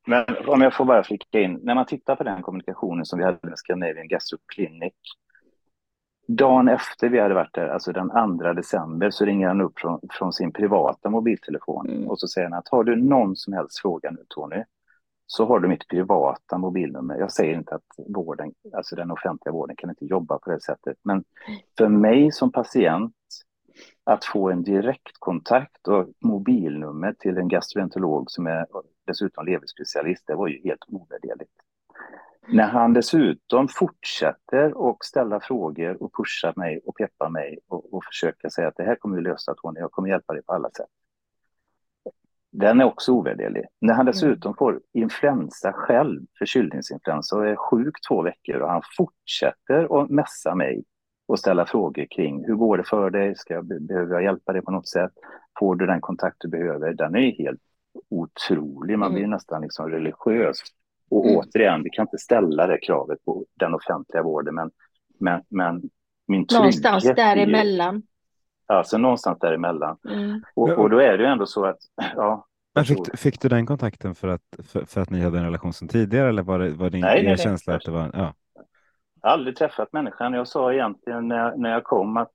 Men 0.07 0.25
om 0.47 0.61
jag 0.61 0.75
får 0.75 0.85
bara 0.85 1.03
flika 1.03 1.41
in, 1.41 1.61
när 1.63 1.75
man 1.75 1.87
tittar 1.87 2.17
på 2.17 2.25
den 2.25 2.43
kommunikationen 2.43 3.05
som 3.05 3.19
vi 3.19 3.25
hade 3.25 3.39
med 3.43 3.59
Scandinavian 3.59 4.09
Gastro 4.09 4.39
Clinic, 4.55 4.95
dagen 6.29 6.69
efter 6.69 7.09
vi 7.09 7.21
hade 7.21 7.35
varit 7.35 7.55
där, 7.55 7.69
alltså 7.69 7.93
den 7.93 8.11
2 8.39 8.53
december, 8.53 9.11
så 9.11 9.25
ringer 9.25 9.49
han 9.49 9.61
upp 9.61 9.79
från, 9.79 10.01
från 10.11 10.33
sin 10.33 10.53
privata 10.53 11.11
mobiltelefon 11.11 11.89
mm. 11.89 12.09
och 12.09 12.21
så 12.21 12.29
säger 12.29 12.49
han 12.49 12.59
att 12.59 12.69
har 12.69 12.85
du 12.85 12.97
någon 12.97 13.37
som 13.37 13.53
helst 13.53 13.81
fråga 13.81 14.11
nu 14.11 14.25
Tony, 14.29 14.65
så 15.33 15.47
har 15.47 15.61
du 15.61 15.69
mitt 15.69 15.89
privata 15.89 16.59
mobilnummer. 16.59 17.19
Jag 17.19 17.33
säger 17.33 17.55
inte 17.55 17.75
att 17.75 17.85
vården, 18.09 18.53
alltså 18.73 18.97
den 18.97 19.11
offentliga 19.11 19.53
vården 19.53 19.77
kan 19.77 19.91
inte 19.91 20.05
jobba 20.05 20.39
på 20.39 20.51
det 20.51 20.61
sättet, 20.61 20.97
men 21.03 21.25
för 21.79 21.89
mig 21.89 22.33
som 22.33 22.53
patient 22.53 23.15
att 24.05 24.25
få 24.25 24.51
en 24.51 24.63
direktkontakt 24.63 25.89
och 25.89 26.09
mobilnummer 26.21 27.13
till 27.19 27.39
en 27.39 27.49
gastroenterolog 27.49 28.31
som 28.31 28.47
är 28.47 28.67
dessutom 29.07 29.47
leverspecialist, 29.47 30.27
det 30.27 30.35
var 30.35 30.49
ju 30.49 30.61
helt 30.65 30.85
ovärderligt. 30.89 31.53
När 32.49 32.67
han 32.67 32.93
dessutom 32.93 33.69
fortsätter 33.69 34.77
och 34.77 35.05
ställa 35.05 35.41
frågor 35.41 36.03
och 36.03 36.15
pusha 36.15 36.53
mig 36.57 36.81
och 36.85 36.97
peppa 36.97 37.29
mig 37.29 37.59
och, 37.69 37.95
och 37.95 38.05
försöka 38.05 38.51
säga 38.51 38.69
att 38.69 38.77
det 38.77 38.85
här 38.85 38.95
kommer 38.95 39.17
vi 39.17 39.23
lösa 39.23 39.55
Tony, 39.55 39.81
jag 39.81 39.93
kommer 39.93 40.09
hjälpa 40.09 40.33
dig 40.33 40.43
på 40.43 40.53
alla 40.53 40.71
sätt. 40.71 40.91
Den 42.53 42.81
är 42.81 42.85
också 42.85 43.13
ovärderlig. 43.13 43.65
När 43.81 43.95
han 43.95 44.01
mm. 44.01 44.13
dessutom 44.13 44.55
får 44.55 44.81
influensa 44.93 45.73
själv, 45.73 46.21
förkylningsinfluensa, 46.39 47.37
och 47.37 47.47
är 47.47 47.57
sjuk 47.57 47.95
två 48.09 48.23
veckor 48.23 48.61
och 48.61 48.71
han 48.71 48.83
fortsätter 48.97 50.03
att 50.03 50.11
mässa 50.11 50.55
mig 50.55 50.85
och 51.29 51.39
ställa 51.39 51.67
frågor 51.67 52.07
kring 52.11 52.45
hur 52.47 52.55
går 52.55 52.77
det 52.77 52.85
för 52.85 53.11
dig? 53.11 53.35
Ska 53.37 53.55
jag, 53.55 53.67
behöver 53.67 54.15
jag 54.15 54.23
hjälpa 54.23 54.53
dig 54.53 54.63
på 54.63 54.71
något 54.71 54.89
sätt? 54.89 55.13
Får 55.59 55.75
du 55.75 55.87
den 55.87 56.01
kontakt 56.01 56.37
du 56.39 56.49
behöver? 56.49 56.95
Den 56.95 57.17
är 57.17 57.33
helt 57.33 57.61
otrolig. 58.11 58.99
Man 58.99 59.13
blir 59.13 59.25
mm. 59.25 59.31
nästan 59.31 59.63
liksom 59.63 59.91
religiös. 59.91 60.57
Och 61.11 61.27
mm. 61.27 61.37
återigen, 61.37 61.83
vi 61.83 61.91
kan 61.91 62.03
inte 62.03 62.19
ställa 62.19 62.67
det 62.67 62.79
kravet 62.79 63.25
på 63.25 63.45
den 63.55 63.75
offentliga 63.75 64.23
vården, 64.23 64.55
men, 64.55 64.71
men, 65.19 65.43
men 65.49 65.83
min 66.27 66.47
trygghet... 66.47 66.85
Någonstans 66.85 67.05
däremellan. 67.17 68.03
Alltså 68.71 68.99
någonstans 68.99 69.39
däremellan. 69.39 69.97
Mm. 70.09 70.43
Och, 70.55 70.69
och 70.69 70.91
då 70.91 70.99
är 70.99 71.19
det 71.19 71.25
ju 71.25 71.31
ändå 71.31 71.47
så 71.47 71.65
att, 71.65 71.79
ja. 72.17 72.47
Men 72.75 72.85
fick, 72.85 73.19
fick 73.19 73.41
du 73.41 73.49
den 73.49 73.67
kontakten 73.67 74.15
för 74.15 74.29
att, 74.29 74.43
för, 74.67 74.85
för, 74.85 75.01
att 75.01 75.11
ni 75.11 75.21
hade 75.21 75.39
en 75.39 75.45
relation 75.45 75.73
sedan 75.73 75.89
tidigare 75.89 76.29
eller 76.29 76.43
var 76.43 76.59
det, 76.59 76.71
var 76.71 76.91
det 76.91 76.99
nej, 76.99 77.21
er 77.21 77.29
nej, 77.29 77.39
känsla 77.39 77.71
nej. 77.71 77.77
att 77.77 77.85
det 77.85 77.91
var, 77.91 78.11
ja. 78.13 78.35
Jag 79.23 79.29
har 79.29 79.35
aldrig 79.35 79.57
träffat 79.57 79.93
människan. 79.93 80.33
Jag 80.33 80.49
sa 80.49 80.73
egentligen 80.73 81.29
när 81.29 81.39
jag, 81.39 81.59
när 81.59 81.71
jag 81.71 81.85
kom 81.85 82.17
att 82.17 82.33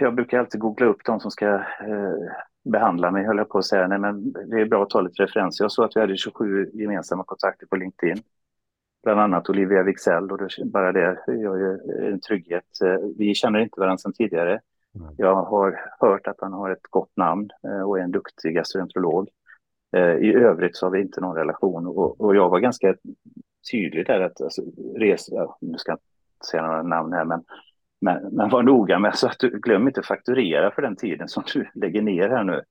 jag 0.00 0.14
brukar 0.14 0.38
alltid 0.38 0.60
googla 0.60 0.86
upp 0.86 1.04
de 1.04 1.20
som 1.20 1.30
ska 1.30 1.54
eh, 1.54 2.14
behandla 2.64 3.10
mig, 3.10 3.24
höll 3.24 3.36
jag 3.36 3.48
på 3.48 3.58
att 3.58 3.64
säga. 3.64 3.88
Nej, 3.88 3.98
men 3.98 4.32
det 4.32 4.60
är 4.60 4.66
bra 4.66 4.82
att 4.82 4.90
ta 4.90 5.00
lite 5.00 5.22
referenser. 5.22 5.64
Jag 5.64 5.72
såg 5.72 5.84
att 5.84 5.96
vi 5.96 6.00
hade 6.00 6.16
27 6.16 6.70
gemensamma 6.74 7.24
kontakter 7.24 7.66
på 7.66 7.76
LinkedIn. 7.76 8.22
Bland 9.02 9.20
annat 9.20 9.50
Olivia 9.50 9.82
Wixell 9.82 10.30
och 10.30 10.38
det, 10.38 10.48
bara 10.64 10.92
det 10.92 11.18
gör 11.26 11.56
ju 11.56 11.78
en 12.08 12.20
trygghet. 12.20 12.64
Eh, 12.84 12.98
vi 13.18 13.34
känner 13.34 13.60
inte 13.60 13.80
varandra 13.80 13.98
sedan 13.98 14.12
tidigare. 14.12 14.60
Jag 15.16 15.34
har 15.34 15.80
hört 16.00 16.26
att 16.26 16.40
han 16.40 16.52
har 16.52 16.70
ett 16.70 16.86
gott 16.90 17.16
namn 17.16 17.50
eh, 17.64 17.82
och 17.82 17.98
är 17.98 18.02
en 18.02 18.10
duktig 18.10 18.54
gastroenterolog. 18.54 19.28
Eh, 19.96 20.16
I 20.16 20.34
övrigt 20.34 20.76
så 20.76 20.86
har 20.86 20.90
vi 20.90 21.00
inte 21.00 21.20
någon 21.20 21.36
relation 21.36 21.86
och, 21.86 22.20
och 22.20 22.36
jag 22.36 22.48
var 22.48 22.58
ganska 22.60 22.94
tydlig 23.72 24.06
där 24.06 24.20
att 24.20 24.40
alltså, 24.40 24.62
resa, 24.96 25.54
nu 25.60 25.78
ska 25.78 25.92
jag 25.92 25.96
inte 25.96 26.46
säga 26.50 26.66
några 26.66 26.82
namn 26.82 27.12
här, 27.12 27.24
men, 27.24 27.44
men, 28.00 28.34
men 28.34 28.50
var 28.50 28.62
noga 28.62 28.98
med 28.98 29.14
så 29.14 29.26
att 29.26 29.38
du 29.38 29.60
glöm 29.60 29.88
inte 29.88 30.02
fakturera 30.02 30.70
för 30.70 30.82
den 30.82 30.96
tiden 30.96 31.28
som 31.28 31.42
du 31.54 31.70
lägger 31.74 32.02
ner 32.02 32.28
här 32.28 32.44
nu. 32.44 32.62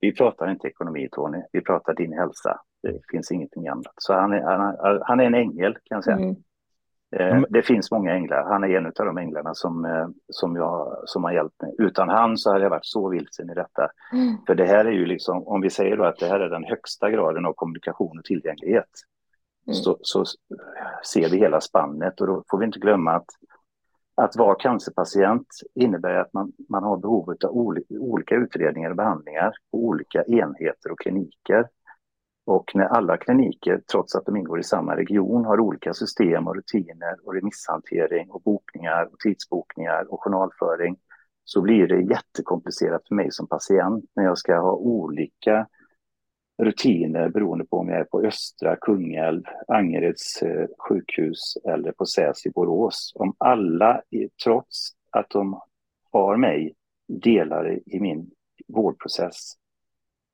Vi 0.00 0.14
pratar 0.14 0.50
inte 0.50 0.68
ekonomi 0.68 1.08
Tony, 1.12 1.42
vi 1.52 1.60
pratar 1.60 1.94
din 1.94 2.12
hälsa. 2.12 2.60
Det 2.92 3.00
finns 3.10 3.32
ingenting 3.32 3.68
annat. 3.68 3.94
Så 3.96 4.14
han 4.14 4.32
är, 4.32 4.42
han, 4.42 5.02
han 5.02 5.20
är 5.20 5.24
en 5.24 5.34
ängel 5.34 5.72
kan 5.72 5.96
jag 5.96 6.04
säga. 6.04 6.16
Mm. 6.16 6.36
Mm. 7.16 7.44
Det 7.48 7.62
finns 7.62 7.90
många 7.90 8.14
änglar. 8.14 8.44
Han 8.44 8.64
är 8.64 8.68
en 8.68 8.86
av 8.86 8.92
de 8.96 9.18
änglarna 9.18 9.54
som, 9.54 9.84
eh, 9.84 10.08
som, 10.28 10.56
jag, 10.56 11.02
som 11.04 11.24
har 11.24 11.32
hjälpt 11.32 11.62
mig. 11.62 11.74
Utan 11.78 12.08
han 12.08 12.36
så 12.36 12.52
hade 12.52 12.64
jag 12.64 12.70
varit 12.70 12.86
så 12.86 13.08
vilsen 13.08 13.50
i 13.50 13.54
detta. 13.54 13.88
Mm. 14.12 14.36
För 14.46 14.54
det 14.54 14.66
här 14.66 14.84
är 14.84 14.92
ju 14.92 15.06
liksom, 15.06 15.46
om 15.46 15.60
vi 15.60 15.70
säger 15.70 15.96
då 15.96 16.04
att 16.04 16.18
det 16.18 16.26
här 16.26 16.40
är 16.40 16.50
den 16.50 16.64
högsta 16.64 17.10
graden 17.10 17.46
av 17.46 17.52
kommunikation 17.52 18.18
och 18.18 18.24
tillgänglighet. 18.24 18.90
Mm. 19.66 19.74
Så, 19.74 19.98
så 20.00 20.24
ser 21.12 21.30
vi 21.30 21.38
hela 21.38 21.60
spannet 21.60 22.20
och 22.20 22.26
då 22.26 22.44
får 22.50 22.58
vi 22.58 22.64
inte 22.64 22.78
glömma 22.78 23.12
att 23.12 23.26
att 24.16 24.36
vara 24.36 24.54
cancerpatient 24.54 25.46
innebär 25.74 26.14
att 26.14 26.32
man, 26.32 26.52
man 26.68 26.82
har 26.82 26.96
behov 26.96 27.36
av 27.44 27.50
olika 27.90 28.34
utredningar 28.34 28.90
och 28.90 28.96
behandlingar 28.96 29.52
på 29.70 29.78
olika 29.78 30.24
enheter 30.24 30.92
och 30.92 30.98
kliniker. 30.98 31.68
Och 32.46 32.70
när 32.74 32.84
alla 32.84 33.16
kliniker, 33.16 33.80
trots 33.92 34.14
att 34.14 34.26
de 34.26 34.36
ingår 34.36 34.60
i 34.60 34.62
samma 34.62 34.96
region, 34.96 35.44
har 35.44 35.60
olika 35.60 35.94
system 35.94 36.46
och 36.46 36.56
rutiner 36.56 37.16
och 37.24 37.34
remisshantering 37.34 38.30
och 38.30 38.42
bokningar 38.42 39.08
och 39.12 39.18
tidsbokningar 39.18 40.12
och 40.12 40.22
journalföring 40.22 40.96
så 41.44 41.60
blir 41.60 41.88
det 41.88 42.00
jättekomplicerat 42.00 43.08
för 43.08 43.14
mig 43.14 43.30
som 43.30 43.46
patient 43.46 44.04
när 44.16 44.24
jag 44.24 44.38
ska 44.38 44.56
ha 44.56 44.72
olika 44.72 45.66
rutiner 46.62 47.28
beroende 47.28 47.64
på 47.64 47.78
om 47.78 47.88
jag 47.88 48.00
är 48.00 48.04
på 48.04 48.20
Östra, 48.20 48.76
Kungälv, 48.76 49.42
Angereds 49.68 50.42
eh, 50.42 50.66
sjukhus 50.78 51.56
eller 51.64 51.92
på 51.92 52.06
SÄS 52.06 52.46
i 52.46 52.50
Borås. 52.50 53.12
Om 53.14 53.34
alla, 53.38 54.02
trots 54.44 54.90
att 55.10 55.30
de 55.30 55.60
har 56.12 56.36
mig, 56.36 56.74
delar 57.08 57.78
i 57.86 58.00
min 58.00 58.30
vårdprocess 58.68 59.54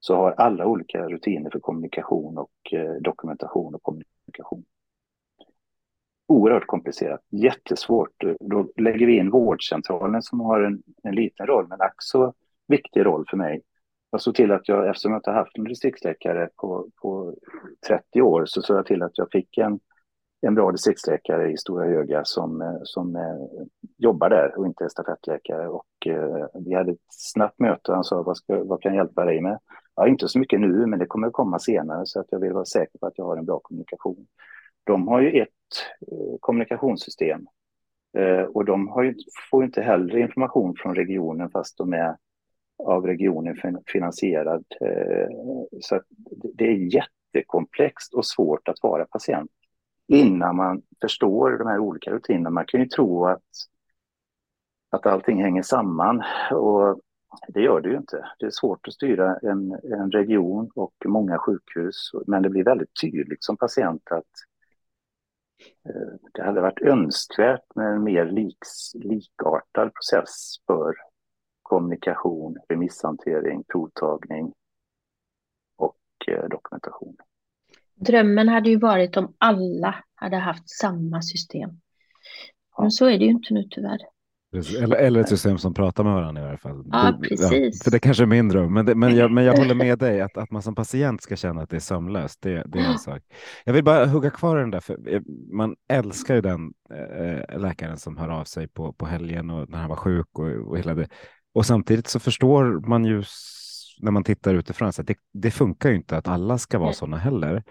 så 0.00 0.16
har 0.16 0.32
alla 0.32 0.66
olika 0.66 1.08
rutiner 1.08 1.50
för 1.50 1.60
kommunikation 1.60 2.38
och 2.38 2.72
eh, 2.72 2.94
dokumentation 2.94 3.74
och 3.74 3.82
kommunikation. 3.82 4.64
Oerhört 6.28 6.66
komplicerat, 6.66 7.20
jättesvårt. 7.30 8.24
Då 8.40 8.68
lägger 8.76 9.06
vi 9.06 9.16
in 9.16 9.30
vårdcentralen 9.30 10.22
som 10.22 10.40
har 10.40 10.60
en, 10.60 10.82
en 11.02 11.14
liten 11.14 11.46
roll, 11.46 11.66
men 11.68 11.78
också 11.80 12.34
viktig 12.68 13.04
roll 13.04 13.24
för 13.30 13.36
mig. 13.36 13.62
Jag 14.10 14.20
såg 14.20 14.34
till 14.34 14.52
att 14.52 14.68
jag, 14.68 14.88
eftersom 14.88 15.12
jag 15.12 15.18
inte 15.18 15.30
haft 15.30 15.58
en 15.58 15.64
distriktsläkare 15.64 16.48
på, 16.56 16.88
på 17.02 17.34
30 17.88 18.22
år, 18.22 18.44
så 18.46 18.62
såg 18.62 18.76
jag 18.76 18.86
till 18.86 19.02
att 19.02 19.18
jag 19.18 19.30
fick 19.32 19.58
en, 19.58 19.80
en 20.40 20.54
bra 20.54 20.72
distriktsläkare 20.72 21.52
i 21.52 21.56
Stora 21.56 21.84
Höga 21.84 22.24
som, 22.24 22.62
eh, 22.62 22.78
som 22.82 23.16
eh, 23.16 23.66
jobbar 23.96 24.30
där 24.30 24.58
och 24.58 24.66
inte 24.66 24.84
är 24.84 24.88
stafettläkare. 24.88 25.68
Och, 25.68 26.06
eh, 26.06 26.46
vi 26.54 26.74
hade 26.74 26.92
ett 26.92 26.98
snabbt 27.08 27.58
möte 27.58 27.90
och 27.90 27.94
han 27.94 28.04
sa, 28.04 28.22
vad, 28.22 28.36
ska, 28.36 28.64
vad 28.64 28.82
kan 28.82 28.94
jag 28.94 29.04
hjälpa 29.04 29.24
dig 29.24 29.40
med? 29.40 29.58
Ja, 29.96 30.08
inte 30.08 30.28
så 30.28 30.38
mycket 30.38 30.60
nu, 30.60 30.86
men 30.86 30.98
det 30.98 31.06
kommer 31.06 31.26
att 31.26 31.32
komma 31.32 31.58
senare 31.58 32.06
så 32.06 32.20
att 32.20 32.26
jag 32.30 32.40
vill 32.40 32.52
vara 32.52 32.64
säker 32.64 32.98
på 32.98 33.06
att 33.06 33.18
jag 33.18 33.24
har 33.24 33.36
en 33.36 33.44
bra 33.44 33.60
kommunikation. 33.62 34.26
De 34.84 35.08
har 35.08 35.20
ju 35.20 35.42
ett 35.42 35.48
eh, 36.12 36.36
kommunikationssystem 36.40 37.46
eh, 38.18 38.42
och 38.42 38.64
de 38.64 38.88
har 38.88 39.02
ju, 39.02 39.14
får 39.50 39.64
inte 39.64 39.82
heller 39.82 40.16
information 40.16 40.74
från 40.76 40.94
regionen 40.94 41.50
fast 41.50 41.78
de 41.78 41.92
är 41.92 42.16
av 42.78 43.06
regionen 43.06 43.56
finansierad. 43.86 44.64
Eh, 44.80 45.28
så 45.80 46.00
det 46.54 46.64
är 46.64 46.94
jättekomplext 46.94 48.14
och 48.14 48.26
svårt 48.26 48.68
att 48.68 48.82
vara 48.82 49.04
patient 49.04 49.50
innan 50.08 50.56
man 50.56 50.82
förstår 51.00 51.58
de 51.58 51.68
här 51.68 51.78
olika 51.78 52.10
rutinerna. 52.10 52.50
Man 52.50 52.64
kan 52.66 52.80
ju 52.80 52.86
tro 52.86 53.26
att, 53.26 53.42
att 54.90 55.06
allting 55.06 55.42
hänger 55.42 55.62
samman 55.62 56.22
och 56.52 57.00
det 57.48 57.60
gör 57.60 57.80
det 57.80 57.88
ju 57.88 57.96
inte. 57.96 58.28
Det 58.38 58.46
är 58.46 58.50
svårt 58.50 58.88
att 58.88 58.94
styra 58.94 59.36
en, 59.36 59.72
en 59.72 60.10
region 60.10 60.70
och 60.74 60.94
många 61.04 61.38
sjukhus, 61.38 62.10
men 62.26 62.42
det 62.42 62.48
blir 62.50 62.64
väldigt 62.64 63.00
tydligt 63.00 63.44
som 63.44 63.56
patient 63.56 64.02
att 64.10 64.24
eh, 65.84 66.14
det 66.32 66.42
hade 66.42 66.60
varit 66.60 66.82
önskvärt 66.82 67.74
med 67.74 67.92
en 67.92 68.04
mer 68.04 68.26
liks, 68.26 68.94
likartad 68.94 69.94
process 69.94 70.54
för 70.66 70.94
kommunikation, 71.62 72.56
remisshantering, 72.68 73.64
provtagning 73.64 74.52
och 75.76 75.98
eh, 76.28 76.48
dokumentation. 76.48 77.16
Drömmen 77.94 78.48
hade 78.48 78.70
ju 78.70 78.76
varit 78.76 79.16
om 79.16 79.34
alla 79.38 80.04
hade 80.14 80.36
haft 80.36 80.70
samma 80.70 81.22
system. 81.22 81.70
Men 82.78 82.90
så 82.90 83.06
är 83.06 83.18
det 83.18 83.24
ju 83.24 83.30
inte 83.30 83.54
nu 83.54 83.64
tyvärr. 83.70 83.98
Eller, 84.52 84.96
eller 84.96 85.20
ett 85.20 85.28
system 85.28 85.58
som 85.58 85.74
pratar 85.74 86.04
med 86.04 86.12
varandra 86.12 86.42
i 86.42 86.48
alla 86.48 86.58
fall. 86.58 86.84
Ja, 86.90 87.18
precis. 87.22 87.50
Ja, 87.50 87.84
för 87.84 87.90
det 87.90 87.98
kanske 87.98 88.24
är 88.24 88.26
min 88.26 88.48
dröm, 88.48 88.74
men, 88.74 88.86
det, 88.86 88.94
men, 88.94 89.16
jag, 89.16 89.30
men 89.30 89.44
jag 89.44 89.56
håller 89.56 89.74
med 89.74 89.98
dig 89.98 90.20
att, 90.20 90.36
att 90.36 90.50
man 90.50 90.62
som 90.62 90.74
patient 90.74 91.22
ska 91.22 91.36
känna 91.36 91.62
att 91.62 91.70
det 91.70 91.76
är 91.76 91.80
sömlöst. 91.80 92.42
Det, 92.42 92.64
det 92.66 92.78
är 92.78 92.84
en 92.84 92.98
sak. 92.98 93.22
Jag 93.64 93.72
vill 93.72 93.84
bara 93.84 94.06
hugga 94.06 94.30
kvar 94.30 94.56
den 94.56 94.70
där, 94.70 94.80
för 94.80 95.14
eh, 95.14 95.20
man 95.52 95.76
älskar 95.88 96.34
ju 96.34 96.40
den 96.40 96.72
äh, 96.90 97.58
läkaren 97.58 97.96
som 97.96 98.16
hör 98.16 98.28
av 98.28 98.44
sig 98.44 98.68
på, 98.68 98.92
på 98.92 99.06
helgen 99.06 99.50
och 99.50 99.70
när 99.70 99.78
han 99.78 99.88
var 99.88 99.96
sjuk 99.96 100.38
och, 100.38 100.48
och 100.48 100.78
hela 100.78 100.94
det. 100.94 101.08
Och 101.54 101.66
samtidigt 101.66 102.06
så 102.06 102.20
förstår 102.20 102.88
man 102.88 103.04
ju 103.04 103.22
när 104.00 104.10
man 104.10 104.24
tittar 104.24 104.54
utifrån 104.54 104.88
att 104.88 105.06
det, 105.06 105.16
det 105.32 105.50
funkar 105.50 105.88
ju 105.90 105.96
inte 105.96 106.16
att 106.16 106.28
alla 106.28 106.58
ska 106.58 106.78
vara 106.78 106.92
sådana 106.92 107.16
heller. 107.16 107.62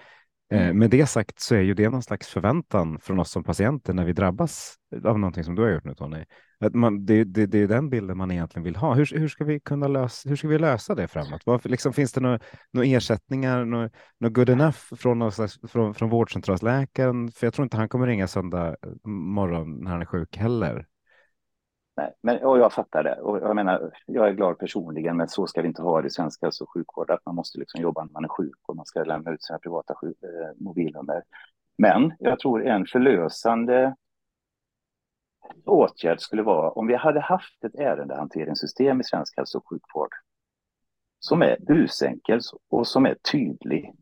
Mm. 0.54 0.78
Med 0.78 0.90
det 0.90 1.06
sagt 1.06 1.40
så 1.40 1.56
är 1.56 1.62
ju 1.62 1.74
det 1.74 1.90
någon 1.90 2.04
slags 2.04 2.28
förväntan 2.28 3.00
från 3.00 3.20
oss 3.20 3.32
som 3.32 3.44
patienter 3.44 3.94
när 3.94 4.06
vi 4.06 4.14
drabbas 4.14 4.76
av 5.06 5.20
någonting 5.20 5.44
som 5.44 5.56
du 5.56 5.62
har 5.62 5.70
gjort 5.70 5.84
nu 5.84 5.96
Tony. 5.96 6.26
Att 6.66 6.76
man, 6.76 7.06
det, 7.06 7.24
det, 7.24 7.46
det 7.46 7.58
är 7.58 7.68
den 7.68 7.90
bilden 7.90 8.18
man 8.18 8.32
egentligen 8.32 8.64
vill 8.64 8.76
ha. 8.76 8.94
Hur, 8.94 9.20
hur 9.20 9.28
ska 9.28 9.44
vi 9.44 9.60
kunna 9.60 9.88
lösa, 9.88 10.30
hur 10.30 10.36
ska 10.36 10.48
vi 10.48 10.60
lösa 10.60 10.96
det 10.96 11.08
framåt? 11.08 11.42
Varför, 11.46 11.70
liksom, 11.70 11.94
finns 11.94 12.14
det 12.14 12.22
några, 12.22 12.40
några 12.72 12.88
ersättningar, 12.88 13.66
några, 13.66 13.90
några 14.18 14.34
good 14.34 14.50
enough 14.50 14.78
från, 14.96 15.32
från, 15.68 15.94
från 15.94 16.10
vårdcentralsläkaren? 16.10 17.32
För 17.32 17.48
jag 17.48 17.54
tror 17.54 17.64
inte 17.64 17.78
han 17.78 17.90
kommer 17.90 18.08
ringa 18.08 18.28
söndag 18.28 18.76
morgon 19.06 19.84
när 19.84 19.92
han 19.92 20.02
är 20.02 20.06
sjuk 20.06 20.38
heller. 20.38 20.86
Nej, 21.98 22.14
men, 22.22 22.44
och 22.44 22.60
jag 22.60 22.74
fattar 22.74 23.04
det. 23.04 23.16
Och 23.16 23.38
jag 23.38 23.56
menar, 23.56 23.92
jag 24.06 24.28
är 24.28 24.34
glad 24.34 24.58
personligen, 24.58 25.18
men 25.18 25.28
så 25.28 25.48
ska 25.48 25.62
vi 25.62 25.68
inte 25.68 25.82
ha 25.82 26.02
det 26.02 26.08
i 26.08 26.12
svensk 26.12 26.42
hälso 26.42 26.64
och 26.64 26.74
sjukvård, 26.74 27.12
att 27.12 27.26
man 27.26 27.36
måste 27.36 27.60
liksom 27.60 27.82
jobba 27.82 28.06
när 28.06 28.12
man 28.12 28.24
är 28.24 28.30
sjuk 28.30 28.58
och 28.68 28.76
man 28.76 28.86
ska 28.86 29.04
lämna 29.04 29.32
ut 29.32 29.44
sina 29.44 29.60
privata 29.60 29.96
sjuk, 29.96 30.18
eh, 30.24 30.64
mobilnummer. 30.66 31.24
Men 31.78 32.14
jag 32.20 32.40
tror 32.40 32.68
en 32.68 32.86
förlösande 32.86 33.96
åtgärd 35.66 36.20
skulle 36.20 36.44
vara 36.44 36.70
om 36.70 36.88
vi 36.88 36.96
hade 36.96 37.20
haft 37.20 37.64
ett 37.64 37.76
ärendehanteringssystem 37.76 39.02
i 39.02 39.04
svensk 39.04 39.38
hälso 39.38 39.58
och 39.58 39.68
sjukvård 39.70 40.10
som 41.20 41.42
är 41.42 41.72
usenkel 41.72 42.40
och 42.70 42.88
som 42.88 43.06
är 43.06 43.16
tydlig, 43.32 43.94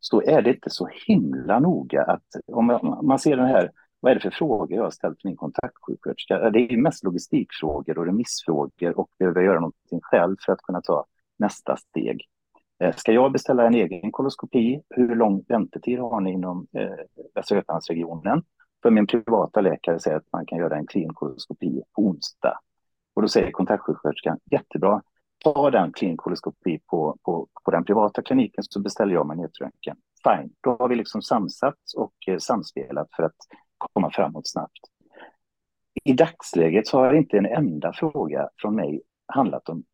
så 0.00 0.22
är 0.22 0.42
det 0.42 0.50
inte 0.50 0.70
så 0.70 0.88
himla 1.06 1.58
noga 1.58 2.02
att 2.02 2.26
om 2.52 2.66
man 3.02 3.18
ser 3.18 3.36
den 3.36 3.46
här 3.46 3.70
vad 4.00 4.10
är 4.10 4.14
det 4.14 4.20
för 4.20 4.30
frågor 4.30 4.72
jag 4.72 4.82
har 4.82 4.90
ställt 4.90 5.18
till 5.18 5.28
min 5.28 5.36
kontaktsjuksköterska? 5.36 6.50
Det 6.50 6.58
är 6.58 6.76
mest 6.76 7.04
logistikfrågor 7.04 7.98
och 7.98 8.06
remissfrågor 8.06 8.98
och 8.98 9.10
behöver 9.18 9.42
göra 9.42 9.60
någonting 9.60 10.00
själv 10.02 10.36
för 10.46 10.52
att 10.52 10.62
kunna 10.62 10.80
ta 10.80 11.06
nästa 11.38 11.76
steg. 11.76 12.28
Eh, 12.82 12.94
ska 12.96 13.12
jag 13.12 13.32
beställa 13.32 13.66
en 13.66 13.74
egen 13.74 14.12
koloskopi? 14.12 14.82
Hur 14.90 15.16
lång 15.16 15.44
väntetid 15.48 15.98
har 15.98 16.20
ni 16.20 16.32
inom 16.32 16.66
eh, 16.72 16.90
Västra 17.34 17.56
Götalandsregionen? 17.56 18.42
För 18.82 18.90
min 18.90 19.06
privata 19.06 19.60
läkare 19.60 20.00
säger 20.00 20.16
att 20.16 20.32
man 20.32 20.46
kan 20.46 20.58
göra 20.58 20.76
en 20.76 20.86
klinkoloskopi 20.86 21.82
på 21.94 22.02
onsdag. 22.02 22.58
Och 23.14 23.22
då 23.22 23.28
säger 23.28 23.50
kontaktsjuksköterskan, 23.50 24.38
jättebra, 24.50 25.02
ta 25.44 25.70
den 25.70 25.92
klinkoloskopi 25.92 26.80
på, 26.86 27.16
på, 27.22 27.48
på 27.64 27.70
den 27.70 27.84
privata 27.84 28.22
kliniken 28.22 28.64
så 28.68 28.80
beställer 28.80 29.14
jag 29.14 29.26
magnetröntgen. 29.26 29.96
Fine, 30.24 30.52
då 30.60 30.76
har 30.76 30.88
vi 30.88 30.94
liksom 30.94 31.22
samsats 31.22 31.94
och 31.94 32.14
eh, 32.26 32.38
samspelat 32.38 33.08
för 33.16 33.22
att 33.22 33.36
komma 33.78 34.10
framåt 34.10 34.48
snabbt. 34.48 34.80
I 36.04 36.12
dagsläget 36.12 36.86
så 36.86 36.98
har 36.98 37.14
inte 37.14 37.38
en 37.38 37.46
enda 37.46 37.92
fråga 37.92 38.48
från 38.56 38.74
mig 38.74 39.02
handlat 39.26 39.68
om 39.68 39.84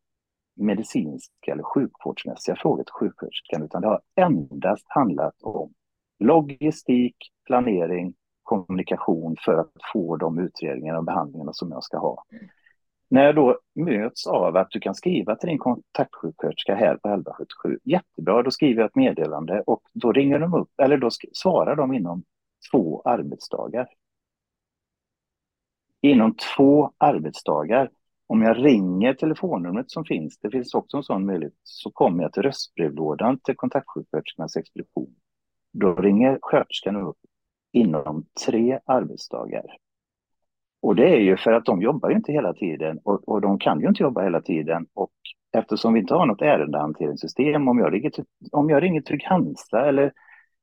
medicinska 0.55 1.51
eller 1.51 1.63
sjukvårdsmässiga 1.63 2.55
frågor 2.55 2.83
till 2.83 2.93
sjuksköterskan, 2.93 3.63
utan 3.63 3.81
det 3.81 3.87
har 3.87 4.01
endast 4.15 4.85
handlat 4.87 5.35
om 5.41 5.73
logistik, 6.19 7.15
planering, 7.45 8.13
kommunikation 8.47 9.35
för 9.45 9.53
att 9.53 9.71
få 9.93 10.17
de 10.17 10.39
utredningar 10.39 10.95
och 10.97 11.03
behandlingarna 11.03 11.53
som 11.53 11.71
jag 11.71 11.83
ska 11.83 11.97
ha. 11.97 12.23
När 13.09 13.23
jag 13.23 13.35
då 13.35 13.59
möts 13.75 14.27
av 14.27 14.57
att 14.57 14.71
du 14.71 14.79
kan 14.79 14.95
skriva 14.95 15.35
till 15.35 15.49
din 15.49 15.57
kontaktsjuksköterska 15.57 16.75
här 16.75 16.97
på 16.97 17.07
1177, 17.07 17.79
jättebra, 17.83 18.43
då 18.43 18.51
skriver 18.51 18.81
jag 18.81 18.87
ett 18.87 18.95
meddelande 18.95 19.63
och 19.67 19.81
då 19.93 20.11
ringer 20.11 20.39
de 20.39 20.53
upp, 20.53 20.69
eller 20.81 20.97
då 20.97 21.09
svarar 21.33 21.75
de 21.75 21.93
inom 21.93 22.23
två 22.71 23.01
arbetsdagar. 23.05 23.87
Inom 26.01 26.35
två 26.57 26.91
arbetsdagar, 26.97 27.89
om 28.27 28.41
jag 28.41 28.65
ringer 28.65 29.13
telefonnumret 29.13 29.91
som 29.91 30.05
finns, 30.05 30.37
det 30.37 30.51
finns 30.51 30.73
också 30.73 30.97
en 30.97 31.03
sån 31.03 31.25
möjlighet, 31.25 31.53
så 31.63 31.91
kommer 31.91 32.23
jag 32.23 32.33
till 32.33 32.43
röstbrevlådan 32.43 33.39
till 33.39 33.55
kontaktsjuksköterskornas 33.55 34.57
expedition. 34.57 35.15
Då 35.73 35.95
ringer 35.95 36.39
sköterskan 36.41 36.95
upp 36.95 37.17
inom 37.71 38.25
tre 38.45 38.79
arbetsdagar. 38.85 39.77
Och 40.81 40.95
det 40.95 41.09
är 41.09 41.19
ju 41.19 41.37
för 41.37 41.51
att 41.51 41.65
de 41.65 41.81
jobbar 41.81 42.09
ju 42.09 42.15
inte 42.15 42.31
hela 42.31 42.53
tiden 42.53 42.99
och, 43.03 43.29
och 43.29 43.41
de 43.41 43.59
kan 43.59 43.79
ju 43.79 43.87
inte 43.87 44.03
jobba 44.03 44.21
hela 44.23 44.41
tiden. 44.41 44.87
Och 44.93 45.11
eftersom 45.57 45.93
vi 45.93 45.99
inte 45.99 46.13
har 46.13 46.25
något 46.25 46.41
ärendehanteringssystem, 46.41 47.67
om 47.67 47.79
jag 47.79 47.93
ringer, 47.93 48.11
om 48.51 48.69
jag 48.69 48.83
ringer 48.83 49.01
Trygg-Hansa 49.01 49.85
eller 49.85 50.13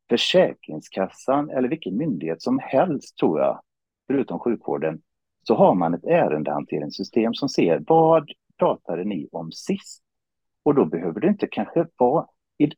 Försäkringskassan 0.09 1.51
eller 1.51 1.69
vilken 1.69 1.97
myndighet 1.97 2.43
som 2.43 2.59
helst 2.59 3.19
tror 3.19 3.41
jag, 3.41 3.61
förutom 4.07 4.39
sjukvården, 4.39 5.01
så 5.43 5.55
har 5.55 5.75
man 5.75 5.95
ett 5.95 6.05
ärendehanteringssystem 6.05 7.35
som 7.35 7.49
ser 7.49 7.83
vad 7.87 8.31
pratade 8.59 9.05
ni 9.05 9.29
om 9.33 9.53
sist? 9.53 10.03
Och 10.63 10.75
då 10.75 10.85
behöver 10.85 11.21
det 11.21 11.29
inte 11.29 11.47
kanske 11.47 11.87
vara, 11.97 12.27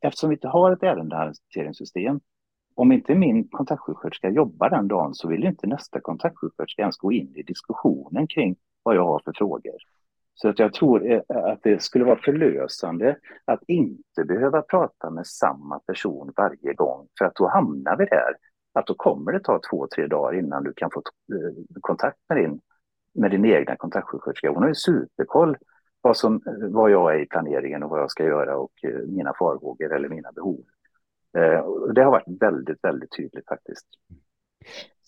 eftersom 0.01 0.29
vi 0.29 0.35
inte 0.35 0.47
har 0.47 0.71
ett 0.71 0.83
ärendehanteringssystem, 0.83 2.19
om 2.77 2.91
inte 2.91 3.15
min 3.15 3.47
kontaktsjuksköterska 3.47 4.29
jobbar 4.29 4.69
den 4.69 4.87
dagen 4.87 5.13
så 5.13 5.27
vill 5.27 5.43
inte 5.43 5.67
nästa 5.67 5.99
kontaktsjuksköterska 5.99 6.81
ens 6.81 6.97
gå 6.97 7.11
in 7.11 7.35
i 7.35 7.43
diskussionen 7.43 8.27
kring 8.27 8.55
vad 8.83 8.95
jag 8.95 9.05
har 9.05 9.21
för 9.25 9.33
frågor. 9.35 9.75
Så 10.33 10.49
att 10.49 10.59
jag 10.59 10.73
tror 10.73 11.11
eh, 11.11 11.21
att 11.29 11.59
det 11.63 11.81
skulle 11.83 12.05
vara 12.05 12.19
förlösande 12.25 13.17
att 13.45 13.63
inte 13.67 14.23
behöva 14.27 14.61
prata 14.61 15.09
med 15.09 15.27
samma 15.27 15.79
person 15.79 16.33
varje 16.35 16.73
gång, 16.73 17.07
för 17.17 17.25
att 17.25 17.35
då 17.35 17.47
hamnar 17.47 17.97
vi 17.97 18.05
där. 18.05 18.35
Att 18.73 18.87
då 18.87 18.93
kommer 18.93 19.31
det 19.31 19.39
ta 19.39 19.59
två, 19.71 19.87
tre 19.95 20.07
dagar 20.07 20.39
innan 20.39 20.63
du 20.63 20.73
kan 20.73 20.89
få 20.93 20.99
eh, 21.33 21.79
kontakt 21.81 22.17
med 22.29 22.37
din, 22.37 22.61
med 23.13 23.31
din 23.31 23.45
egna 23.45 23.75
kontaktsjuksköterska. 23.75 24.49
Hon 24.49 24.61
har 24.61 24.69
ju 24.69 24.75
superkoll 24.75 25.57
vad, 26.01 26.17
som, 26.17 26.35
eh, 26.35 26.69
vad 26.69 26.91
jag 26.91 27.15
är 27.15 27.19
i 27.19 27.25
planeringen 27.25 27.83
och 27.83 27.89
vad 27.89 27.99
jag 27.99 28.11
ska 28.11 28.23
göra 28.23 28.57
och 28.57 28.73
mina 29.07 29.33
farhågor 29.39 29.93
eller 29.93 30.09
mina 30.09 30.31
behov. 30.31 30.63
Det 31.95 32.03
har 32.03 32.11
varit 32.11 32.41
väldigt, 32.41 32.83
väldigt 32.83 33.11
tydligt 33.17 33.47
faktiskt. 33.47 33.85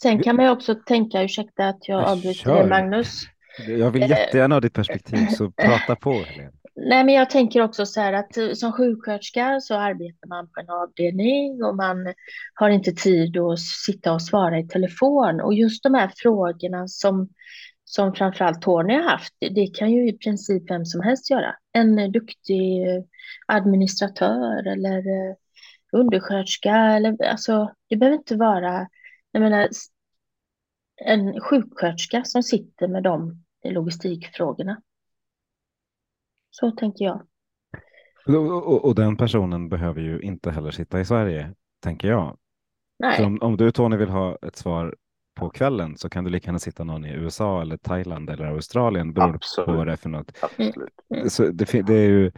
Sen 0.01 0.24
kan 0.24 0.36
man 0.36 0.45
ju 0.45 0.51
också 0.51 0.76
tänka, 0.76 1.24
ursäkta 1.24 1.67
att 1.67 1.88
jag 1.88 2.03
avbryter 2.03 2.67
Magnus, 2.67 3.24
jag 3.67 3.91
vill 3.91 4.09
jättegärna 4.09 4.55
ha 4.55 4.59
ditt 4.59 4.74
perspektiv, 4.74 5.28
så 5.28 5.51
prata 5.57 5.95
på. 5.95 6.11
Helene. 6.11 6.51
Nej, 6.76 7.03
men 7.03 7.15
jag 7.15 7.30
tänker 7.30 7.61
också 7.61 7.86
så 7.86 8.01
här 8.01 8.13
att 8.13 8.38
eh, 8.38 8.51
som 8.53 8.72
sjuksköterska 8.72 9.59
så 9.61 9.76
arbetar 9.76 10.28
man 10.28 10.47
på 10.47 10.59
en 10.59 10.70
avdelning 10.70 11.63
och 11.63 11.76
man 11.76 12.13
har 12.53 12.70
inte 12.70 12.91
tid 12.91 13.38
att 13.38 13.59
sitta 13.59 14.13
och 14.13 14.22
svara 14.22 14.59
i 14.59 14.67
telefon. 14.67 15.41
Och 15.41 15.53
just 15.53 15.84
de 15.84 15.93
här 15.93 16.11
frågorna 16.15 16.88
som, 16.88 17.30
som 17.86 18.13
framförallt 18.13 18.61
Tony 18.61 18.93
har 18.93 19.09
haft, 19.09 19.34
det 19.39 19.67
kan 19.67 19.91
ju 19.91 20.09
i 20.09 20.17
princip 20.17 20.72
vem 20.72 20.86
som 20.86 21.01
helst 21.01 21.30
göra. 21.30 21.55
En 21.74 22.11
duktig 22.11 22.86
administratör 23.47 24.67
eller 24.67 24.97
eh, 24.97 25.36
undersköterska 25.92 26.76
eller 26.76 27.24
alltså, 27.26 27.74
det 27.90 27.96
behöver 27.96 28.18
inte 28.18 28.36
vara, 28.36 28.88
jag 29.32 29.42
menar, 29.42 29.70
en 31.06 31.42
sjuksköterska 31.42 32.24
som 32.24 32.44
sitter 32.44 32.88
med 32.88 33.04
de 33.04 33.44
logistikfrågorna. 33.64 34.82
Så 36.50 36.72
tänker 36.72 37.06
jag. 37.06 37.22
Och, 38.28 38.68
och, 38.68 38.86
och, 38.86 38.96
den 38.96 39.18
personen 39.18 39.70
behöver 39.70 40.02
ju 40.02 40.20
inte 40.20 40.52
heller 40.52 40.72
sitta 40.72 41.00
i 41.00 41.06
Sverige, 41.06 41.54
tänker 41.84 42.08
jag. 42.08 42.38
Om, 43.20 43.42
om 43.42 43.58
du 43.58 43.72
Tony 43.72 43.98
vill 43.98 44.10
ha 44.10 44.38
ett 44.42 44.56
svar 44.56 44.96
på 45.36 45.50
kvällen 45.50 45.98
så 45.98 46.10
kan 46.10 46.24
du 46.24 46.30
lika 46.30 46.46
gärna 46.46 46.60
sitta 46.60 46.84
någon 46.84 47.06
i 47.06 47.14
USA 47.14 47.62
eller 47.62 47.78
Thailand 47.78 48.30
eller 48.30 48.46
Australien 48.46 49.14
beroende 49.14 49.36
Absolut. 49.36 49.66
på 49.66 49.74
vad 49.74 49.88
det 49.88 49.94
är 49.94 49.98
för 49.98 50.10
något. 50.10 50.32
Absolut. 50.42 51.34
Så 51.34 51.44
det, 51.44 51.82
det 51.88 51.94
är 51.94 52.10
ju 52.10 52.32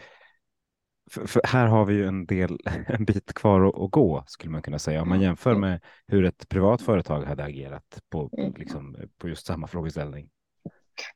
för, 1.12 1.28
för, 1.28 1.42
här 1.44 1.68
har 1.68 1.86
vi 1.86 1.94
ju 1.94 2.08
en 2.08 2.26
del, 2.26 2.58
en 2.88 3.06
bit 3.06 3.34
kvar 3.34 3.68
att, 3.68 3.76
att, 3.76 3.92
gå 3.92 4.24
skulle 4.28 4.52
man 4.52 4.62
kunna 4.62 4.80
säga 4.80 5.02
om 5.02 5.10
man 5.10 5.22
jämför 5.22 5.56
med 5.56 5.82
hur 6.08 6.26
ett 6.26 6.50
privat 6.50 6.82
företag 6.82 7.24
hade 7.24 7.44
agerat 7.44 8.02
på, 8.10 8.30
mm. 8.38 8.54
liksom, 8.58 8.98
på 9.18 9.30
just 9.30 9.46
samma 9.46 9.68
frågeställning. 9.68 10.30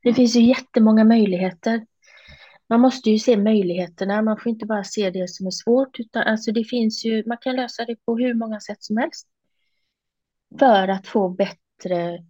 Det 0.04 0.14
finns 0.14 0.36
ju 0.36 0.42
jättemånga 0.42 1.04
möjligheter. 1.04 1.86
Man 2.70 2.80
måste 2.80 3.10
ju 3.10 3.20
se 3.20 3.38
möjligheterna, 3.38 4.22
man 4.22 4.38
får 4.38 4.50
inte 4.50 4.66
bara 4.66 4.84
se 4.84 5.10
det 5.10 5.30
som 5.30 5.48
är 5.48 5.52
svårt, 5.52 6.00
utan 6.00 6.24
alltså 6.24 6.52
det 6.52 6.64
finns 6.64 7.06
ju, 7.06 7.24
man 7.28 7.38
kan 7.42 7.56
lösa 7.56 7.86
det 7.86 7.96
på 8.06 8.18
hur 8.18 8.34
många 8.34 8.60
sätt 8.60 8.84
som 8.84 8.98
helst. 8.98 9.28
För 10.60 10.88
att 10.88 11.08
få 11.08 11.30
bättre 11.30 12.24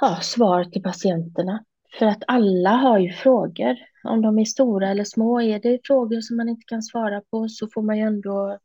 ja, 0.00 0.18
svar 0.22 0.64
till 0.64 0.82
patienterna. 0.82 1.64
För 1.98 2.06
att 2.06 2.22
alla 2.26 2.70
har 2.70 2.98
ju 2.98 3.12
frågor, 3.12 3.76
om 4.04 4.22
de 4.22 4.38
är 4.38 4.44
stora 4.44 4.88
eller 4.88 5.04
små. 5.04 5.40
Är 5.40 5.58
det 5.58 5.80
frågor 5.84 6.20
som 6.20 6.36
man 6.36 6.48
inte 6.48 6.64
kan 6.66 6.82
svara 6.82 7.22
på 7.30 7.48
så 7.48 7.68
får 7.68 7.82
man 7.82 7.98
ju 7.98 8.02
ändå, 8.02 8.58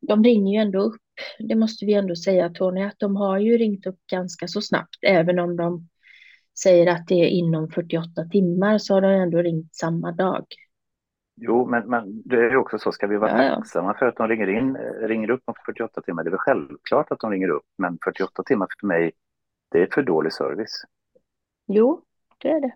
de 0.00 0.24
ringer 0.24 0.52
ju 0.52 0.58
ändå 0.58 0.80
upp. 0.82 1.00
Det 1.38 1.54
måste 1.54 1.86
vi 1.86 1.94
ändå 1.94 2.16
säga 2.16 2.50
Tony, 2.50 2.82
att 2.82 2.98
de 2.98 3.16
har 3.16 3.38
ju 3.38 3.58
ringt 3.58 3.86
upp 3.86 3.98
ganska 4.10 4.48
så 4.48 4.60
snabbt, 4.60 4.98
även 5.02 5.38
om 5.38 5.56
de 5.56 5.88
säger 6.62 6.92
att 6.92 7.06
det 7.06 7.14
är 7.14 7.28
inom 7.28 7.68
48 7.68 8.24
timmar 8.24 8.78
så 8.78 8.94
har 8.94 9.00
de 9.00 9.08
ändå 9.08 9.38
ringt 9.38 9.74
samma 9.74 10.12
dag. 10.12 10.44
Jo, 11.36 11.66
men, 11.66 11.88
men 11.88 12.22
det 12.24 12.36
är 12.36 12.50
ju 12.50 12.56
också 12.56 12.78
så, 12.78 12.92
ska 12.92 13.06
vi 13.06 13.16
vara 13.16 13.44
Ja, 13.44 13.54
tacksamma 13.54 13.94
för 13.94 14.06
att 14.06 14.16
de 14.16 14.28
ringer 14.28 14.48
in, 14.48 14.76
eh, 14.76 15.08
ringer 15.08 15.30
upp 15.30 15.42
om 15.44 15.54
48 15.66 16.00
timmar? 16.00 16.24
Det 16.24 16.28
är 16.28 16.30
väl 16.30 16.38
självklart 16.38 17.12
att 17.12 17.20
de 17.20 17.30
ringer 17.30 17.48
upp, 17.48 17.66
men 17.78 17.98
48 18.04 18.42
timmar 18.42 18.66
för 18.80 18.86
mig, 18.86 19.12
det 19.70 19.82
är 19.82 19.88
för 19.92 20.02
dålig 20.02 20.32
service. 20.32 20.84
Jo, 21.66 22.02
det 22.42 22.48
är 22.48 22.60
det. 22.60 22.72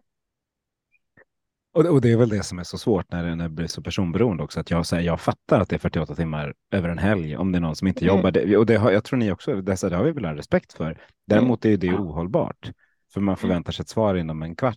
Och, 1.73 2.01
det 2.01 2.13
är 2.13 2.17
väl 2.17 2.29
det 2.29 2.43
som 2.43 2.59
är 2.59 2.63
så 2.65 2.79
svårt 2.79 3.13
när 3.13 3.37
när 3.37 3.45
det 3.45 3.49
blir 3.55 3.67
så 3.67 3.83
personberoende 3.83 4.43
också, 4.43 4.61
att 4.61 4.71
jag 4.71 4.87
säger 4.87 5.03
jag 5.07 5.21
fattar 5.21 5.61
att 5.61 5.69
det 5.69 5.77
är 5.77 5.79
48 5.79 6.15
timmar 6.15 6.55
över 6.71 6.89
en 6.89 6.99
helg 6.99 7.37
om 7.37 7.53
det 7.53 7.59
är 7.59 7.61
någon 7.61 7.77
som 7.77 7.89
inte 7.89 8.05
Mm. 8.05 8.17
jobbar. 8.17 8.31
Det, 8.31 8.57
och 8.57 8.67
det 8.67 8.77
har, 8.77 8.91
jag 8.91 9.05
tror 9.05 9.19
ni 9.19 9.33
också, 9.33 9.61
det, 9.61 9.77
så 9.77 9.89
det 9.89 9.97
har 9.97 10.05
vi 10.05 10.13
väl 10.13 10.25
en 10.25 10.37
respekt 10.37 10.73
för. 10.73 11.03
Däremot 11.27 11.65
är 11.65 11.77
det 11.77 11.93
ohållbart, 11.93 12.71
för 13.15 13.21
man 13.21 13.37
förväntar 13.37 13.73
sig 13.73 13.83
ett 13.83 13.89
svar 13.89 14.15
inom 14.15 14.43
en 14.43 14.57
kvart 14.57 14.77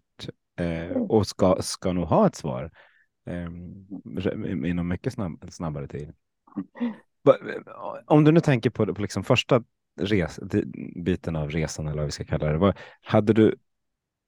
eh, 0.59 0.65
Mm. 0.89 1.01
och 1.01 1.27
ska, 1.27 1.57
ska 1.61 1.93
nog 1.93 2.05
ha 2.05 2.27
ett 2.27 2.35
svar 2.35 2.71
eh, 3.25 3.49
inom 4.69 4.87
mycket 4.87 5.13
snabb, 5.13 5.45
snabbare 5.49 5.87
tid. 5.87 6.13
Va- 7.23 7.37
Om 8.05 8.23
du 8.23 8.31
nu 8.31 8.39
tänker 8.39 8.69
på, 8.69 8.93
på 8.93 9.01
liksom 9.01 9.23
första 9.23 9.63
res, 10.01 10.39
biten 10.95 11.35
av 11.35 11.49
resan 11.49 11.87
eller 11.87 11.97
vad 11.97 12.05
vi 12.05 12.11
ska 12.11 12.23
kalla 12.23 12.51
det, 12.51 12.57
vad, 12.57 12.77
hade 13.01 13.33
du 13.33 13.55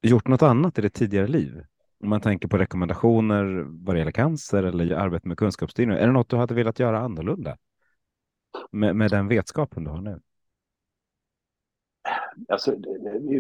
gjort 0.02 0.28
något 0.28 0.41
annat 0.41 0.78
i 0.78 0.82
ditt 0.82 0.93
tidigare 0.93 1.28
liv? 1.28 1.64
Om 2.04 2.10
man 2.10 2.22
tänker 2.22 2.47
på 2.47 2.58
rekommendationer 2.58 3.66
vad 3.86 3.95
det 3.95 3.99
gäller 3.99 4.12
cancer 4.12 4.64
eller 4.64 4.95
arbete 4.95 5.28
med 5.28 5.38
kunskapsstyrning, 5.38 5.97
är 5.97 6.08
det 6.08 6.14
något 6.14 6.30
du 6.30 6.36
hade 6.36 6.54
velat 6.54 6.80
göra 6.80 6.99
annorlunda? 6.99 7.58
Med, 8.72 8.95
med 8.95 9.12
den 9.12 9.28
vetskapen 9.28 9.84
du 9.84 9.89
har 9.89 10.02
nu? 10.02 10.20
Alltså, 12.49 12.76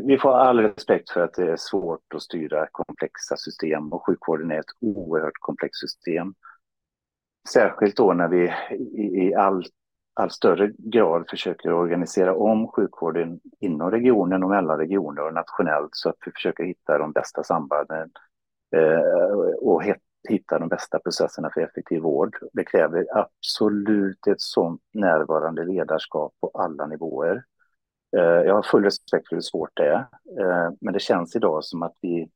vi- 0.05 0.17
får 0.17 0.33
all 0.33 0.59
respekt 0.59 1.09
för 1.09 1.23
att 1.23 1.33
det 1.33 1.51
är 1.51 1.57
svårt 1.57 2.13
att 2.15 2.21
styra 2.21 2.67
komplexa 2.71 3.37
system 3.37 3.93
och 3.93 4.05
sjukvården 4.05 4.51
är 4.51 4.59
ett 4.59 4.65
oerhört 4.79 5.39
komplext 5.39 5.79
system. 5.79 6.33
Särskilt 7.49 7.97
då 7.97 8.13
när 8.13 8.27
vi 8.27 8.53
i, 8.75 9.27
i 9.27 9.33
allt 9.33 9.71
all 10.13 10.31
större 10.31 10.71
grad 10.77 11.29
försöker 11.29 11.73
organisera 11.73 12.35
om 12.35 12.67
sjukvården 12.67 13.39
inom 13.59 13.91
regionen 13.91 14.43
och 14.43 14.49
mellan 14.49 14.77
regioner 14.77 15.25
och 15.25 15.33
nationellt 15.33 15.89
så 15.91 16.09
att 16.09 16.15
vi 16.25 16.31
försöker 16.31 16.63
hitta 16.63 16.97
de 16.97 17.11
bästa 17.11 17.43
sambanden 17.43 18.09
eh, 18.75 19.37
och 19.61 19.83
hitta 20.29 20.59
de 20.59 20.69
bästa 20.69 20.99
processerna 20.99 21.49
för 21.53 21.61
effektiv 21.61 22.01
vård. 22.01 22.35
Det 22.53 22.63
kräver 22.63 23.05
absolut 23.15 24.27
ett 24.27 24.41
sådant 24.41 24.81
närvarande 24.93 25.65
ledarskap 25.65 26.33
på 26.41 26.51
alla 26.53 26.87
nivåer. 26.87 27.43
Eh, 28.17 28.21
Jag 28.21 28.55
har 28.55 28.63
full 28.63 28.83
respekt 28.83 29.29
för 29.29 29.35
hur 29.35 29.41
svårt 29.41 29.71
det 29.73 29.87
är, 29.87 29.97
eh, 30.39 30.71
men 30.81 30.93
det 30.93 30.99
känns 30.99 31.35
idag 31.35 31.63
som 31.63 31.83
att 31.83 31.95
vi, 32.01 32.29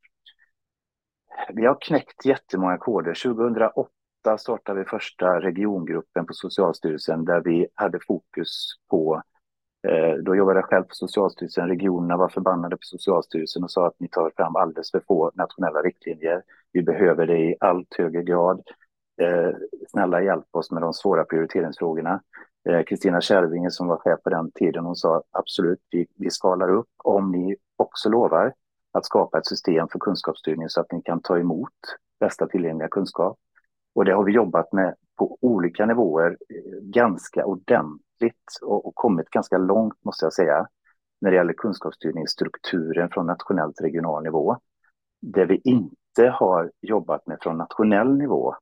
vi 1.53 1.65
har 1.65 1.77
knäckt 1.81 2.25
jättemånga 2.25 2.77
koder. 2.77 3.13
2008 3.13 3.89
startade 4.37 4.79
vi 4.79 4.85
första 4.85 5.39
regiongruppen 5.41 6.25
på 6.25 6.33
Socialstyrelsen 6.33 7.25
där 7.25 7.41
vi 7.41 7.67
hade 7.73 7.99
fokus 8.07 8.67
på, 8.89 9.21
eh, 9.87 10.13
då 10.23 10.35
jobbade 10.35 10.59
jag 10.59 10.69
själv 10.69 10.83
på 10.83 10.95
Socialstyrelsen, 10.95 11.67
regionerna 11.67 12.17
var 12.17 12.29
förbannade 12.29 12.75
på 12.75 12.83
Socialstyrelsen 12.83 13.63
och 13.63 13.71
sa 13.71 13.87
att 13.87 13.99
ni 13.99 14.07
tar 14.07 14.31
fram 14.35 14.55
alldeles 14.55 14.91
för 14.91 15.01
få 15.07 15.31
nationella 15.35 15.81
riktlinjer. 15.81 16.43
Vi 16.71 16.83
behöver 16.83 17.27
det 17.27 17.37
i 17.37 17.55
allt 17.59 17.95
högre 17.97 18.23
grad. 18.23 18.61
Eh, 19.21 19.51
snälla 19.87 20.21
hjälp 20.21 20.45
oss 20.51 20.71
med 20.71 20.81
de 20.81 20.93
svåra 20.93 21.23
prioriteringsfrågorna. 21.23 22.21
Eh, 22.69 22.83
Kristina 22.83 23.21
Kärvinge 23.21 23.71
som 23.71 23.87
var 23.87 23.97
chef 23.97 24.23
på 24.23 24.29
den 24.29 24.51
tiden, 24.51 24.85
hon 24.85 24.95
sa 24.95 25.23
absolut, 25.31 25.79
vi, 25.91 26.07
vi 26.15 26.29
skalar 26.29 26.69
upp 26.69 26.89
om 27.03 27.31
ni 27.31 27.55
också 27.77 28.09
lovar 28.09 28.53
att 28.91 29.05
skapa 29.05 29.37
ett 29.37 29.47
system 29.47 29.87
för 29.87 29.99
kunskapsstyrning 29.99 30.69
så 30.69 30.81
att 30.81 30.91
ni 30.91 31.01
kan 31.01 31.21
ta 31.21 31.37
emot 31.37 31.69
bästa 32.19 32.47
tillgängliga 32.47 32.87
kunskap. 32.87 33.37
Och 33.95 34.05
det 34.05 34.13
har 34.13 34.23
vi 34.23 34.31
jobbat 34.31 34.73
med 34.73 34.95
på 35.17 35.37
olika 35.41 35.85
nivåer 35.85 36.37
eh, 36.49 36.79
ganska 36.81 37.45
ordentligt 37.45 38.59
och, 38.61 38.85
och 38.85 38.95
kommit 38.95 39.29
ganska 39.29 39.57
långt 39.57 40.05
måste 40.05 40.25
jag 40.25 40.33
säga 40.33 40.67
när 41.21 41.31
det 41.31 41.37
gäller 41.37 41.53
kunskapsstyrningsstrukturen 41.53 43.09
från 43.09 43.25
nationell 43.25 43.73
till 43.73 43.85
regional 43.85 44.23
nivå. 44.23 44.57
Det 45.21 45.45
vi 45.45 45.61
inte 45.63 46.29
har 46.33 46.71
jobbat 46.81 47.27
med 47.27 47.37
från 47.41 47.57
nationell 47.57 48.17
nivå 48.17 48.55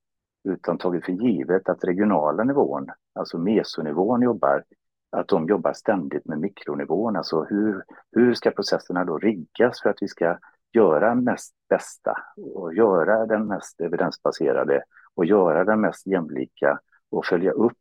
utan 0.44 0.78
tagit 0.78 1.06
för 1.06 1.12
givet 1.12 1.70
att 1.70 1.84
regionala 1.84 2.44
nivån, 2.44 2.88
alltså 3.16 3.38
mesonivån 3.38 4.22
jobbar, 4.22 4.64
att 5.12 5.28
de 5.28 5.48
jobbar 5.48 5.74
ständigt 5.74 6.26
med 6.26 6.40
mikronivån. 6.40 7.16
Alltså 7.16 7.44
hur, 7.44 7.84
hur 8.12 8.34
ska 8.34 8.52
processerna 8.52 9.06
då 9.06 9.18
riggas 9.18 9.82
för 9.82 9.90
att 9.90 9.98
vi 10.02 10.08
ska 10.08 10.38
göra 10.74 11.16
mest 11.16 11.54
bästa 11.70 12.18
och 12.56 12.74
göra 12.74 13.26
den 13.26 13.48
mest 13.48 13.82
evidensbaserade 13.82 14.84
och 15.16 15.26
göra 15.26 15.64
den 15.64 15.82
mest 15.82 16.08
jämlika 16.08 16.80
och 17.12 17.26
följa 17.26 17.52
upp 17.52 17.78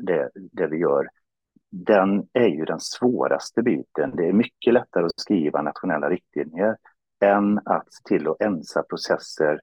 det, 0.00 0.30
det 0.34 0.66
vi 0.66 0.76
gör. 0.76 1.08
Den 1.70 2.26
är 2.32 2.48
ju 2.48 2.64
den 2.64 2.80
svåraste 2.80 3.62
biten. 3.62 4.16
Det 4.16 4.28
är 4.28 4.32
mycket 4.32 4.74
lättare 4.74 5.04
att 5.04 5.20
skriva 5.20 5.62
nationella 5.62 6.10
riktlinjer 6.10 6.76
än 7.20 7.58
att 7.64 7.92
se 7.92 8.02
till 8.04 8.28
att 8.28 8.42
ensa 8.42 8.82
processer 8.82 9.60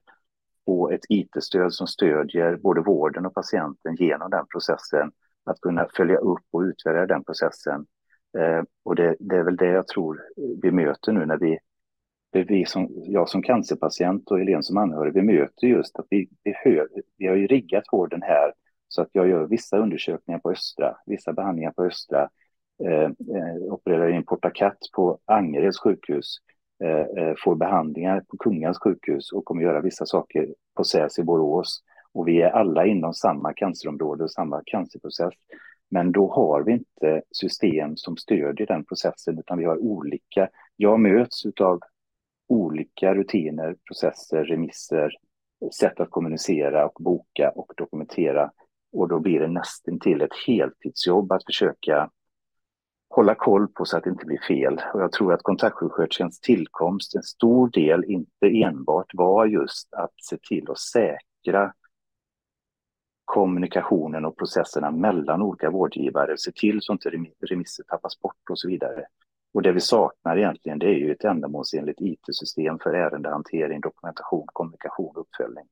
och 0.66 0.92
ett 0.92 1.04
IT-stöd 1.08 1.72
som 1.72 1.86
stödjer 1.86 2.56
både 2.56 2.80
vården 2.80 3.26
och 3.26 3.34
patienten 3.34 3.94
genom 3.94 4.30
den 4.30 4.46
processen, 4.52 5.12
att 5.44 5.60
kunna 5.60 5.86
följa 5.96 6.18
upp 6.18 6.44
och 6.50 6.60
utvärdera 6.60 7.06
den 7.06 7.24
processen. 7.24 7.86
Eh, 8.38 8.62
och 8.84 8.96
det, 8.96 9.16
det 9.18 9.36
är 9.36 9.42
väl 9.42 9.56
det 9.56 9.70
jag 9.70 9.86
tror 9.86 10.20
vi 10.62 10.70
möter 10.70 11.12
nu 11.12 11.26
när 11.26 11.36
vi, 11.36 11.58
det 12.30 12.44
vi 12.44 12.64
som, 12.64 12.88
jag 12.90 13.28
som 13.28 13.42
cancerpatient 13.42 14.30
och 14.30 14.38
Helene 14.38 14.62
som 14.62 14.76
anhörig, 14.76 15.14
vi 15.14 15.22
möter 15.22 15.66
just 15.66 15.98
att 15.98 16.06
vi, 16.10 16.28
vi, 16.44 16.52
hör, 16.64 16.88
vi 17.16 17.26
har 17.26 17.36
ju 17.36 17.46
riggat 17.46 17.84
vården 17.92 18.22
här 18.22 18.52
så 18.88 19.02
att 19.02 19.08
jag 19.12 19.28
gör 19.28 19.46
vissa 19.46 19.78
undersökningar 19.78 20.38
på 20.38 20.50
Östra, 20.50 20.96
vissa 21.06 21.32
behandlingar 21.32 21.70
på 21.70 21.84
Östra, 21.84 22.28
eh, 22.84 23.02
eh, 23.02 23.72
opererar 23.72 24.08
in 24.08 24.24
Portacat 24.24 24.78
på 24.94 25.18
Angereds 25.24 25.78
sjukhus, 25.78 26.36
eh, 26.84 27.24
eh 27.24 27.34
får 27.44 27.54
behandlingar 27.54 28.20
på 28.20 28.36
Kungans 28.36 28.78
sjukhus 28.78 29.32
och 29.32 29.44
kommer 29.44 29.62
göra 29.62 29.80
vissa 29.80 30.06
saker 30.06 30.48
på 30.76 30.84
SÄS 30.84 31.18
i 31.18 31.24
Borås. 31.24 31.82
Och 32.12 32.28
vi 32.28 32.42
är 32.42 32.50
alla 32.50 32.86
inom 32.86 33.14
samma 33.14 33.52
cancerområde 33.52 34.24
och 34.24 34.30
samma 34.30 34.62
cancerprocess. 34.66 35.34
Men 35.90 36.12
då 36.12 36.30
har 36.32 36.62
vi 36.62 36.72
inte 36.72 37.22
system 37.30 37.96
som 37.96 38.16
stödjer 38.16 38.66
den 38.66 38.84
processen 38.84 39.38
utan 39.38 39.58
vi 39.58 39.64
har 39.64 39.76
olika, 39.76 40.48
jag 40.76 41.00
möts 41.00 41.46
av 41.60 41.80
olika 42.48 43.14
rutiner, 43.14 43.76
processer, 43.88 44.44
remisser, 44.44 45.10
sätt 45.80 46.00
att 46.00 46.10
kommunicera 46.10 46.86
och 46.86 47.02
boka 47.02 47.50
och 47.50 47.72
dokumentera. 47.76 48.50
Och 48.92 49.08
då 49.08 49.20
blir 49.20 49.40
det 49.40 49.48
nästan 49.48 50.00
till 50.00 50.22
ett 50.22 50.34
heltidsjobb 50.46 51.32
att 51.32 51.44
försöka 51.44 52.10
hålla 53.10 53.34
koll 53.34 53.68
på 53.68 53.84
så 53.84 53.96
att 53.96 54.04
det 54.04 54.10
inte 54.10 54.26
blir 54.26 54.40
fel. 54.48 54.80
Och 54.94 55.00
jag 55.00 55.12
tror 55.12 55.32
att 55.32 55.42
kontaktsjuksköterskans 55.42 56.40
tillkomst, 56.40 57.14
en 57.14 57.22
stor 57.22 57.70
del, 57.70 58.04
inte 58.04 58.46
enbart 58.46 59.10
var 59.14 59.46
just 59.46 59.94
att 59.94 60.12
se 60.16 60.36
till 60.48 60.70
att 60.70 60.78
säkra 60.78 61.72
kommunikationen 63.24 64.24
och 64.24 64.36
processerna 64.36 64.90
mellan 64.90 65.42
olika 65.42 65.70
vårdgivare, 65.70 66.38
se 66.38 66.52
till 66.52 66.78
så 66.82 66.92
att 66.92 67.04
inte 67.14 67.26
remisser 67.40 67.84
tappas 67.84 68.20
bort 68.20 68.50
och 68.50 68.58
så 68.58 68.68
vidare. 68.68 69.06
Och 69.54 69.62
det 69.62 69.72
vi 69.72 69.80
saknar 69.80 70.36
egentligen 70.36 70.78
det 70.78 70.86
är 70.86 70.98
ju 70.98 71.12
ett 71.12 71.24
ändamålsenligt 71.24 72.00
IT-system 72.00 72.78
för 72.78 72.94
ärendehantering, 72.94 73.80
dokumentation, 73.80 74.46
kommunikation 74.52 75.16
och 75.16 75.20
uppföljning. 75.20 75.64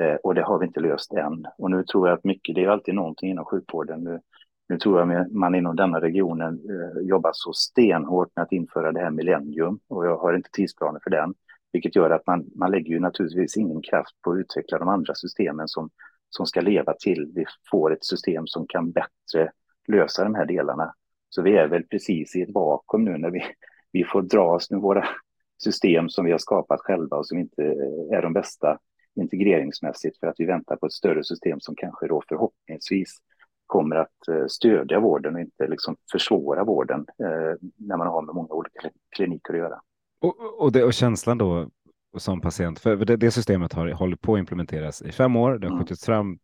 Eh, 0.00 0.14
och 0.14 0.34
det 0.34 0.42
har 0.42 0.58
vi 0.58 0.66
inte 0.66 0.80
löst 0.80 1.12
än. 1.12 1.46
Och 1.58 1.70
nu 1.70 1.84
tror 1.84 2.08
jag 2.08 2.18
att 2.18 2.24
mycket, 2.24 2.54
det 2.54 2.64
är 2.64 2.68
alltid 2.68 2.94
någonting 2.94 3.30
inom 3.30 3.44
sjukvården. 3.44 4.04
Nu, 4.04 4.20
nu 4.68 4.78
tror 4.78 4.98
jag 4.98 5.32
man 5.32 5.54
inom 5.54 5.76
denna 5.76 6.00
regionen 6.00 6.54
eh, 6.54 7.02
jobbar 7.08 7.30
så 7.34 7.52
stenhårt 7.52 8.36
med 8.36 8.42
att 8.42 8.52
införa 8.52 8.92
det 8.92 9.00
här 9.00 9.10
millennium 9.10 9.80
och 9.88 10.06
jag 10.06 10.18
har 10.18 10.34
inte 10.34 10.50
tidsplaner 10.52 11.00
för 11.04 11.10
den. 11.10 11.34
Vilket 11.72 11.96
gör 11.96 12.10
att 12.10 12.26
man, 12.26 12.44
man 12.56 12.70
lägger 12.70 12.90
ju 12.90 13.00
naturligtvis 13.00 13.56
ingen 13.56 13.82
kraft 13.82 14.22
på 14.22 14.32
att 14.32 14.38
utveckla 14.38 14.78
de 14.78 14.88
andra 14.88 15.14
systemen 15.14 15.68
som, 15.68 15.90
som 16.30 16.46
ska 16.46 16.60
leva 16.60 16.94
till 16.94 17.32
vi 17.34 17.44
får 17.70 17.92
ett 17.92 18.04
system 18.04 18.46
som 18.46 18.66
kan 18.66 18.90
bättre 18.90 19.52
lösa 19.88 20.24
de 20.24 20.34
här 20.34 20.46
delarna. 20.46 20.94
Så 21.34 21.42
vi 21.42 21.56
är 21.56 21.68
väl 21.68 21.84
precis 21.84 22.36
i 22.36 22.42
ett 22.42 22.54
vakuum 22.54 23.04
nu 23.04 23.18
när 23.18 23.30
vi, 23.30 23.42
vi 23.92 24.04
får 24.04 24.22
dras 24.22 24.70
med 24.70 24.80
våra 24.80 25.08
system 25.62 26.08
som 26.08 26.24
vi 26.24 26.30
har 26.30 26.38
skapat 26.38 26.80
själva 26.80 27.16
och 27.16 27.26
som 27.26 27.38
inte 27.38 27.62
är 28.10 28.22
de 28.22 28.32
bästa 28.32 28.78
integreringsmässigt 29.14 30.18
för 30.20 30.26
att 30.26 30.34
vi 30.38 30.44
väntar 30.44 30.76
på 30.76 30.86
ett 30.86 30.92
större 30.92 31.24
system 31.24 31.60
som 31.60 31.74
kanske 31.76 32.06
då 32.06 32.22
förhoppningsvis 32.28 33.18
kommer 33.66 33.96
att 33.96 34.28
eh, 34.28 34.46
stödja 34.48 35.00
vården 35.00 35.34
och 35.34 35.40
inte 35.40 35.66
liksom 35.68 35.96
försvåra 36.12 36.64
vården 36.64 37.06
eh, 37.18 37.56
när 37.76 37.96
man 37.96 38.06
har 38.06 38.22
med 38.22 38.34
många 38.34 38.48
olika 38.48 38.90
kliniker 39.16 39.52
att 39.52 39.58
göra. 39.58 39.80
Och, 40.20 40.60
och, 40.62 40.72
det, 40.72 40.84
och 40.84 40.92
känslan 40.94 41.38
då 41.38 41.68
som 42.16 42.40
patient, 42.40 42.78
för 42.78 42.96
det, 42.96 43.16
det 43.16 43.30
systemet 43.30 43.72
har 43.72 43.90
hållit 43.90 44.20
på 44.20 44.34
att 44.34 44.38
implementeras 44.38 45.02
i 45.02 45.12
fem 45.12 45.36
år, 45.36 45.58
det 45.58 45.66
har 45.66 45.72
Mm. 45.72 45.78
skjutits 45.84 46.06
fram. 46.06 46.38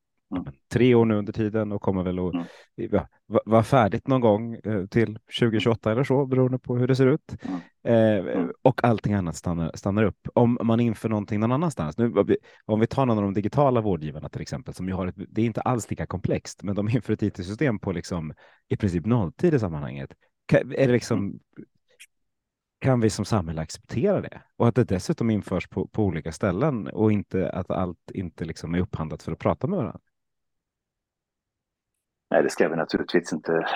Tre 0.73 0.95
år 0.95 1.05
nu 1.05 1.15
under 1.15 1.33
tiden 1.33 1.73
och 1.73 1.83
kommer 1.83 2.03
väl 2.03 2.19
att 2.19 2.35
mm. 2.35 3.05
vara 3.45 3.63
färdigt 3.63 4.07
någon 4.07 4.21
gång 4.21 4.55
eh, 4.55 4.87
till 4.87 5.19
2028 5.41 5.93
eller 5.93 6.05
så, 6.05 6.27
beroende 6.27 6.59
på 6.59 6.77
hur 6.77 6.89
det 6.89 6.97
ser 6.97 7.07
ut. 7.07 7.37
Eh, 7.85 8.45
och 8.63 8.85
allting 8.85 9.15
annat 9.15 9.37
stannar, 9.37 9.73
stannar 9.75 10.03
upp. 10.03 10.29
Om 10.35 10.59
man 10.63 10.81
inför 10.81 11.09
någonting 11.09 11.41
någon 11.41 11.53
annanstans, 11.53 11.99
nu, 11.99 12.15
om 12.67 12.81
vi 12.81 12.87
tar 12.87 13.07
någon 13.07 13.19
av 13.19 13.25
de 13.25 13.35
digitala 13.35 13.81
vårdgivarna 13.81 14.29
till 14.29 14.43
exempel, 14.43 14.75
som 14.75 14.89
ju 14.89 14.95
har 14.95 15.07
ett, 15.07 15.15
det 15.17 15.43
är 15.43 15.47
inte 15.47 15.61
alls 15.61 15.91
lika 15.91 16.07
komplext, 16.07 16.63
men 16.63 16.75
de 16.75 16.89
inför 16.89 17.13
ett 17.13 17.23
IT-system 17.23 17.79
på 17.79 17.93
liksom 17.93 18.33
i 18.69 18.77
princip 18.77 19.07
nolltid 19.07 19.55
i 19.55 19.59
sammanhanget. 19.59 20.15
Är 20.53 20.87
det 20.87 20.93
liksom, 20.93 21.39
kan 22.81 23.01
vi 23.01 23.11
som 23.11 23.25
samhälle 23.25 23.61
acceptera 23.61 24.21
det? 24.21 24.43
Och 24.57 24.69
att 24.69 24.75
det 24.75 24.85
dessutom 24.85 25.31
införs 25.31 25.69
på, 25.69 25.87
på 25.87 26.05
olika 26.05 26.33
ställen 26.33 26.89
och 26.89 27.13
inte 27.13 27.51
att 27.51 27.71
allt 27.71 28.11
inte 28.15 28.45
liksom 28.45 28.75
är 28.75 28.81
upphandlat 28.81 29.23
för 29.23 29.33
att 29.33 29.39
prata 29.39 29.67
med 29.67 29.77
varandra? 29.77 30.01
Nej, 32.31 32.43
det 32.43 32.51
ska 32.51 32.69
vi 32.69 32.77
naturligtvis 32.77 33.33
inte 33.33 33.67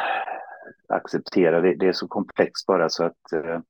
acceptera. 0.89 1.61
Det, 1.61 1.75
det 1.75 1.89
är 1.89 1.93
så 1.93 2.09
komplext 2.09 2.67
bara 2.67 2.89
så 2.89 3.05
att 3.05 3.33
eh, 3.33 3.61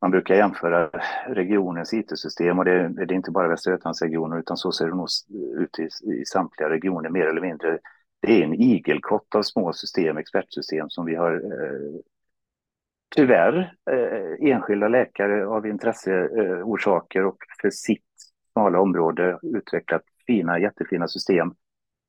man 0.00 0.10
brukar 0.10 0.34
jämföra 0.34 0.90
regionens 1.26 1.94
IT-system 1.94 2.58
och 2.58 2.64
det, 2.64 2.88
det, 2.88 3.02
är 3.02 3.12
inte 3.12 3.30
bara 3.30 3.48
Västra 3.48 3.72
Götalandsregionen 3.72 4.38
utan 4.38 4.56
så 4.56 4.72
ser 4.72 4.86
det 4.86 4.94
nog 4.94 5.08
ut 5.58 5.78
i, 5.78 5.88
i 6.12 6.24
samtliga 6.24 6.70
regioner 6.70 7.10
mer 7.10 7.26
eller 7.26 7.40
mindre. 7.40 7.78
Det 8.20 8.40
är 8.40 8.44
en 8.44 8.54
igelkott 8.54 9.34
av 9.34 9.42
små 9.42 9.72
system, 9.72 10.16
expertsystem 10.16 10.90
som 10.90 11.06
vi 11.06 11.14
har 11.14 11.34
eh, 11.34 12.00
tyvärr 13.16 13.74
eh, 13.90 14.50
enskilda 14.50 14.88
läkare 14.88 15.46
av 15.46 15.66
intresseorsaker 15.66 17.20
eh, 17.20 17.26
och 17.26 17.38
för 17.60 17.70
sitt 17.70 18.04
smala 18.52 18.80
område 18.80 19.38
utvecklat 19.42 20.02
fina, 20.26 20.58
jättefina 20.58 21.08
system 21.08 21.54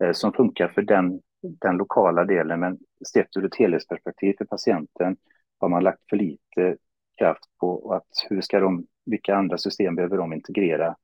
eh, 0.04 0.12
som 0.12 0.34
funkar 0.34 0.68
för 0.68 0.82
den, 0.82 1.22
den 1.44 1.78
lokala 1.78 2.24
delen. 2.26 2.60
Men 2.60 2.78
sett 3.14 3.38
ur 3.38 3.46
ett 3.46 3.56
helhetsperspektiv 3.56 4.36
för 4.38 4.46
patienten 4.46 5.18
har 5.60 5.70
man 5.70 5.84
lagt 5.84 6.10
för 6.10 6.18
lite 6.18 6.78
kraft 7.18 7.44
på 7.60 7.94
att 7.94 8.28
hur 8.30 8.42
ska 8.42 8.60
de, 8.60 8.86
vilka 9.06 9.36
andra 9.36 9.58
system 9.58 9.96
behöver 9.96 10.18
de 10.18 10.34
integrera, 10.34 10.96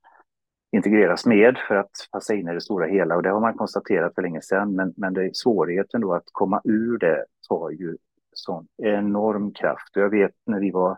integreras 0.72 1.26
med 1.26 1.58
för 1.68 1.76
att 1.76 1.92
passa 2.12 2.36
in 2.36 2.48
i 2.48 2.54
det 2.54 2.62
stora 2.62 2.88
hela. 2.88 3.16
Och 3.16 3.24
det 3.24 3.30
har 3.30 3.40
man 3.40 3.58
konstaterat 3.58 4.16
för 4.16 4.22
länge 4.22 4.42
sedan. 4.42 4.76
Men, 4.76 4.94
men 4.98 5.14
det 5.14 5.24
är 5.24 5.32
svårigheten 5.34 6.02
då 6.02 6.14
att 6.14 6.26
komma 6.32 6.62
ur 6.64 6.98
det 6.98 7.26
tar 7.50 7.70
ju 7.70 7.98
sån 8.34 8.68
enorm 8.78 9.54
kraft. 9.54 9.96
Och 9.96 10.02
jag 10.02 10.10
vet 10.10 10.34
när 10.46 10.60
vi 10.60 10.72
var 10.72 10.98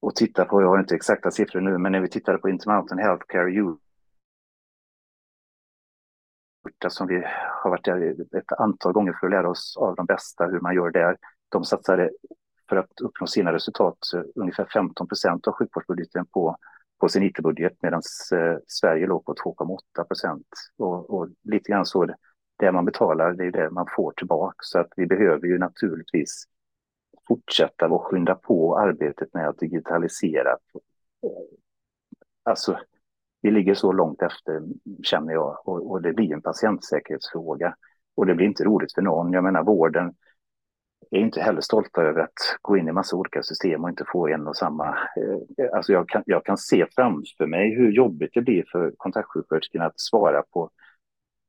och 0.00 0.14
tittade 0.14 0.48
på, 0.48 0.62
jag 0.62 0.68
har 0.68 0.78
inte 0.78 0.94
exakta 0.94 1.30
siffror 1.30 1.60
nu, 1.60 1.78
men 1.78 1.92
när 1.92 2.00
vi 2.00 2.08
tittade 2.08 2.38
på 2.38 2.48
Intermountain 2.48 2.98
Healthcare 2.98 3.50
som 6.88 7.06
vi 7.06 7.22
har 7.62 7.70
varit 7.70 7.84
där 7.84 8.10
ett 8.38 8.52
antal 8.52 8.92
gånger 8.92 9.12
för 9.20 9.26
att 9.26 9.30
lära 9.30 9.50
oss 9.50 9.76
av 9.76 9.96
de 9.96 10.06
bästa 10.06 10.46
hur 10.46 10.60
man 10.60 10.74
gör 10.74 10.90
där. 10.90 11.16
De 11.48 11.64
satsade 11.64 12.10
för 12.68 12.76
att 12.76 13.00
uppnå 13.00 13.26
sina 13.26 13.52
resultat 13.52 13.98
eh, 14.14 14.22
ungefär 14.34 14.64
15 14.64 15.08
procent 15.08 15.48
av 15.48 15.52
sjukvårdsbudgeten 15.52 16.26
på, 16.26 16.56
på 17.00 17.08
sin 17.08 17.22
IT-budget 17.22 17.82
medan 17.82 18.02
eh, 18.32 18.56
Sverige 18.66 19.06
låg 19.06 19.24
på 19.24 19.34
2,8 19.34 20.04
procent. 20.04 20.46
Och, 20.78 21.10
och, 21.10 21.28
lite 21.42 21.72
grann 21.72 21.86
så 21.86 22.14
det 22.58 22.72
man 22.72 22.84
betalar, 22.84 23.32
det 23.32 23.46
är 23.46 23.50
det 23.50 23.70
man 23.70 23.86
får 23.96 24.12
tillbaka. 24.12 24.56
Så 24.58 24.78
att 24.78 24.92
vi 24.96 25.06
behöver 25.06 25.46
ju 25.46 25.58
naturligtvis 25.58 26.44
fortsätta 27.28 27.88
och 27.88 28.04
skynda 28.04 28.34
på 28.34 28.78
arbetet 28.78 29.34
med 29.34 29.48
att 29.48 29.58
digitalisera. 29.58 30.56
Alltså, 32.42 32.78
vi 33.42 33.50
ligger 33.50 33.74
så 33.74 33.92
långt 33.92 34.22
efter, 34.22 34.62
känner 35.02 35.32
jag, 35.32 35.58
och, 35.64 35.90
och 35.90 36.02
det 36.02 36.12
blir 36.12 36.32
en 36.32 36.42
patientsäkerhetsfråga. 36.42 37.74
Och 38.16 38.26
det 38.26 38.34
blir 38.34 38.46
inte 38.46 38.64
roligt 38.64 38.94
för 38.94 39.02
någon. 39.02 39.32
Jag 39.32 39.44
menar, 39.44 39.62
vården 39.62 40.14
är 41.10 41.20
inte 41.20 41.40
heller 41.40 41.60
stolta 41.60 42.02
över 42.02 42.20
att 42.20 42.58
gå 42.62 42.76
in 42.76 42.88
i 42.88 42.92
massa 42.92 43.16
olika 43.16 43.42
system 43.42 43.84
och 43.84 43.90
inte 43.90 44.04
få 44.12 44.28
en 44.28 44.46
och 44.46 44.56
samma. 44.56 44.88
Eh, 44.88 45.68
alltså 45.72 45.92
jag 45.92 46.08
kan, 46.08 46.22
jag 46.26 46.44
kan 46.44 46.58
se 46.58 46.86
framför 46.94 47.46
mig 47.46 47.74
hur 47.74 47.92
jobbigt 47.92 48.30
det 48.34 48.42
blir 48.42 48.64
för 48.72 48.92
kontaktsjuksköterskorna 48.96 49.84
att 49.84 50.00
svara 50.00 50.42
på 50.42 50.70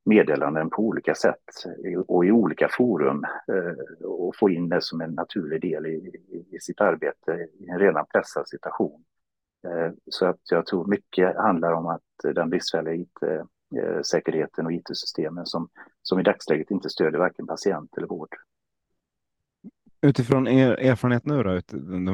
meddelanden 0.04 0.70
på 0.70 0.82
olika 0.82 1.14
sätt 1.14 1.44
och 2.06 2.24
i 2.24 2.30
olika 2.30 2.68
forum 2.70 3.24
eh, 3.24 4.06
och 4.06 4.36
få 4.36 4.50
in 4.50 4.68
det 4.68 4.82
som 4.82 5.00
en 5.00 5.10
naturlig 5.10 5.60
del 5.60 5.86
i, 5.86 6.12
i, 6.50 6.60
sitt 6.60 6.80
arbete 6.80 7.48
i 7.58 7.68
en 7.68 7.78
redan 7.78 8.06
pressad 8.12 8.48
situation. 8.48 9.04
Eh, 9.64 9.92
så 10.10 10.26
att 10.26 10.40
jag 10.50 10.66
tror 10.66 10.86
mycket 10.86 11.36
handlar 11.36 11.72
om 11.72 11.86
att 11.86 12.34
den 12.34 12.50
bristfälliga 12.50 12.94
IT-säkerheten 12.94 14.66
och 14.66 14.72
IT-systemen 14.72 15.46
som, 15.46 15.68
som 16.02 16.20
i 16.20 16.22
dagsläget 16.22 16.70
inte 16.70 16.90
stödjer 16.90 17.18
varken 17.18 17.46
patient 17.46 17.96
eller 17.96 18.06
vård. 18.06 18.28
Utifrån 20.02 20.48
er 20.48 20.70
erfarenhet 20.72 21.26
nu 21.26 21.42
då, 21.42 21.60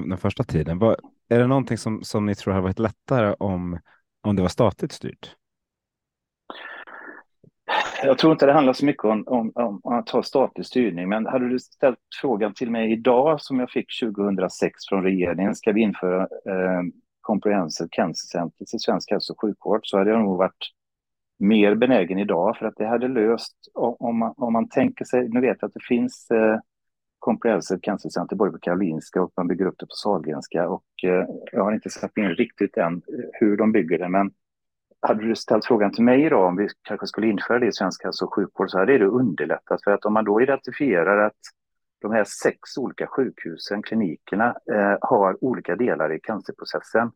den, 0.08 0.18
första 0.18 0.44
tiden, 0.44 0.78
vad, 0.78 0.96
är 1.28 1.38
det 1.38 1.46
någonting 1.46 1.78
som, 1.78 2.02
som 2.02 2.26
ni 2.26 2.34
tror 2.34 2.54
har 2.54 2.60
varit 2.60 2.78
lättare 2.78 3.34
om, 3.38 3.78
om 4.22 4.36
det 4.36 4.42
var 4.42 4.48
statligt 4.48 4.92
styrt? 4.92 5.36
Jag 8.02 8.18
tror 8.18 8.32
inte 8.32 8.46
det 8.46 8.52
handlar 8.52 8.72
så 8.72 8.84
mycket 8.84 9.04
om, 9.04 9.24
om, 9.26 9.52
om, 9.54 9.92
att 9.92 10.10
ha 10.10 10.22
statlig 10.22 10.66
styrning, 10.66 11.08
men 11.08 11.26
hade 11.26 11.48
du 11.48 11.58
ställt 11.58 11.98
frågan 12.20 12.54
till 12.54 12.70
mig 12.70 12.92
idag 12.92 13.40
som 13.40 13.60
jag 13.60 13.70
fick 13.70 14.00
2006 14.00 14.72
från 14.88 15.02
regeringen, 15.02 15.54
ska 15.54 15.72
vi 15.72 15.80
införa 15.80 16.22
eh, 16.22 16.82
Comprehensive 17.28 17.88
Cancer 17.90 18.26
Center 18.38 18.64
till 18.64 18.80
svensk 18.80 19.10
hälso 19.10 19.32
och 19.32 19.40
sjukvård, 19.40 19.80
så 19.82 19.98
hade 19.98 20.10
jag 20.10 20.20
nog 20.20 20.38
varit 20.38 20.64
mer 21.38 21.74
benägen 21.74 22.18
idag, 22.18 22.56
för 22.56 22.66
att 22.66 22.76
det 22.76 22.86
hade 22.86 23.08
löst, 23.08 23.54
om 23.74 24.18
man, 24.18 24.34
om 24.36 24.52
man 24.52 24.68
tänker 24.68 25.04
sig, 25.04 25.28
nu 25.28 25.40
vet 25.40 25.56
jag 25.60 25.68
att 25.68 25.74
det 25.74 25.84
finns 25.88 26.30
eh, 26.30 26.58
Comprehensive 27.18 27.80
Cancer 27.82 28.08
Center 28.08 28.36
både 28.36 28.52
på 28.52 28.58
Karolinska 28.58 29.22
och 29.22 29.32
man 29.36 29.48
bygger 29.48 29.66
upp 29.66 29.78
det 29.78 29.86
på 29.86 29.94
Sahlgrenska 29.94 30.68
och 30.68 30.84
eh, 31.02 31.24
jag 31.52 31.64
har 31.64 31.72
inte 31.72 31.90
satt 31.90 32.16
in 32.16 32.28
riktigt 32.28 32.76
än 32.76 32.94
eh, 32.94 33.24
hur 33.32 33.56
de 33.56 33.72
bygger 33.72 33.98
det, 33.98 34.08
men 34.08 34.30
hade 35.00 35.26
du 35.28 35.36
ställt 35.36 35.64
frågan 35.64 35.92
till 35.92 36.04
mig 36.04 36.24
idag 36.24 36.48
om 36.48 36.56
vi 36.56 36.68
kanske 36.82 37.06
skulle 37.06 37.26
införa 37.26 37.58
det 37.58 37.66
i 37.66 37.72
svensk 37.72 38.04
hälso 38.04 38.24
och 38.24 38.34
sjukvård 38.34 38.70
så 38.70 38.78
hade 38.78 38.98
det 38.98 39.06
underlättat. 39.06 39.84
För 39.84 39.90
att 39.90 40.04
om 40.04 40.12
man 40.12 40.24
då 40.24 40.42
identifierar 40.42 41.26
att 41.26 41.42
de 42.00 42.12
här 42.12 42.24
sex 42.24 42.78
olika 42.78 43.06
sjukhusen, 43.06 43.82
klinikerna, 43.82 44.56
eh, 44.72 44.96
har 45.00 45.44
olika 45.44 45.76
delar 45.76 46.12
i 46.12 46.20
cancerprocessen, 46.20 47.10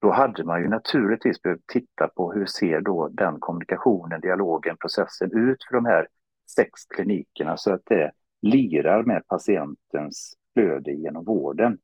då 0.00 0.10
hade 0.10 0.44
man 0.44 0.62
ju 0.62 0.68
naturligtvis 0.68 1.42
behövt 1.42 1.66
titta 1.66 2.08
på 2.08 2.32
hur 2.32 2.46
ser 2.46 2.80
då 2.80 3.08
den 3.08 3.40
kommunikationen, 3.40 4.20
dialogen, 4.20 4.76
processen 4.76 5.32
ut 5.32 5.64
för 5.68 5.74
de 5.74 5.84
här 5.84 6.08
sex 6.56 6.70
klinikerna 6.88 7.56
så 7.56 7.72
att 7.72 7.82
det 7.84 8.12
lirar 8.42 9.02
med 9.02 9.26
patientens 9.26 10.34
flöde 10.52 10.92
genom 10.92 11.24
vården. 11.24 11.78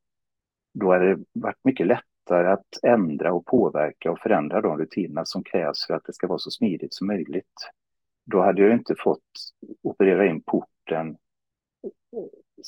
Då 0.73 0.91
hade 0.91 1.15
det 1.15 1.23
varit 1.33 1.63
mycket 1.63 1.87
lättare 1.87 2.47
att 2.47 2.83
ändra 2.83 3.33
och 3.33 3.45
påverka 3.45 4.11
och 4.11 4.19
förändra 4.19 4.61
de 4.61 4.77
rutiner 4.77 5.23
som 5.25 5.43
krävs 5.43 5.87
för 5.87 5.93
att 5.93 6.03
det 6.05 6.13
ska 6.13 6.27
vara 6.27 6.39
så 6.39 6.51
smidigt 6.51 6.93
som 6.93 7.07
möjligt. 7.07 7.69
Då 8.25 8.41
hade 8.41 8.61
jag 8.61 8.73
inte 8.73 8.95
fått 8.97 9.29
operera 9.83 10.25
in 10.25 10.41
port 10.41 10.70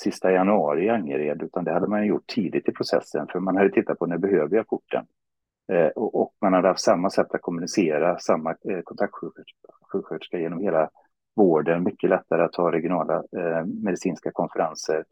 sista 0.04 0.32
januari 0.32 0.86
i 0.86 0.90
Angered, 0.90 1.44
utan 1.44 1.64
det 1.64 1.72
hade 1.72 1.88
man 1.88 2.06
gjort 2.06 2.28
tidigt 2.28 2.70
i 2.70 2.72
processen, 2.72 3.28
för 3.32 3.40
man 3.40 3.58
hade 3.58 3.70
tittat 3.70 4.00
på 4.00 4.06
när 4.06 4.18
behöver 4.18 4.56
jag 4.56 4.68
porten. 4.68 5.06
Eh, 5.72 5.88
och, 5.88 6.16
och, 6.22 6.34
man 6.42 6.54
hade 6.54 6.68
haft 6.68 6.82
samma 6.82 7.10
sätt 7.10 7.34
att 7.34 7.42
kommunicera, 7.42 8.20
samma 8.20 8.50
eh, 8.50 8.82
kontaktsjuksköterska 8.84 10.40
genom 10.40 10.60
hela 10.60 10.90
vården, 11.36 11.84
mycket 11.84 12.10
lättare 12.10 12.44
att 12.44 12.56
ha 12.56 12.72
regionala 12.72 13.16
eh, 13.16 13.66
medicinska 13.66 14.32
konferenser 14.32 15.04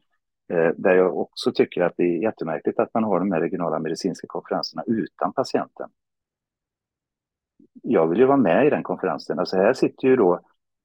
Eh, 0.51 0.71
där 0.77 0.95
jag 0.95 1.17
också 1.17 1.51
tycker 1.51 1.81
att 1.81 1.93
det 1.97 2.03
är 2.03 2.23
jättemärkligt 2.23 2.79
att 2.79 2.93
man 2.93 3.03
har 3.03 3.19
de 3.19 3.31
här 3.31 3.41
regionala 3.41 3.79
medicinska 3.79 4.27
konferenserna 4.27 4.83
utan 4.87 5.33
patienten. 5.33 5.89
Jag 7.83 8.07
vill 8.07 8.19
ju 8.19 8.25
vara 8.25 8.37
med 8.37 8.67
i 8.67 8.69
den 8.69 8.83
konferensen. 8.83 9.39
Alltså 9.39 9.57
här 9.57 9.73
sitter 9.73 10.07
ju 10.07 10.15
då 10.15 10.39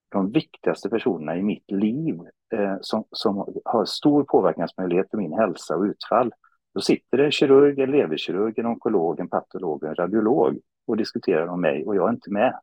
de 0.09 0.33
viktigaste 0.33 0.89
personerna 0.89 1.37
i 1.37 1.43
mitt 1.43 1.71
liv 1.71 2.21
eh, 2.53 2.77
som, 2.81 3.05
som 3.11 3.55
har 3.65 3.85
stor 3.85 4.25
påverkansmöjlighet 4.25 5.11
på 5.11 5.17
min 5.17 5.33
hälsa 5.33 5.77
och 5.77 5.83
utfall. 5.83 6.33
Då 6.75 6.81
sitter 6.81 7.17
det 7.17 7.25
en 7.25 7.33
kirurg, 7.33 7.81
en 7.81 7.91
leverkirurg, 7.91 8.59
en 8.59 8.67
onkolog, 8.67 9.21
en 9.21 9.29
patolog, 9.29 9.85
en 9.85 9.95
radiolog 9.95 10.59
och 10.87 10.97
diskuterar 10.97 11.47
om 11.47 11.61
mig 11.61 11.85
och 11.85 11.97
jag 11.97 12.09
är 12.09 12.13
inte 12.13 12.31
med. 12.31 12.61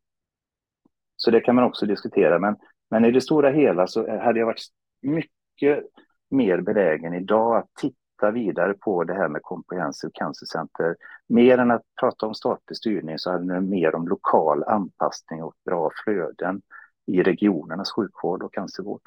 Så 1.16 1.32
det 1.32 1.42
kan 1.42 1.56
man 1.56 1.64
också 1.64 1.86
diskutera. 1.86 2.40
Men, 2.40 2.56
men 2.90 3.06
i 3.06 3.12
det 3.12 3.22
stora 3.22 3.50
hela 3.50 3.88
så 3.88 4.20
hade 4.20 4.40
jag 4.40 4.46
varit 4.46 4.68
mycket 5.02 5.84
mer 6.30 6.62
benägen 6.62 7.14
idag 7.14 7.58
att 7.58 7.70
titta 7.82 8.32
vidare 8.32 8.74
på 8.74 9.04
det 9.04 9.14
här 9.14 9.28
med 9.28 9.42
Comprehensive 9.42 10.12
Cancer 10.14 10.46
Center. 10.46 10.96
Mer 11.28 11.58
än 11.58 11.72
att 11.72 11.82
prata 12.00 12.26
om 12.26 12.36
statlig 12.36 12.78
styrning 12.78 13.20
så 13.20 13.32
handlar 13.32 13.56
det 13.56 13.62
mer 13.62 13.96
om 13.96 14.08
lokal 14.08 14.64
anpassning 14.64 15.44
och 15.44 15.54
bra 15.66 15.90
flöden 16.04 16.62
i 17.06 17.24
regionernas 17.24 17.92
sjukvård 17.92 18.44
och 18.44 18.54
cancervård. 18.54 19.02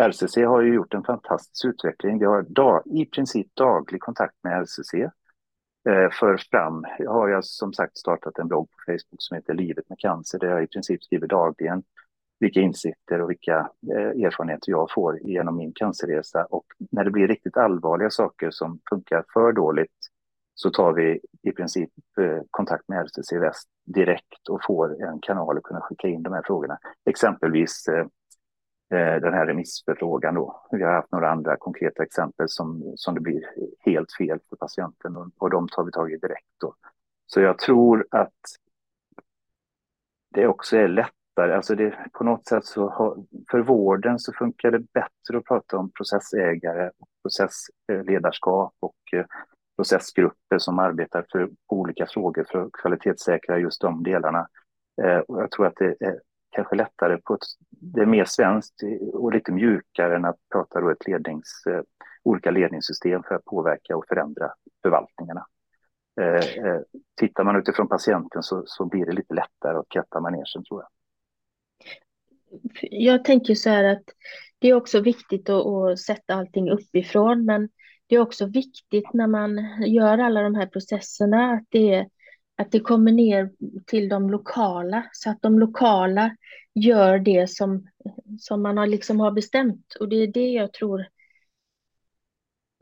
RCC 0.00 0.36
har 0.36 0.62
ju 0.62 0.74
gjort 0.74 0.94
en 0.94 1.04
fantastisk 1.04 1.64
utveckling. 1.64 2.18
Vi 2.18 2.24
har 2.24 2.42
dag, 2.42 2.82
i 2.86 3.06
princip 3.06 3.54
daglig 3.54 4.00
kontakt 4.00 4.34
med 4.42 4.62
RCC. 4.62 4.94
Eh, 5.88 6.10
för 6.20 6.36
fram, 6.36 6.84
jag 6.98 7.10
har 7.10 7.28
jag 7.28 7.44
som 7.44 7.72
sagt 7.72 7.98
startat 7.98 8.38
en 8.38 8.48
blogg 8.48 8.70
på 8.70 8.76
Facebook 8.92 9.16
som 9.18 9.34
heter 9.34 9.54
Livet 9.54 9.88
med 9.88 9.98
cancer 9.98 10.38
där 10.38 10.48
jag 10.48 10.62
i 10.62 10.66
princip 10.66 11.04
skriver 11.04 11.26
dagligen 11.26 11.82
vilka 12.40 12.60
insikter 12.60 13.20
och 13.20 13.30
vilka 13.30 13.70
eh, 13.92 14.24
erfarenheter 14.24 14.70
jag 14.70 14.90
får 14.90 15.18
genom 15.22 15.56
min 15.56 15.72
cancerresa. 15.72 16.44
Och 16.44 16.64
när 16.90 17.04
det 17.04 17.10
blir 17.10 17.28
riktigt 17.28 17.56
allvarliga 17.56 18.10
saker 18.10 18.50
som 18.50 18.80
funkar 18.90 19.24
för 19.32 19.52
dåligt 19.52 19.96
så 20.54 20.70
tar 20.70 20.92
vi 20.92 21.20
i 21.42 21.52
princip 21.52 21.90
eh, 22.20 22.42
kontakt 22.50 22.88
med 22.88 23.06
RCC 23.06 23.32
Väst 23.38 23.68
direkt 23.84 24.48
och 24.48 24.60
får 24.66 25.02
en 25.02 25.20
kanal 25.20 25.56
att 25.56 25.62
kunna 25.62 25.80
skicka 25.80 26.08
in 26.08 26.22
de 26.22 26.32
här 26.32 26.42
frågorna. 26.46 26.78
Exempelvis 27.04 27.88
eh, 27.88 28.06
eh, 28.98 29.20
den 29.20 29.34
här 29.34 29.46
remissförfrågan 29.46 30.34
då. 30.34 30.66
Vi 30.70 30.82
har 30.82 30.92
haft 30.92 31.12
några 31.12 31.30
andra 31.30 31.56
konkreta 31.56 32.02
exempel 32.02 32.48
som, 32.48 32.92
som 32.96 33.14
det 33.14 33.20
blir 33.20 33.42
helt 33.80 34.12
fel 34.18 34.38
för 34.48 34.56
patienten 34.56 35.16
och, 35.16 35.28
och 35.38 35.50
de 35.50 35.68
tar 35.68 35.84
vi 35.84 35.92
tag 35.92 36.12
i 36.12 36.16
direkt 36.16 36.46
då. 36.60 36.74
Så 37.26 37.40
jag 37.40 37.58
tror 37.58 38.06
att 38.10 38.40
det 40.34 40.46
också 40.46 40.76
är 40.76 40.88
lättare, 40.88 41.54
alltså 41.54 41.74
det, 41.74 42.10
på 42.12 42.24
något 42.24 42.46
sätt 42.46 42.64
så 42.64 42.88
har, 42.88 43.16
för 43.50 43.60
vården 43.60 44.18
så 44.18 44.32
funkar 44.32 44.70
det 44.70 44.78
bättre 44.78 45.38
att 45.38 45.44
prata 45.44 45.76
om 45.76 45.90
processägare, 45.90 46.90
och 46.98 47.08
processledarskap 47.22 48.74
och 48.80 48.96
eh, 49.12 49.24
processgrupper 49.82 50.58
som 50.58 50.78
arbetar 50.78 51.26
för 51.32 51.50
olika 51.68 52.06
frågor 52.06 52.46
för 52.50 52.58
att 52.58 52.72
kvalitetssäkra 52.72 53.58
just 53.58 53.80
de 53.80 54.02
delarna. 54.02 54.48
Eh, 55.02 55.18
och 55.18 55.42
jag 55.42 55.50
tror 55.50 55.66
att 55.66 55.76
det 55.76 55.96
är 56.00 56.20
kanske 56.50 56.76
lättare 56.76 57.16
på 57.24 57.34
ett, 57.34 57.40
det 57.70 58.00
är 58.00 58.06
mer 58.06 58.24
svenskt 58.24 58.74
och 59.12 59.32
lite 59.32 59.52
mjukare 59.52 60.16
än 60.16 60.24
att 60.24 60.36
prata 60.52 60.80
då 60.80 60.90
ett 60.90 61.06
lednings, 61.06 61.62
eh, 61.66 61.80
olika 62.22 62.50
ledningssystem 62.50 63.22
för 63.22 63.34
att 63.34 63.44
påverka 63.44 63.96
och 63.96 64.04
förändra 64.08 64.52
förvaltningarna. 64.82 65.46
Eh, 66.20 66.66
eh, 66.66 66.80
tittar 67.20 67.44
man 67.44 67.56
utifrån 67.56 67.88
patienten 67.88 68.42
så, 68.42 68.62
så 68.66 68.84
blir 68.84 69.06
det 69.06 69.12
lite 69.12 69.34
lättare 69.34 69.76
att 69.78 69.88
katta 69.88 70.20
manegen 70.20 70.64
tror 70.68 70.82
jag. 70.82 70.88
Jag 72.80 73.24
tänker 73.24 73.54
så 73.54 73.70
här 73.70 73.84
att 73.84 74.04
det 74.58 74.68
är 74.68 74.74
också 74.74 75.00
viktigt 75.00 75.48
att, 75.48 75.66
att 75.66 75.98
sätta 75.98 76.34
allting 76.34 76.70
uppifrån 76.70 77.44
men 77.44 77.68
det 78.12 78.16
är 78.16 78.20
också 78.20 78.46
viktigt 78.46 79.12
när 79.12 79.26
man 79.26 79.58
gör 79.86 80.18
alla 80.18 80.42
de 80.42 80.54
här 80.54 80.66
processerna 80.66 81.52
att 81.52 81.64
det, 81.68 82.08
att 82.56 82.72
det 82.72 82.80
kommer 82.80 83.12
ner 83.12 83.50
till 83.86 84.08
de 84.08 84.30
lokala 84.30 85.04
så 85.12 85.30
att 85.30 85.42
de 85.42 85.58
lokala 85.58 86.36
gör 86.74 87.18
det 87.18 87.50
som, 87.50 87.88
som 88.38 88.62
man 88.62 88.78
har, 88.78 88.86
liksom 88.86 89.20
har 89.20 89.30
bestämt. 89.30 89.94
Och 90.00 90.08
det 90.08 90.16
är 90.16 90.26
det 90.26 90.48
jag 90.48 90.72
tror 90.72 91.06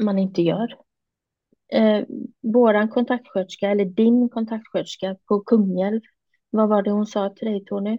man 0.03 0.19
inte 0.19 0.43
gör. 0.43 0.77
Eh, 1.73 2.05
våran 2.41 2.89
kontaktsköterska, 2.89 3.71
eller 3.71 3.85
din 3.85 4.29
kontaktsköterska 4.29 5.17
på 5.29 5.41
Kungälv, 5.41 6.01
vad 6.51 6.69
var 6.69 6.83
det 6.83 6.91
hon 6.91 7.07
sa 7.07 7.31
till 7.31 7.49
dig 7.49 7.65
Tony? 7.65 7.99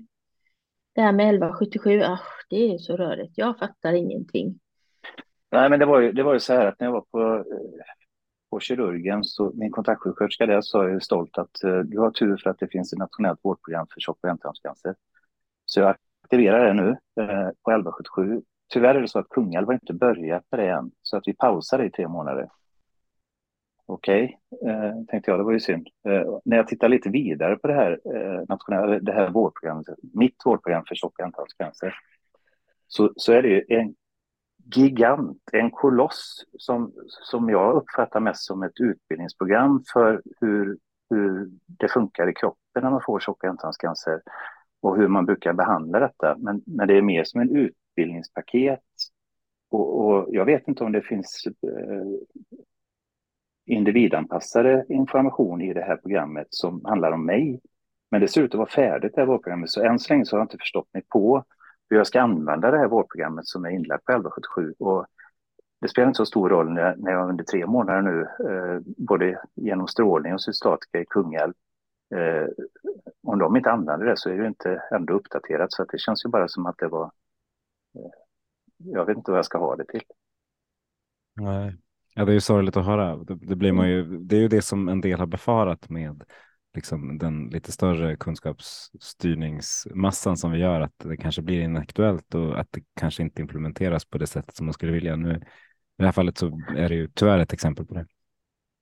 Det 0.96 1.02
här 1.02 1.12
med 1.12 1.26
1177, 1.26 2.02
ach, 2.02 2.46
det 2.50 2.74
är 2.74 2.78
så 2.78 2.98
rörigt, 2.98 3.34
jag 3.38 3.60
fattar 3.60 3.94
ingenting. 3.94 4.61
Nej, 5.52 5.70
men 5.70 5.80
det 5.80 5.86
var 5.86 6.00
ju, 6.00 6.12
det 6.12 6.24
var 6.24 6.34
ju 6.34 6.40
så 6.40 6.54
här 6.54 6.66
att 6.66 6.80
när 6.80 6.88
jag 6.88 6.92
var 6.92 7.02
på, 7.02 7.36
eh, 7.36 7.46
på 8.50 8.60
kirurgen, 8.60 9.24
så 9.24 9.52
min 9.56 9.72
kontaktsjuksköterska 9.72 10.46
där 10.46 10.62
sa 10.62 10.90
ju 10.90 11.00
stolt 11.00 11.38
att 11.38 11.64
eh, 11.64 11.80
du 11.80 12.00
har 12.00 12.12
tur 12.12 12.38
för 12.38 12.50
att 12.50 12.60
det 12.60 12.68
finns 12.68 12.94
ett 12.94 13.00
nationellt 13.00 13.40
vårdprogram 13.44 13.88
för 13.94 14.00
tjock 14.00 14.20
och 14.24 14.30
ändtarmscancer. 14.30 14.96
Så 15.66 15.80
jag 15.80 15.96
aktiverar 16.24 16.66
det 16.68 16.74
nu 16.74 16.90
eh, 16.90 17.50
på 17.64 17.72
1177. 17.72 18.42
Tyvärr 18.74 18.96
är 18.96 19.02
det 19.02 19.08
så 19.08 19.20
att 19.20 19.30
Kungälv 19.30 19.68
har 19.68 19.74
inte 19.74 19.94
börjat 19.94 20.44
med 20.52 20.60
det 20.60 20.70
än, 20.70 20.92
så 21.02 21.18
att 21.18 21.28
vi 21.28 21.34
pausar 21.34 21.78
det 21.78 21.86
i 21.86 21.92
tre 21.92 22.08
månader. 22.08 22.50
Okej, 23.86 24.40
okay, 24.50 24.74
eh, 24.74 24.94
tänkte 25.08 25.32
jag, 25.32 25.40
det 25.40 25.44
var 25.44 25.52
ju 25.52 25.60
synd. 25.60 25.88
Eh, 26.08 26.40
när 26.46 26.58
jag 26.58 26.68
tittar 26.68 26.90
lite 26.90 27.10
vidare 27.10 27.56
på 27.56 27.68
det 27.68 27.74
här 27.74 28.00
nationella, 28.50 29.00
det 29.00 29.14
här 29.14 29.30
vårdprogrammet, 29.30 29.88
mitt 30.14 30.36
vårdprogram 30.46 30.84
för 30.88 30.96
tjock 30.96 31.20
och 31.20 31.26
ändtarmscancer, 31.26 31.96
så, 32.88 33.14
så 33.16 33.34
är 33.34 33.42
det 33.42 33.50
ju 33.50 33.66
en 33.70 33.96
gigant, 34.76 35.42
en 35.52 35.72
koloss 35.72 36.46
som, 36.58 36.94
som 37.08 37.50
jag 37.50 37.76
uppfattar 37.76 38.20
mest 38.20 38.44
som 38.44 38.64
ett 38.64 38.80
utbildningsprogram 38.80 39.84
för 39.94 40.22
hur, 40.40 40.78
hur 41.10 41.50
det 41.68 41.88
funkar 41.88 42.30
i 42.30 42.34
kroppen 42.34 42.84
när 42.84 42.92
man 42.92 43.02
får 43.06 43.20
tjock 43.20 43.44
ändtarmscancer 43.44 44.22
och 44.82 44.98
hur 44.98 45.08
man 45.08 45.26
brukar 45.26 45.54
behandla 45.54 46.00
detta. 46.00 46.36
Men, 46.38 46.62
men 46.66 46.88
det 46.88 46.98
är 46.98 47.02
mer 47.02 47.24
som 47.24 47.42
en 47.42 47.56
utbildningspaket. 47.56 48.80
Och, 49.70 50.06
och 50.06 50.28
jag 50.30 50.46
vet 50.46 50.68
inte 50.68 50.84
om 50.84 50.92
det 50.92 51.02
finns 51.02 51.48
eh, 51.48 52.52
individanpassade 53.66 54.86
information 54.90 55.62
i 55.62 55.74
det 55.74 55.82
här 55.82 55.98
programmet 55.98 56.48
som 56.50 56.86
handlar 56.86 57.12
om 57.12 57.26
mig. 57.26 57.60
Men 58.12 58.22
det 58.22 58.28
ser 58.28 58.42
ut 58.42 58.54
att 58.54 58.58
vara 58.58 58.70
färdigt 58.70 59.12
det 59.16 59.22
här 59.22 59.28
vårdprogrammet, 59.28 59.70
så 59.70 59.84
än 59.84 60.00
så 60.00 60.14
länge 60.14 60.26
så 60.26 60.36
har 60.36 60.40
jag 60.40 60.46
inte 60.46 60.58
förstått 60.58 60.88
mig 60.94 61.04
på 61.10 61.44
hur 61.92 61.98
jag 61.98 62.08
ska 62.08 62.22
använda 62.22 62.72
det 62.72 62.78
här 62.78 62.88
vårdprogrammet 62.88 63.48
som 63.48 63.66
är 63.66 63.70
inlagt 63.70 64.06
på 64.06 64.12
1177. 64.12 64.74
Och 64.80 65.06
det 65.82 65.88
spelar 65.88 66.08
inte 66.08 66.18
så 66.18 66.26
stor 66.26 66.50
roll 66.50 66.74
när, 66.74 66.96
när 66.96 67.12
jag 67.12 67.30
under 67.30 67.44
tre 67.44 67.66
månader 67.68 68.02
nu, 68.02 68.22
eh, 68.22 68.82
både 68.98 69.42
genom 69.56 69.88
strålning 69.88 70.34
och 70.34 70.42
cystatika 70.42 71.02
i 71.02 71.06
Kungälv, 71.10 71.54
eh, 72.16 72.48
om 73.24 73.40
de 73.40 73.58
inte 73.58 73.72
använder 73.72 74.06
det 74.06 74.18
så 74.18 74.30
är 74.30 74.38
det 74.38 74.48
inte 74.48 74.82
ändå 74.96 75.14
uppdaterat. 75.14 75.74
Så 75.74 75.82
att 75.82 75.90
det 75.90 76.00
känns 76.00 76.26
ju 76.26 76.30
bara 76.30 76.48
som 76.48 76.66
att 76.66 76.78
det 76.78 76.88
var... 76.88 77.06
Eh, 77.96 78.12
jag 78.78 79.06
vet 79.06 79.18
inte 79.18 79.32
vad 79.32 79.38
jag 79.38 79.46
ska 79.46 79.58
ha 79.58 79.76
det 79.76 79.86
till. 79.86 80.04
Nej. 81.36 81.78
Ja, 82.14 82.26
det 82.26 82.32
är 82.32 82.34
ju 82.34 82.42
sorgligt 82.42 82.78
att 82.78 82.86
höra. 82.86 83.16
Det, 83.16 83.36
det, 83.36 83.56
blir 83.56 83.72
man 83.72 83.90
ju, 83.90 84.04
det 84.18 84.36
är 84.36 84.40
ju 84.40 84.48
det 84.48 84.62
som 84.62 84.90
en 84.90 85.02
del 85.02 85.20
har 85.20 85.28
befarat 85.28 85.90
med 85.90 86.24
liksom 86.74 87.18
den 87.18 87.48
lite 87.48 87.72
större 87.72 88.16
kunskapsstyrningsmassan 88.16 90.38
som 90.38 90.52
vi 90.52 90.60
gör, 90.60 90.82
att 90.82 91.00
det 91.04 91.18
kanske 91.18 91.42
blir 91.42 91.62
inaktuellt 91.62 92.36
och 92.36 92.60
att 92.60 92.68
det 92.72 92.82
kanske 93.00 93.24
inte 93.24 93.42
implementeras 93.42 94.06
på 94.06 94.18
det 94.18 94.28
sättet 94.28 94.56
som 94.56 94.66
man 94.66 94.74
skulle 94.74 94.92
vilja. 94.92 95.16
Nu, 95.16 95.36
I 95.36 95.40
det 95.98 96.06
här 96.06 96.12
fallet 96.12 96.38
så 96.38 96.62
är 96.78 96.90
det 96.90 96.96
ju 96.96 97.08
tyvärr 97.08 97.40
ett 97.40 97.54
exempel 97.54 97.86
på 97.86 97.94
det. 97.94 98.06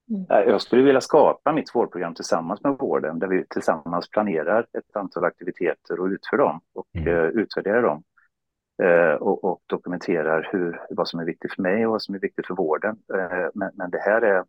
Mm. 0.10 0.50
Jag 0.50 0.62
skulle 0.62 0.84
vilja 0.84 1.02
skapa 1.02 1.54
mitt 1.54 1.76
vårdprogram 1.76 2.14
tillsammans 2.14 2.64
med 2.64 2.78
vården 2.80 3.20
där 3.20 3.28
vi 3.28 3.46
tillsammans 3.50 4.10
planerar 4.10 4.62
ett 4.62 4.96
antal 4.96 5.26
aktiviteter 5.26 6.00
och 6.00 6.06
utför 6.06 6.38
dem 6.38 6.62
och 6.74 6.88
mm. 6.94 7.08
uh, 7.08 7.24
utvärderar 7.24 7.82
dem. 7.82 8.04
Uh, 8.84 9.14
och, 9.14 9.44
och, 9.44 9.62
dokumenterar 9.66 10.50
hur, 10.52 10.82
vad 10.90 11.08
som 11.08 11.20
är 11.20 11.26
viktigt 11.26 11.54
för 11.54 11.62
mig 11.62 11.86
och 11.86 11.92
vad 11.92 12.02
som 12.02 12.16
är 12.16 12.20
viktigt 12.20 12.48
för 12.48 12.56
vården. 12.56 12.98
Uh, 13.14 13.50
men, 13.54 13.72
men, 13.74 13.90
det 13.90 14.00
här 14.00 14.22
är 14.22 14.44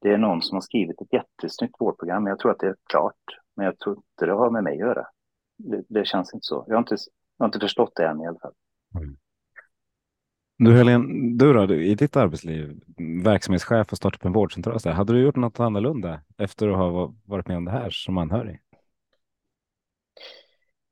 det 0.00 0.08
är 0.08 0.18
någon 0.18 0.42
som 0.42 0.56
har 0.56 0.60
skrivit 0.60 1.00
ett 1.00 1.12
jättesnyggt 1.12 1.74
vårdprogram. 1.78 2.26
Jag 2.26 2.38
tror 2.38 2.50
att 2.50 2.58
det 2.58 2.66
är 2.66 2.76
klart, 2.90 3.14
men 3.56 3.66
jag 3.66 3.78
tror 3.78 3.96
inte 3.96 4.26
det 4.26 4.32
har 4.32 4.50
med 4.50 4.64
mig 4.64 4.72
att 4.72 4.78
göra. 4.78 5.06
Det, 5.56 5.82
det 5.88 6.06
känns 6.06 6.34
inte 6.34 6.44
så. 6.44 6.64
Jag 6.68 6.74
har 6.74 6.78
inte, 6.78 6.96
jag 7.38 7.44
har 7.44 7.48
inte 7.48 7.60
förstått 7.60 7.92
det 7.96 8.06
än 8.06 8.20
i 8.20 8.26
alla 8.26 8.38
fall. 8.38 8.54
Mm. 8.94 9.16
Du 10.58 10.76
Helene, 10.76 11.36
du 11.36 11.52
då, 11.52 11.74
i 11.74 11.94
ditt 11.94 12.16
arbetsliv, 12.16 12.80
verksamhetschef 13.24 13.92
och 13.92 13.96
startat 13.96 14.24
en 14.24 14.32
vårdcentral, 14.32 14.80
så 14.80 14.90
hade 14.90 15.12
du 15.12 15.22
gjort 15.22 15.36
något 15.36 15.60
annorlunda 15.60 16.20
efter 16.38 16.68
att 16.68 16.76
ha 16.76 17.14
varit 17.24 17.48
med 17.48 17.56
om 17.56 17.64
det 17.64 17.70
här 17.70 17.90
som 17.90 18.18
anhörig? 18.18 18.60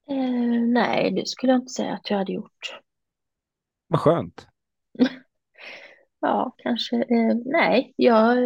Eh, 0.09 0.61
nej, 0.67 1.11
det 1.11 1.29
skulle 1.29 1.53
jag 1.53 1.61
inte 1.61 1.73
säga 1.73 1.95
att 1.95 2.11
jag 2.11 2.19
hade 2.19 2.33
gjort. 2.33 2.81
Vad 3.89 4.01
skönt. 4.01 4.47
ja, 6.21 6.55
kanske. 6.59 6.97
Eh, 6.97 7.37
nej, 7.45 7.95
jag 7.97 8.37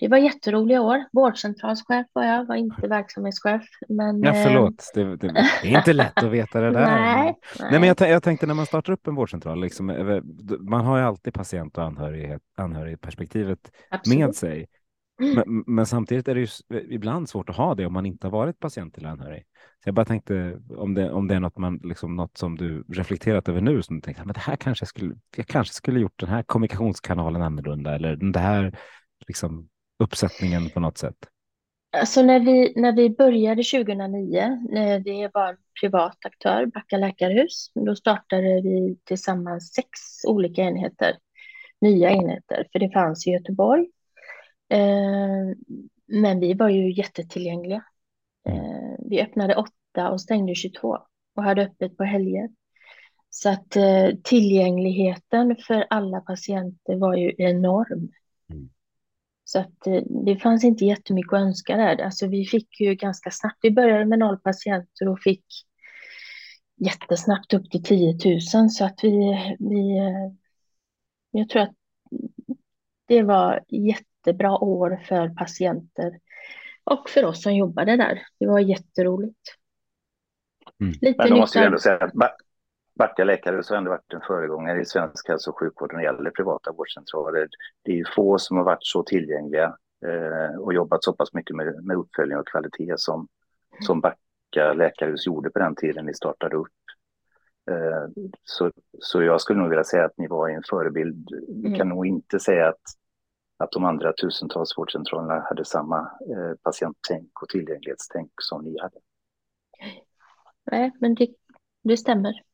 det 0.00 0.08
var 0.08 0.18
jätteroliga 0.18 0.80
år. 0.80 1.04
Vårdcentralschef 1.12 2.06
var 2.12 2.24
jag, 2.24 2.46
var 2.46 2.54
inte 2.54 2.88
verksamhetschef. 2.88 3.62
Men, 3.88 4.22
ja, 4.22 4.32
förlåt, 4.32 4.90
det, 4.94 5.04
det, 5.04 5.16
det 5.62 5.68
är 5.68 5.78
inte 5.78 5.92
lätt 5.92 6.18
att 6.18 6.30
veta 6.30 6.60
det 6.60 6.70
där. 6.70 6.86
nej, 6.86 7.34
nej. 7.60 7.80
men 7.80 7.82
jag, 7.82 8.00
jag, 8.00 8.22
tänkte 8.22 8.46
när 8.46 8.54
man 8.54 8.66
startar 8.66 8.92
upp 8.92 9.06
en 9.06 9.14
vårdcentral, 9.14 9.60
liksom, 9.60 9.90
eh, 9.90 10.20
man 10.60 10.84
har 10.84 10.98
ju 10.98 11.04
alltid 11.04 11.34
patient 11.34 11.78
och 11.78 11.84
anhörig, 11.84 12.38
anhörigperspektivet 12.56 13.58
Absolut. 13.90 14.18
med 14.18 14.34
sig. 14.34 14.66
Mm. 15.22 15.34
Men, 15.34 15.64
men, 15.66 15.86
samtidigt 15.86 16.28
är 16.28 16.34
det 16.34 16.40
ju 16.40 16.48
ibland 16.88 17.28
svårt 17.28 17.50
att 17.50 17.56
ha 17.56 17.74
det 17.74 17.86
om 17.86 17.92
man 17.92 18.06
inte 18.06 18.26
har 18.26 18.32
varit 18.32 18.58
patient 18.58 18.98
eller 18.98 19.08
anhörig. 19.08 19.44
Så 19.82 19.88
jag 19.88 19.94
bara 19.94 20.04
tänkte 20.04 20.60
om 20.76 20.94
det, 20.94 21.12
om 21.12 21.28
det 21.28 21.34
är 21.34 21.40
något, 21.40 21.58
man, 21.58 21.80
liksom, 21.82 22.16
något 22.16 22.38
som 22.38 22.56
du 22.56 22.84
reflekterat 22.88 23.48
över 23.48 23.60
nu, 23.60 23.82
som 23.82 23.96
du 23.96 24.02
tänkte 24.02 24.22
att 24.22 24.34
det 24.34 24.40
här 24.40 24.56
kanske 24.56 24.86
skulle, 24.86 25.14
jag 25.36 25.46
kanske 25.46 25.74
skulle 25.74 26.00
gjort 26.00 26.20
den 26.20 26.28
här 26.28 26.42
kommunikationskanalen 26.42 27.42
annorlunda 27.42 27.94
eller 27.94 28.16
den 28.16 28.34
här 28.34 28.78
liksom, 29.26 29.68
uppsättningen 30.00 30.70
på 30.70 30.80
något 30.80 30.98
sätt? 30.98 31.16
Alltså 31.92 32.22
när 32.22 32.40
vi, 32.40 32.72
när 32.76 32.92
vi 32.92 33.10
började 33.10 33.62
2009, 33.62 34.66
när 34.70 35.00
det 35.00 35.30
var 35.34 35.48
en 35.48 35.56
privat 35.80 36.18
aktör, 36.24 36.66
Backa 36.66 36.96
läkarhus, 36.96 37.70
då 37.74 37.96
startade 37.96 38.60
vi 38.60 38.98
tillsammans 39.04 39.72
sex 39.74 39.88
olika 40.26 40.62
enheter, 40.62 41.16
nya 41.80 42.10
enheter, 42.10 42.66
för 42.72 42.78
det 42.78 42.90
fanns 42.90 43.26
i 43.26 43.30
Göteborg. 43.30 43.86
Eh, 44.68 45.56
men 46.06 46.40
vi 46.40 46.54
var 46.54 46.68
ju 46.68 46.92
jättetillgängliga. 46.92 47.84
Eh, 48.48 48.94
vi 48.98 49.22
öppnade 49.22 49.54
åtta 49.54 50.10
och 50.10 50.20
stängde 50.20 50.54
22 50.54 50.98
och 51.36 51.42
hade 51.42 51.62
öppet 51.62 51.96
på 51.96 52.04
helger. 52.04 52.48
Så 53.30 53.48
att 53.48 53.76
eh, 53.76 54.08
tillgängligheten 54.22 55.56
för 55.66 55.86
alla 55.90 56.20
patienter 56.20 56.96
var 56.96 57.14
ju 57.16 57.32
enorm. 57.38 58.08
Så 59.52 59.58
att 59.58 59.86
eh, 59.86 60.02
det 60.24 60.36
fanns 60.36 60.64
inte 60.64 60.84
jättemycket 60.84 61.32
att 61.32 61.40
önska 61.40 61.76
där. 61.76 62.02
Alltså 62.02 62.26
vi 62.26 62.44
fick 62.44 62.80
ju 62.80 62.94
ganska 62.94 63.30
snabbt, 63.30 63.58
vi 63.62 63.70
började 63.70 64.04
med 64.04 64.18
noll 64.18 64.38
patienter 64.38 65.08
och 65.08 65.20
fick 65.20 65.44
jättesnabbt 66.76 67.54
upp 67.54 67.70
till 67.70 67.82
10 67.82 68.18
000 68.54 68.70
så 68.70 68.84
att 68.84 68.98
vi, 69.02 69.18
vi 69.58 69.98
jag 71.30 71.48
tror 71.48 71.62
att 71.62 71.74
det 73.06 73.22
var 73.22 73.64
jättebra 73.68 74.58
år 74.58 75.00
för 75.04 75.28
patienter 75.28 76.20
och 76.84 77.10
för 77.10 77.24
oss 77.24 77.42
som 77.42 77.54
jobbade 77.54 77.96
där. 77.96 78.22
Det 78.38 78.46
var 78.46 78.60
jätteroligt. 78.60 79.56
Mm. 80.80 80.92
Lite 81.00 81.14
Men 81.18 81.30
då 81.30 81.36
måste 81.36 81.58
jag 81.58 81.66
ändå 81.66 81.78
säga 81.78 81.96
att 81.96 82.14
Backa 83.00 83.24
läkare 83.24 83.62
så 83.62 83.74
har 83.74 83.78
ändå 83.78 83.90
varit 83.90 84.12
en 84.14 84.20
föregångare 84.20 84.80
i 84.80 84.84
svensk 84.84 85.28
hälso 85.28 85.50
och 85.50 85.58
sjukvård 85.58 85.92
när 85.92 86.00
det 86.00 86.04
gäller 86.04 86.30
privata 86.30 86.72
vårdcentraler. 86.72 87.48
Det 87.82 88.00
är 88.00 88.14
få 88.14 88.38
som 88.38 88.56
har 88.56 88.64
varit 88.64 88.86
så 88.86 89.02
tillgängliga 89.02 89.76
eh, 90.06 90.60
och 90.60 90.74
jobbat 90.74 91.04
så 91.04 91.12
pass 91.12 91.34
mycket 91.34 91.56
med, 91.56 91.84
med 91.84 91.96
uppföljning 91.96 92.38
och 92.38 92.46
kvalitet 92.46 92.94
som, 92.96 93.28
som 93.80 94.00
Backa 94.00 94.72
läkarhus 94.74 95.26
gjorde 95.26 95.50
på 95.50 95.58
den 95.58 95.74
tiden 95.74 96.06
ni 96.06 96.14
startade 96.14 96.56
upp. 96.56 96.68
Eh, 97.70 98.24
så, 98.44 98.72
så 98.98 99.22
jag 99.22 99.40
skulle 99.40 99.60
nog 99.60 99.68
vilja 99.68 99.84
säga 99.84 100.04
att 100.04 100.18
ni 100.18 100.26
var 100.26 100.48
en 100.48 100.62
förebild. 100.70 101.28
Vi 101.48 101.66
mm. 101.66 101.78
kan 101.78 101.88
nog 101.88 102.06
inte 102.06 102.40
säga 102.40 102.68
att, 102.68 102.82
att 103.58 103.70
de 103.70 103.84
andra 103.84 104.12
tusentals 104.12 104.78
vårdcentralerna 104.78 105.40
hade 105.48 105.64
samma 105.64 105.98
eh, 106.00 106.54
patienttänk 106.62 107.42
och 107.42 107.48
tillgänglighetstänk 107.48 108.30
som 108.42 108.64
ni 108.64 108.80
hade. 108.80 108.98
Nej, 110.70 110.92
men 111.00 111.14
det, 111.14 111.28
det 111.82 111.96
stämmer. 111.96 112.49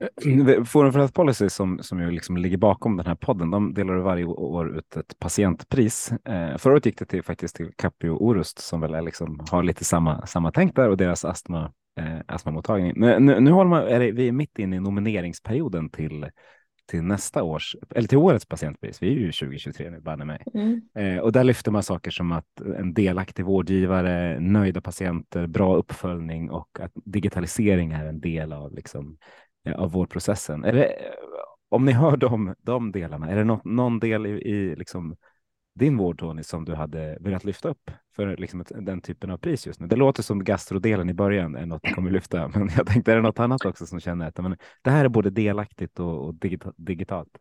Eh, 0.00 0.64
Forum 0.64 0.92
för 0.92 0.98
Health 0.98 1.14
Policy 1.14 1.48
som, 1.48 1.78
som 1.82 2.00
ju 2.00 2.10
liksom 2.10 2.36
ligger 2.36 2.56
bakom 2.56 2.96
den 2.96 3.06
här 3.06 3.14
podden, 3.14 3.50
de 3.50 3.74
delar 3.74 3.94
varje 3.94 4.24
år 4.24 4.78
ut 4.78 4.96
ett 4.96 5.18
patientpris. 5.18 6.12
Eh, 6.12 6.56
förra 6.56 6.72
året 6.72 6.86
gick 6.86 6.98
det 6.98 7.04
till, 7.04 7.22
faktiskt 7.22 7.56
till 7.56 7.70
Capio 7.76 8.10
Orust 8.10 8.58
som 8.58 8.80
väl 8.80 8.94
är 8.94 9.02
liksom, 9.02 9.40
har 9.50 9.62
lite 9.62 9.84
samma, 9.84 10.26
samma 10.26 10.52
tänk 10.52 10.76
där 10.76 10.88
och 10.88 10.96
deras 10.96 11.24
astma, 11.24 11.72
eh, 12.00 12.18
astmamottagning. 12.26 12.92
Nu, 12.96 13.18
nu, 13.20 13.40
nu 13.40 13.50
håller 13.50 13.70
man, 13.70 13.82
är 13.82 14.00
det, 14.00 14.12
vi 14.12 14.28
är 14.28 14.32
mitt 14.32 14.58
inne 14.58 14.76
i 14.76 14.80
nomineringsperioden 14.80 15.90
till, 15.90 16.26
till 16.90 17.02
nästa 17.02 17.42
års, 17.42 17.76
eller 17.90 18.08
till 18.08 18.18
årets 18.18 18.46
patientpris. 18.46 19.02
Vi 19.02 19.08
är 19.08 19.12
ju 19.12 19.32
2023 19.32 19.90
nu, 19.90 20.00
banne 20.00 20.24
mig. 20.24 20.42
Mm. 20.54 20.82
Eh, 20.94 21.18
och 21.18 21.32
där 21.32 21.44
lyfter 21.44 21.70
man 21.70 21.82
saker 21.82 22.10
som 22.10 22.32
att 22.32 22.60
en 22.78 22.94
delaktig 22.94 23.44
vårdgivare, 23.44 24.40
nöjda 24.40 24.80
patienter, 24.80 25.46
bra 25.46 25.76
uppföljning 25.76 26.50
och 26.50 26.80
att 26.80 26.92
digitalisering 26.94 27.92
är 27.92 28.06
en 28.06 28.20
del 28.20 28.52
av 28.52 28.74
liksom, 28.74 29.16
Eh, 29.66 29.74
av 29.74 29.92
vårdprocessen. 29.92 30.64
Är 30.64 30.72
det, 30.72 30.96
om 31.68 31.84
ni 31.84 31.92
hör 31.92 32.16
de, 32.16 32.54
de 32.58 32.92
delarna, 32.92 33.30
är 33.30 33.36
det 33.36 33.44
något, 33.44 33.64
någon 33.64 34.00
del 34.00 34.26
i, 34.26 34.30
i 34.30 34.76
liksom 34.76 35.16
din 35.74 35.96
vård, 35.96 36.18
Tony, 36.18 36.42
som 36.42 36.64
du 36.64 36.74
hade 36.74 37.18
velat 37.20 37.44
lyfta 37.44 37.68
upp 37.68 37.90
för 38.16 38.36
liksom 38.36 38.60
ett, 38.60 38.72
den 38.80 39.00
typen 39.00 39.30
av 39.30 39.38
pris 39.38 39.66
just 39.66 39.80
nu? 39.80 39.86
Det 39.86 39.96
låter 39.96 40.22
som 40.22 40.44
gastrodelen 40.44 41.10
i 41.10 41.14
början 41.14 41.56
är 41.56 41.66
något 41.66 41.82
du 41.82 41.94
kommer 41.94 42.10
lyfta, 42.10 42.48
men 42.54 42.68
jag 42.76 42.86
tänkte 42.86 43.12
är 43.12 43.16
det 43.16 43.22
något 43.22 43.38
annat 43.38 43.64
också 43.64 43.86
som 43.86 44.00
känner 44.00 44.28
att 44.28 44.38
men, 44.38 44.56
det 44.82 44.90
här 44.90 45.04
är 45.04 45.08
både 45.08 45.30
delaktigt 45.30 46.00
och, 46.00 46.26
och 46.26 46.34
digitalt? 46.76 47.38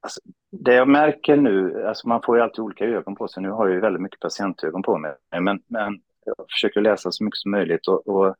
Alltså, 0.00 0.20
det 0.50 0.74
jag 0.74 0.88
märker 0.88 1.36
nu, 1.36 1.84
alltså 1.86 2.08
man 2.08 2.22
får 2.22 2.36
ju 2.36 2.42
alltid 2.42 2.60
olika 2.60 2.84
ögon 2.84 3.14
på 3.14 3.28
sig. 3.28 3.42
Nu 3.42 3.50
har 3.50 3.66
jag 3.66 3.74
ju 3.74 3.80
väldigt 3.80 4.02
mycket 4.02 4.20
patientögon 4.20 4.82
på 4.82 4.98
mig, 4.98 5.14
men, 5.40 5.62
men 5.66 6.00
jag 6.24 6.46
försöker 6.50 6.80
läsa 6.80 7.12
så 7.12 7.24
mycket 7.24 7.38
som 7.38 7.50
möjligt 7.50 7.88
och, 7.88 8.08
och 8.08 8.36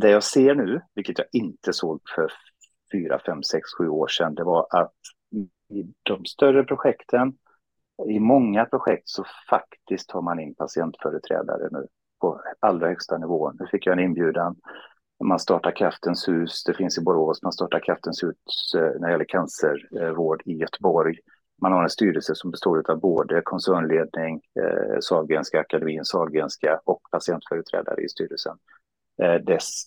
det 0.00 0.10
jag 0.10 0.24
ser 0.24 0.54
nu, 0.54 0.80
vilket 0.94 1.18
jag 1.18 1.26
inte 1.32 1.72
såg 1.72 2.00
för 2.14 2.32
fyra, 2.92 3.20
fem, 3.26 3.42
sex, 3.42 3.68
sju 3.78 3.88
år 3.88 4.08
sedan, 4.08 4.34
det 4.34 4.44
var 4.44 4.66
att 4.70 4.94
i 5.70 5.92
de 6.02 6.24
större 6.24 6.64
projekten, 6.64 7.32
i 8.08 8.20
många 8.20 8.64
projekt 8.64 9.08
så 9.08 9.24
faktiskt 9.50 10.08
tar 10.08 10.22
man 10.22 10.40
in 10.40 10.54
patientföreträdare 10.54 11.68
nu 11.70 11.86
på 12.20 12.40
allra 12.60 12.88
högsta 12.88 13.18
nivå. 13.18 13.52
Nu 13.60 13.66
fick 13.66 13.86
jag 13.86 13.92
en 13.92 14.04
inbjudan. 14.04 14.56
Man 15.24 15.38
startar 15.38 15.76
Kraftens 15.76 16.28
hus, 16.28 16.64
det 16.64 16.74
finns 16.74 16.98
i 16.98 17.02
Borås, 17.02 17.42
man 17.42 17.52
startar 17.52 17.80
Kraftens 17.80 18.22
hus 18.22 18.74
eh, 18.76 19.00
när 19.00 19.06
det 19.06 19.10
gäller 19.10 19.24
cancervård 19.24 20.42
i 20.44 20.52
Göteborg. 20.52 21.16
Man 21.62 21.72
har 21.72 21.82
en 21.82 21.90
styrelse 21.90 22.34
som 22.34 22.50
består 22.50 22.90
av 22.90 23.00
både 23.00 23.42
koncernledning, 23.44 24.40
eh, 24.60 24.98
Sahlgrenska 25.00 25.60
akademin, 25.60 26.04
Sahlgrenska 26.04 26.80
och 26.84 27.00
patientföreträdare 27.10 28.02
i 28.02 28.08
styrelsen 28.08 28.52
eh, 28.52 28.77
Eh, 29.22 29.34
dess 29.34 29.82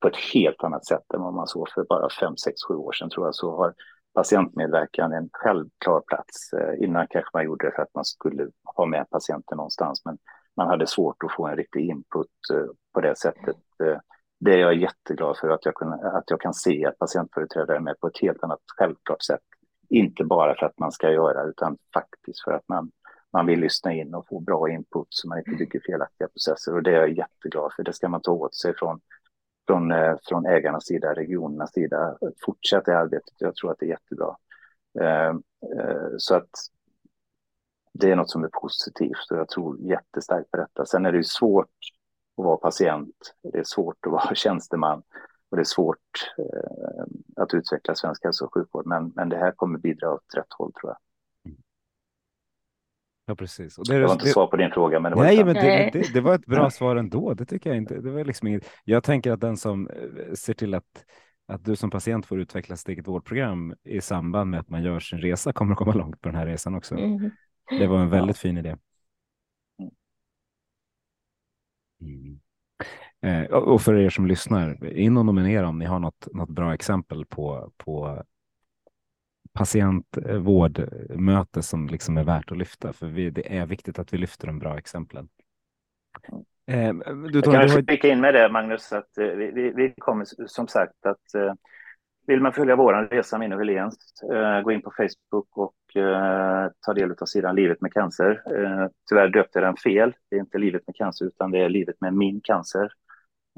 på 0.00 0.08
ett 0.08 0.16
helt 0.34 0.64
annat 0.64 0.86
sätt 0.86 1.14
än 1.14 1.22
vad 1.22 1.34
man 1.34 1.46
såg 1.46 1.68
för 1.74 1.84
bara 1.84 2.08
fem, 2.20 2.36
sex, 2.36 2.62
sju 2.68 2.74
år 2.74 2.92
sedan 2.92 3.10
tror 3.10 3.26
jag 3.26 3.34
så 3.34 3.56
har 3.56 3.74
patientmedverkan 4.14 5.12
en 5.12 5.28
självklar 5.32 6.00
plats. 6.00 6.52
Eh, 6.52 6.84
innan 6.84 7.06
kanske 7.10 7.30
man 7.34 7.44
gjorde 7.44 7.66
det 7.66 7.72
för 7.76 7.82
att 7.82 7.94
man 7.94 8.04
skulle 8.04 8.48
ha 8.76 8.86
med 8.86 9.10
patienten 9.10 9.56
någonstans, 9.56 10.02
men 10.04 10.18
man 10.56 10.68
hade 10.68 10.86
svårt 10.86 11.24
att 11.24 11.32
få 11.32 11.46
en 11.46 11.56
riktig 11.56 11.80
input 11.80 12.26
eh, 12.54 12.66
på 12.94 13.00
det 13.00 13.18
sättet. 13.18 13.56
Eh, 13.84 13.98
det 14.40 14.52
är 14.52 14.58
jag 14.58 14.76
jätteglad 14.76 15.36
för 15.38 15.48
att 15.48 15.64
jag, 15.64 15.74
kan, 15.74 15.92
att 15.92 16.30
jag 16.30 16.40
kan 16.40 16.54
se 16.54 16.86
att 16.86 16.98
patientföreträdare 16.98 17.76
är 17.76 17.80
med 17.80 18.00
på 18.00 18.06
ett 18.06 18.20
helt 18.20 18.44
annat 18.44 18.60
självklart 18.76 19.22
sätt. 19.22 19.40
Inte 19.88 20.24
bara 20.24 20.54
för 20.54 20.66
att 20.66 20.78
man 20.78 20.92
ska 20.92 21.10
göra, 21.10 21.42
utan 21.42 21.78
faktiskt 21.94 22.44
för 22.44 22.52
att 22.52 22.68
man 22.68 22.90
man 23.32 23.46
vill 23.46 23.60
lyssna 23.60 23.92
in 23.92 24.14
och 24.14 24.26
få 24.28 24.40
bra 24.40 24.70
input 24.70 25.06
så 25.10 25.28
man 25.28 25.38
inte 25.38 25.50
bygger 25.50 25.80
felaktiga 25.80 26.28
processer. 26.28 26.74
Och 26.74 26.82
det 26.82 26.90
är 26.90 27.00
jag 27.00 27.12
jätteglad 27.12 27.72
för. 27.76 27.82
Det 27.82 27.92
ska 27.92 28.08
man 28.08 28.20
ta 28.20 28.32
åt 28.32 28.54
sig 28.54 28.74
från, 28.76 29.00
från, 29.66 29.92
eh, 29.92 30.14
från 30.22 30.46
ägarnas 30.46 30.86
sida, 30.86 31.14
regionernas 31.14 31.72
sida. 31.72 32.16
Fortsätt 32.44 32.84
det 32.84 32.98
arbetet. 32.98 33.34
Jag 33.38 33.54
tror 33.54 33.70
att 33.70 33.78
det 33.78 33.86
är 33.86 33.90
jättebra. 33.90 34.36
Eh, 35.00 35.28
eh, 35.78 36.08
så 36.18 36.34
att 36.34 36.50
det 37.92 38.10
är 38.10 38.16
något 38.16 38.30
som 38.30 38.44
är 38.44 38.48
positivt 38.48 39.30
och 39.30 39.38
jag 39.38 39.48
tror 39.48 39.80
jättestarkt 39.80 40.50
på 40.50 40.56
detta. 40.56 40.86
Sen 40.86 41.06
är 41.06 41.12
det 41.12 41.18
ju 41.18 41.24
svårt 41.24 41.74
att 42.36 42.44
vara 42.44 42.56
patient. 42.56 43.34
Det 43.42 43.58
är 43.58 43.64
svårt 43.64 44.06
att 44.06 44.12
vara 44.12 44.34
tjänsteman 44.34 45.02
och 45.50 45.56
det 45.56 45.62
är 45.62 45.64
svårt 45.64 46.32
att 47.36 47.54
utveckla 47.54 47.94
svensk 47.94 48.24
hälso 48.24 48.44
och 48.44 48.54
sjukvård. 48.54 48.86
Men, 48.86 49.12
men 49.14 49.28
det 49.28 49.36
här 49.36 49.50
kommer 49.50 49.78
bidra 49.78 50.12
åt 50.12 50.34
rätt 50.36 50.52
håll 50.58 50.72
tror 50.72 50.90
jag. 50.90 50.96
Ja, 53.30 53.34
precis. 53.34 53.78
Och 53.78 53.84
det, 53.88 53.98
det 53.98 54.06
var 54.06 54.12
inte 54.12 54.24
det, 54.24 54.30
svar 54.30 54.46
på 54.46 54.56
din 54.56 54.70
fråga, 54.70 55.00
men 55.00 55.12
det 55.12 55.16
var, 55.16 55.24
nej, 55.24 55.44
men 55.44 55.54
det, 55.54 55.90
det, 55.92 56.14
det, 56.14 56.20
var 56.20 56.34
ett 56.34 56.46
bra 56.46 56.70
svar 56.70 56.96
ändå. 56.96 57.34
Det 57.34 57.44
tycker 57.44 57.70
jag 57.70 57.76
inte. 57.76 58.00
Det 58.00 58.10
var 58.10 58.24
liksom 58.24 58.48
inget, 58.48 58.70
jag 58.84 59.04
tänker 59.04 59.32
att 59.32 59.40
den 59.40 59.56
som 59.56 59.88
eh, 59.88 60.34
ser 60.34 60.54
till 60.54 60.74
att, 60.74 61.04
att 61.48 61.64
du 61.64 61.76
som 61.76 61.90
patient 61.90 62.26
får 62.26 62.40
utveckla 62.40 62.76
sitt 62.76 62.88
eget 62.88 63.08
vårdprogram 63.08 63.74
i 63.84 64.00
samband 64.00 64.50
med 64.50 64.60
att 64.60 64.68
man 64.68 64.82
gör 64.82 65.00
sin 65.00 65.18
resa 65.18 65.52
kommer 65.52 65.72
att 65.72 65.78
komma 65.78 65.92
långt 65.94 66.20
på 66.20 66.28
den 66.28 66.38
här 66.38 66.46
resan 66.46 66.74
också. 66.74 66.94
Mm. 66.94 67.30
Det 67.78 67.86
var 67.86 67.98
en 67.98 68.10
väldigt 68.10 68.38
fin 68.38 68.58
idé. 68.58 68.76
Mm. 72.00 72.40
Eh, 73.22 73.52
och 73.52 73.82
för 73.82 73.94
er 73.94 74.10
som 74.10 74.26
lyssnar, 74.26 74.86
in 74.86 75.16
och 75.16 75.26
nominera 75.26 75.68
om 75.68 75.78
ni 75.78 75.84
har 75.84 75.98
något, 75.98 76.28
något 76.32 76.50
bra 76.50 76.74
exempel 76.74 77.26
på, 77.26 77.72
på 77.76 78.24
patientvårdmöte 79.52 81.62
som 81.62 81.86
liksom 81.86 82.18
är 82.18 82.24
värt 82.24 82.52
att 82.52 82.58
lyfta. 82.58 82.92
För 82.92 83.06
vi, 83.06 83.30
det 83.30 83.56
är 83.56 83.66
viktigt 83.66 83.98
att 83.98 84.12
vi 84.12 84.18
lyfter 84.18 84.46
de 84.46 84.58
bra 84.58 84.78
exemplen. 84.78 85.28
Eh, 86.66 86.94
du, 87.32 87.32
jag 87.32 87.44
kan 87.44 87.54
har... 87.54 87.68
flika 87.68 88.08
in 88.08 88.20
med 88.20 88.34
det, 88.34 88.48
Magnus, 88.48 88.92
att 88.92 89.18
eh, 89.18 89.26
vi, 89.26 89.72
vi, 89.76 89.94
kommer 89.98 90.26
som 90.46 90.68
sagt 90.68 91.06
att 91.06 91.34
eh, 91.34 91.52
vill 92.26 92.40
man 92.40 92.52
följa 92.52 92.76
vår 92.76 92.92
resa, 92.92 93.38
min 93.38 93.52
och 93.52 93.58
Helens, 93.58 94.22
eh, 94.32 94.62
gå 94.62 94.72
in 94.72 94.82
på 94.82 94.92
Facebook 94.96 95.56
och 95.56 95.96
eh, 95.96 96.70
ta 96.86 96.94
del 96.94 97.14
av 97.20 97.26
sidan 97.26 97.56
Livet 97.56 97.80
med 97.80 97.92
cancer. 97.92 98.42
Eh, 98.46 98.86
tyvärr 99.08 99.28
döpte 99.28 99.58
jag 99.58 99.68
den 99.68 99.76
fel. 99.76 100.14
Det 100.30 100.36
är 100.36 100.40
inte 100.40 100.58
Livet 100.58 100.82
med 100.86 100.96
cancer, 100.96 101.26
utan 101.26 101.50
det 101.50 101.58
är 101.58 101.68
Livet 101.68 101.96
med 102.00 102.14
min 102.14 102.40
cancer. 102.40 102.92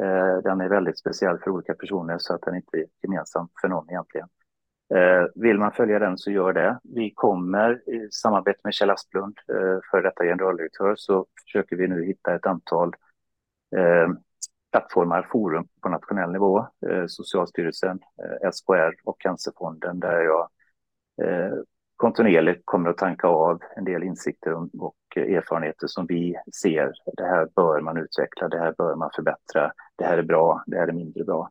Eh, 0.02 0.36
den 0.42 0.60
är 0.60 0.68
väldigt 0.68 0.98
speciell 0.98 1.38
för 1.38 1.50
olika 1.50 1.74
personer, 1.74 2.18
så 2.18 2.34
att 2.34 2.42
den 2.42 2.54
inte 2.54 2.76
är 2.76 2.84
gemensam 3.02 3.48
för 3.60 3.68
någon 3.68 3.90
egentligen. 3.90 4.28
Eh, 4.94 5.26
vill 5.34 5.58
man 5.58 5.72
följa 5.72 5.98
den 5.98 6.18
så 6.18 6.30
gör 6.30 6.52
det. 6.52 6.78
Vi 6.82 7.10
kommer 7.14 7.90
i 7.90 8.08
samarbete 8.10 8.60
med 8.64 8.74
Kjell 8.74 8.90
Asplund, 8.90 9.38
eh, 9.48 9.78
för 9.90 10.02
detta 10.02 10.24
generaldirektör, 10.24 10.94
så 10.96 11.26
försöker 11.44 11.76
vi 11.76 11.88
nu 11.88 12.04
hitta 12.04 12.34
ett 12.34 12.46
antal 12.46 12.94
eh, 13.76 14.08
plattformar, 14.70 15.28
forum 15.32 15.68
på 15.82 15.88
nationell 15.88 16.32
nivå, 16.32 16.58
eh, 16.58 17.04
Socialstyrelsen, 17.06 17.98
SKR 18.52 18.94
och 19.04 19.20
Cancerfonden 19.20 20.00
där 20.00 20.20
jag 20.20 20.48
kontinuerligt 21.96 22.62
kommer 22.64 22.90
att 22.90 22.98
tanka 22.98 23.28
av 23.28 23.60
en 23.76 23.84
del 23.84 24.02
insikter 24.02 24.52
och 24.82 24.96
erfarenheter 25.16 25.86
som 25.86 26.06
vi 26.06 26.34
ser. 26.62 26.92
Det 27.16 27.24
här 27.24 27.48
bör 27.56 27.80
man 27.80 27.96
utveckla, 27.96 28.48
det 28.48 28.58
här 28.58 28.74
bör 28.78 28.94
man 28.94 29.10
förbättra, 29.14 29.72
det 29.96 30.04
här 30.04 30.18
är 30.18 30.22
bra, 30.22 30.64
det 30.66 30.76
här 30.76 30.88
är 30.88 30.92
mindre 30.92 31.24
bra. 31.24 31.50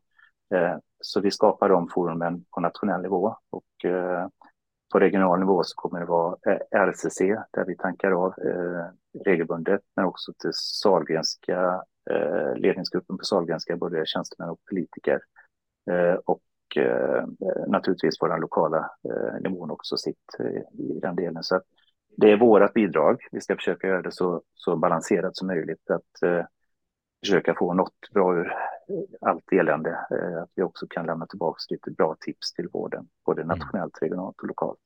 Så 1.01 1.21
vi 1.21 1.31
skapar 1.31 1.69
de 1.69 1.89
forumen 1.89 2.45
på 2.51 2.61
nationell 2.61 3.01
nivå 3.01 3.35
och 3.49 3.85
eh, 3.85 4.27
på 4.91 4.99
regional 4.99 5.39
nivå 5.39 5.63
så 5.63 5.75
kommer 5.75 5.99
det 5.99 6.05
vara 6.05 6.37
eh, 6.47 6.79
RCC 6.87 7.19
där 7.51 7.65
vi 7.67 7.77
tankar 7.77 8.11
av 8.11 8.27
eh, 8.27 8.85
regelbundet, 9.25 9.81
men 9.95 10.05
också 10.05 10.33
till 10.39 10.51
Sahlgrenska 10.53 11.83
eh, 12.09 12.55
ledningsgruppen 12.55 13.17
på 13.17 13.23
Sahlgrenska, 13.23 13.77
både 13.77 14.05
tjänstemän 14.05 14.49
och 14.49 14.59
politiker. 14.69 15.19
Eh, 15.91 16.15
och 16.25 16.41
naturligtvis 17.67 18.19
på 18.19 18.27
den 18.27 18.39
lokala 18.39 18.91
nivån 19.41 19.71
också 19.71 19.97
sitt 19.97 20.35
i 20.73 20.99
den 20.99 21.15
delen. 21.15 21.43
Så 21.43 21.61
det 22.17 22.31
är 22.31 22.37
vårt 22.37 22.73
bidrag. 22.73 23.17
Vi 23.31 23.41
ska 23.41 23.55
försöka 23.55 23.87
göra 23.87 24.01
det 24.01 24.11
så, 24.11 24.41
så 24.53 24.75
balanserat 24.75 25.37
som 25.37 25.47
möjligt. 25.47 25.89
Att 25.89 26.45
försöka 27.25 27.55
få 27.55 27.73
något 27.73 28.11
bra 28.13 28.35
ur 28.35 28.53
allt 29.21 29.51
elände. 29.51 29.89
Eh, 29.89 30.43
att 30.43 30.49
vi 30.55 30.63
också 30.63 30.87
kan 30.89 31.05
lämna 31.05 31.27
tillbaka 31.27 31.57
lite 31.69 31.91
bra 31.91 32.15
tips 32.19 32.53
till 32.53 32.67
vården, 32.73 33.07
både 33.25 33.41
mm. 33.41 33.57
nationellt, 33.57 33.97
regionalt 34.01 34.35
och 34.41 34.47
lokalt. 34.47 34.79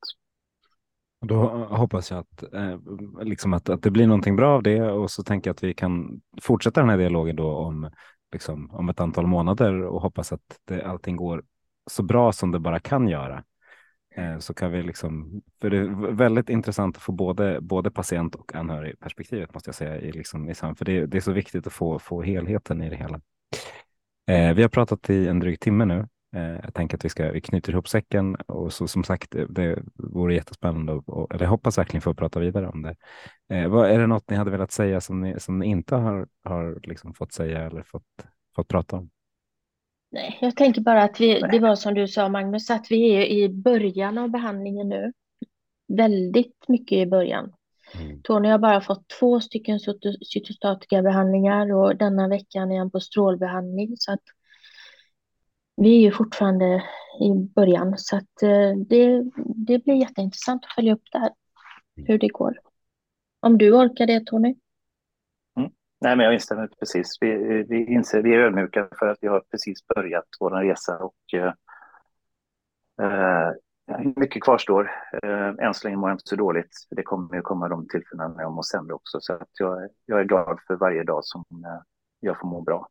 Då 1.21 1.47
hoppas 1.69 2.11
jag 2.11 2.19
att, 2.19 2.53
eh, 2.53 2.79
liksom 3.21 3.53
att, 3.53 3.69
att 3.69 3.83
det 3.83 3.91
blir 3.91 4.07
någonting 4.07 4.35
bra 4.35 4.55
av 4.55 4.63
det 4.63 4.81
och 4.81 5.11
så 5.11 5.23
tänker 5.23 5.49
jag 5.49 5.53
att 5.53 5.63
vi 5.63 5.73
kan 5.73 6.21
fortsätta 6.41 6.81
den 6.81 6.89
här 6.89 6.97
dialogen 6.97 7.35
då 7.35 7.55
om, 7.55 7.91
liksom, 8.31 8.71
om 8.71 8.89
ett 8.89 8.99
antal 8.99 9.27
månader 9.27 9.81
och 9.81 10.01
hoppas 10.01 10.33
att 10.33 10.59
det, 10.65 10.81
allting 10.85 11.15
går 11.15 11.43
så 11.91 12.03
bra 12.03 12.31
som 12.31 12.51
det 12.51 12.59
bara 12.59 12.79
kan 12.79 13.07
göra. 13.07 13.43
Eh, 14.15 14.37
så 14.37 14.53
kan 14.53 14.71
vi 14.71 14.83
liksom, 14.83 15.41
för 15.61 15.69
det 15.69 15.77
är 15.77 16.11
väldigt 16.11 16.49
intressant 16.49 16.97
att 16.97 17.03
få 17.03 17.11
både, 17.11 17.61
både 17.61 17.91
patient 17.91 18.35
och 18.35 18.55
anhörigperspektivet 18.55 19.53
måste 19.53 19.67
jag 19.67 19.75
säga. 19.75 19.97
I 19.97 20.11
liksom, 20.11 20.49
i 20.49 20.55
för 20.55 20.85
det, 20.85 21.05
det 21.05 21.17
är 21.17 21.21
så 21.21 21.31
viktigt 21.31 21.67
att 21.67 21.73
få, 21.73 21.99
få 21.99 22.21
helheten 22.21 22.81
i 22.81 22.89
det 22.89 22.95
hela. 22.95 23.21
Eh, 24.27 24.53
vi 24.53 24.61
har 24.61 24.69
pratat 24.69 25.09
i 25.09 25.27
en 25.27 25.39
dryg 25.39 25.59
timme 25.59 25.85
nu. 25.85 26.07
Eh, 26.35 26.59
jag 26.63 26.73
tänker 26.73 26.97
att 26.97 27.05
vi, 27.05 27.09
ska, 27.09 27.31
vi 27.31 27.41
knyter 27.41 27.71
ihop 27.71 27.87
säcken 27.87 28.35
och 28.35 28.73
så, 28.73 28.87
som 28.87 29.03
sagt, 29.03 29.31
det, 29.31 29.45
det 29.49 29.83
vore 29.95 30.33
jättespännande 30.33 30.93
och, 30.93 31.09
och 31.09 31.33
eller 31.33 31.45
jag 31.45 31.49
hoppas 31.49 31.77
verkligen 31.77 32.01
få 32.01 32.13
prata 32.13 32.39
vidare 32.39 32.67
om 32.67 32.81
det. 32.81 32.95
Eh, 33.49 33.67
vad, 33.67 33.89
är 33.89 33.99
det 33.99 34.07
något 34.07 34.29
ni 34.29 34.35
hade 34.35 34.51
velat 34.51 34.71
säga 34.71 35.01
som 35.01 35.21
ni, 35.21 35.39
som 35.39 35.59
ni 35.59 35.65
inte 35.65 35.95
har, 35.95 36.27
har 36.43 36.79
liksom 36.83 37.13
fått 37.13 37.33
säga 37.33 37.61
eller 37.61 37.83
fått, 37.83 38.03
fått 38.55 38.67
prata 38.67 38.95
om? 38.95 39.09
Nej, 40.11 40.37
jag 40.41 40.55
tänker 40.55 40.81
bara 40.81 41.03
att 41.03 41.21
vi, 41.21 41.41
det 41.51 41.59
var 41.59 41.75
som 41.75 41.93
du 41.93 42.07
sa 42.07 42.29
Magnus, 42.29 42.69
att 42.69 42.91
vi 42.91 43.09
är 43.09 43.25
i 43.25 43.49
början 43.49 44.17
av 44.17 44.29
behandlingen 44.29 44.89
nu. 44.89 45.13
Väldigt 45.87 46.67
mycket 46.67 46.97
i 46.97 47.05
början. 47.05 47.54
Mm. 48.01 48.21
Tony 48.23 48.49
har 48.49 48.57
bara 48.57 48.81
fått 48.81 49.07
två 49.19 49.39
stycken 49.39 49.79
cytostatika 50.21 51.01
behandlingar 51.01 51.73
och 51.73 51.97
denna 51.97 52.27
veckan 52.27 52.71
är 52.71 52.77
han 52.77 52.91
på 52.91 52.99
strålbehandling. 52.99 53.95
Så 53.97 54.11
att 54.11 54.23
vi 55.77 55.97
är 55.97 56.01
ju 56.01 56.11
fortfarande 56.11 56.83
i 57.21 57.33
början 57.55 57.97
så 57.97 58.17
att 58.17 58.43
eh, 58.43 58.75
det, 58.87 59.23
det 59.67 59.83
blir 59.83 59.95
jätteintressant 59.95 60.65
att 60.65 60.75
följa 60.75 60.93
upp 60.93 61.03
det 61.11 61.19
här, 61.19 61.31
mm. 61.97 62.07
hur 62.07 62.17
det 62.17 62.27
går. 62.27 62.59
Om 63.39 63.57
du 63.57 63.71
orkar 63.71 64.07
det 64.07 64.25
Tony? 64.25 64.55
Mm. 65.57 65.71
Nej, 66.01 66.15
men 66.15 66.25
jag 66.25 66.33
instämmer 66.33 66.67
precis. 66.67 67.17
Vi, 67.21 67.63
vi 67.69 67.93
inser, 67.93 68.21
vi 68.21 68.33
är 68.33 68.39
ödmjuka 68.39 68.87
för 68.99 69.07
att 69.07 69.17
vi 69.21 69.27
har 69.27 69.39
precis 69.39 69.87
börjat 69.87 70.27
vår 70.39 70.51
resa 70.51 70.97
och 70.97 71.33
eh, 71.33 71.53
eh 73.01 73.51
mycket 74.15 74.43
kvarstår. 74.43 74.91
Eh, 75.23 75.65
än 75.65 75.73
så 75.73 75.87
länge 75.87 75.97
mår 75.97 76.09
jag 76.09 76.15
inte 76.15 76.29
så 76.29 76.35
dåligt. 76.35 76.87
Det 76.89 77.03
kommer 77.03 77.35
ju 77.35 77.41
komma 77.41 77.67
de 77.67 77.87
tillfällen 77.87 78.31
när 78.31 78.41
jag 78.41 78.53
mår 78.53 78.63
sämre 78.63 78.93
också. 78.93 79.17
Så 79.21 79.33
att 79.33 79.49
jag, 79.59 79.89
jag 80.05 80.19
är 80.19 80.23
glad 80.23 80.59
för 80.67 80.75
varje 80.75 81.03
dag 81.03 81.19
som 81.23 81.45
eh, 81.51 81.81
jag 82.19 82.39
får 82.39 82.47
må 82.47 82.61
bra. 82.61 82.87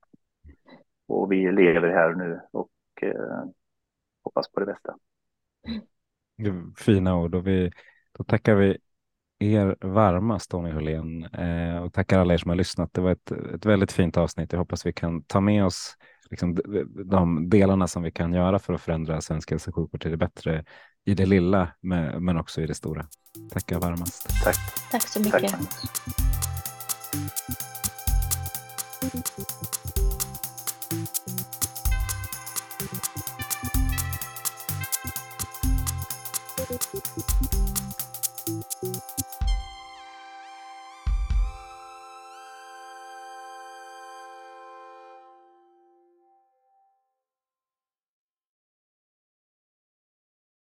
Och 1.08 1.32
vi 1.32 1.52
lever 1.52 1.88
här 1.88 2.14
nu 2.14 2.40
och 2.52 2.70
eh, 3.02 3.44
hoppas 4.24 4.52
på 4.52 4.60
det 4.60 4.66
bästa. 4.66 4.94
Fina 6.76 7.16
ord 7.16 7.34
och 7.34 7.46
vi, 7.46 7.72
då 8.12 8.24
tackar 8.24 8.54
vi 8.54 8.78
er 9.38 9.76
varmast 9.80 10.50
Tony 10.50 10.70
Hörlén 10.70 11.24
eh, 11.24 11.82
och 11.82 11.92
tackar 11.92 12.18
alla 12.18 12.34
er 12.34 12.38
som 12.38 12.48
har 12.48 12.56
lyssnat. 12.56 12.92
Det 12.92 13.00
var 13.00 13.10
ett, 13.12 13.30
ett 13.30 13.66
väldigt 13.66 13.92
fint 13.92 14.16
avsnitt. 14.16 14.52
Jag 14.52 14.58
hoppas 14.58 14.86
vi 14.86 14.92
kan 14.92 15.22
ta 15.22 15.40
med 15.40 15.64
oss 15.64 15.96
liksom, 16.34 16.58
de 17.04 17.48
delarna 17.50 17.88
som 17.88 18.02
vi 18.02 18.10
kan 18.10 18.32
göra 18.32 18.58
för 18.58 18.72
att 18.72 18.80
förändra 18.80 19.20
svensk 19.20 19.50
hälso 19.50 19.70
och 19.70 19.74
sjukvård 19.74 20.02
till 20.02 20.10
det 20.10 20.16
bättre 20.16 20.64
i 21.04 21.14
det 21.14 21.26
lilla 21.26 21.68
men 22.18 22.36
också 22.36 22.60
i 22.60 22.66
det 22.66 22.74
stora. 22.74 23.06
Tackar 23.52 23.80
varmast. 23.80 24.28
Tack. 24.44 24.56
Tack 24.90 25.02
så 25.02 25.20
mycket. 25.20 25.50
Tack. 25.50 25.60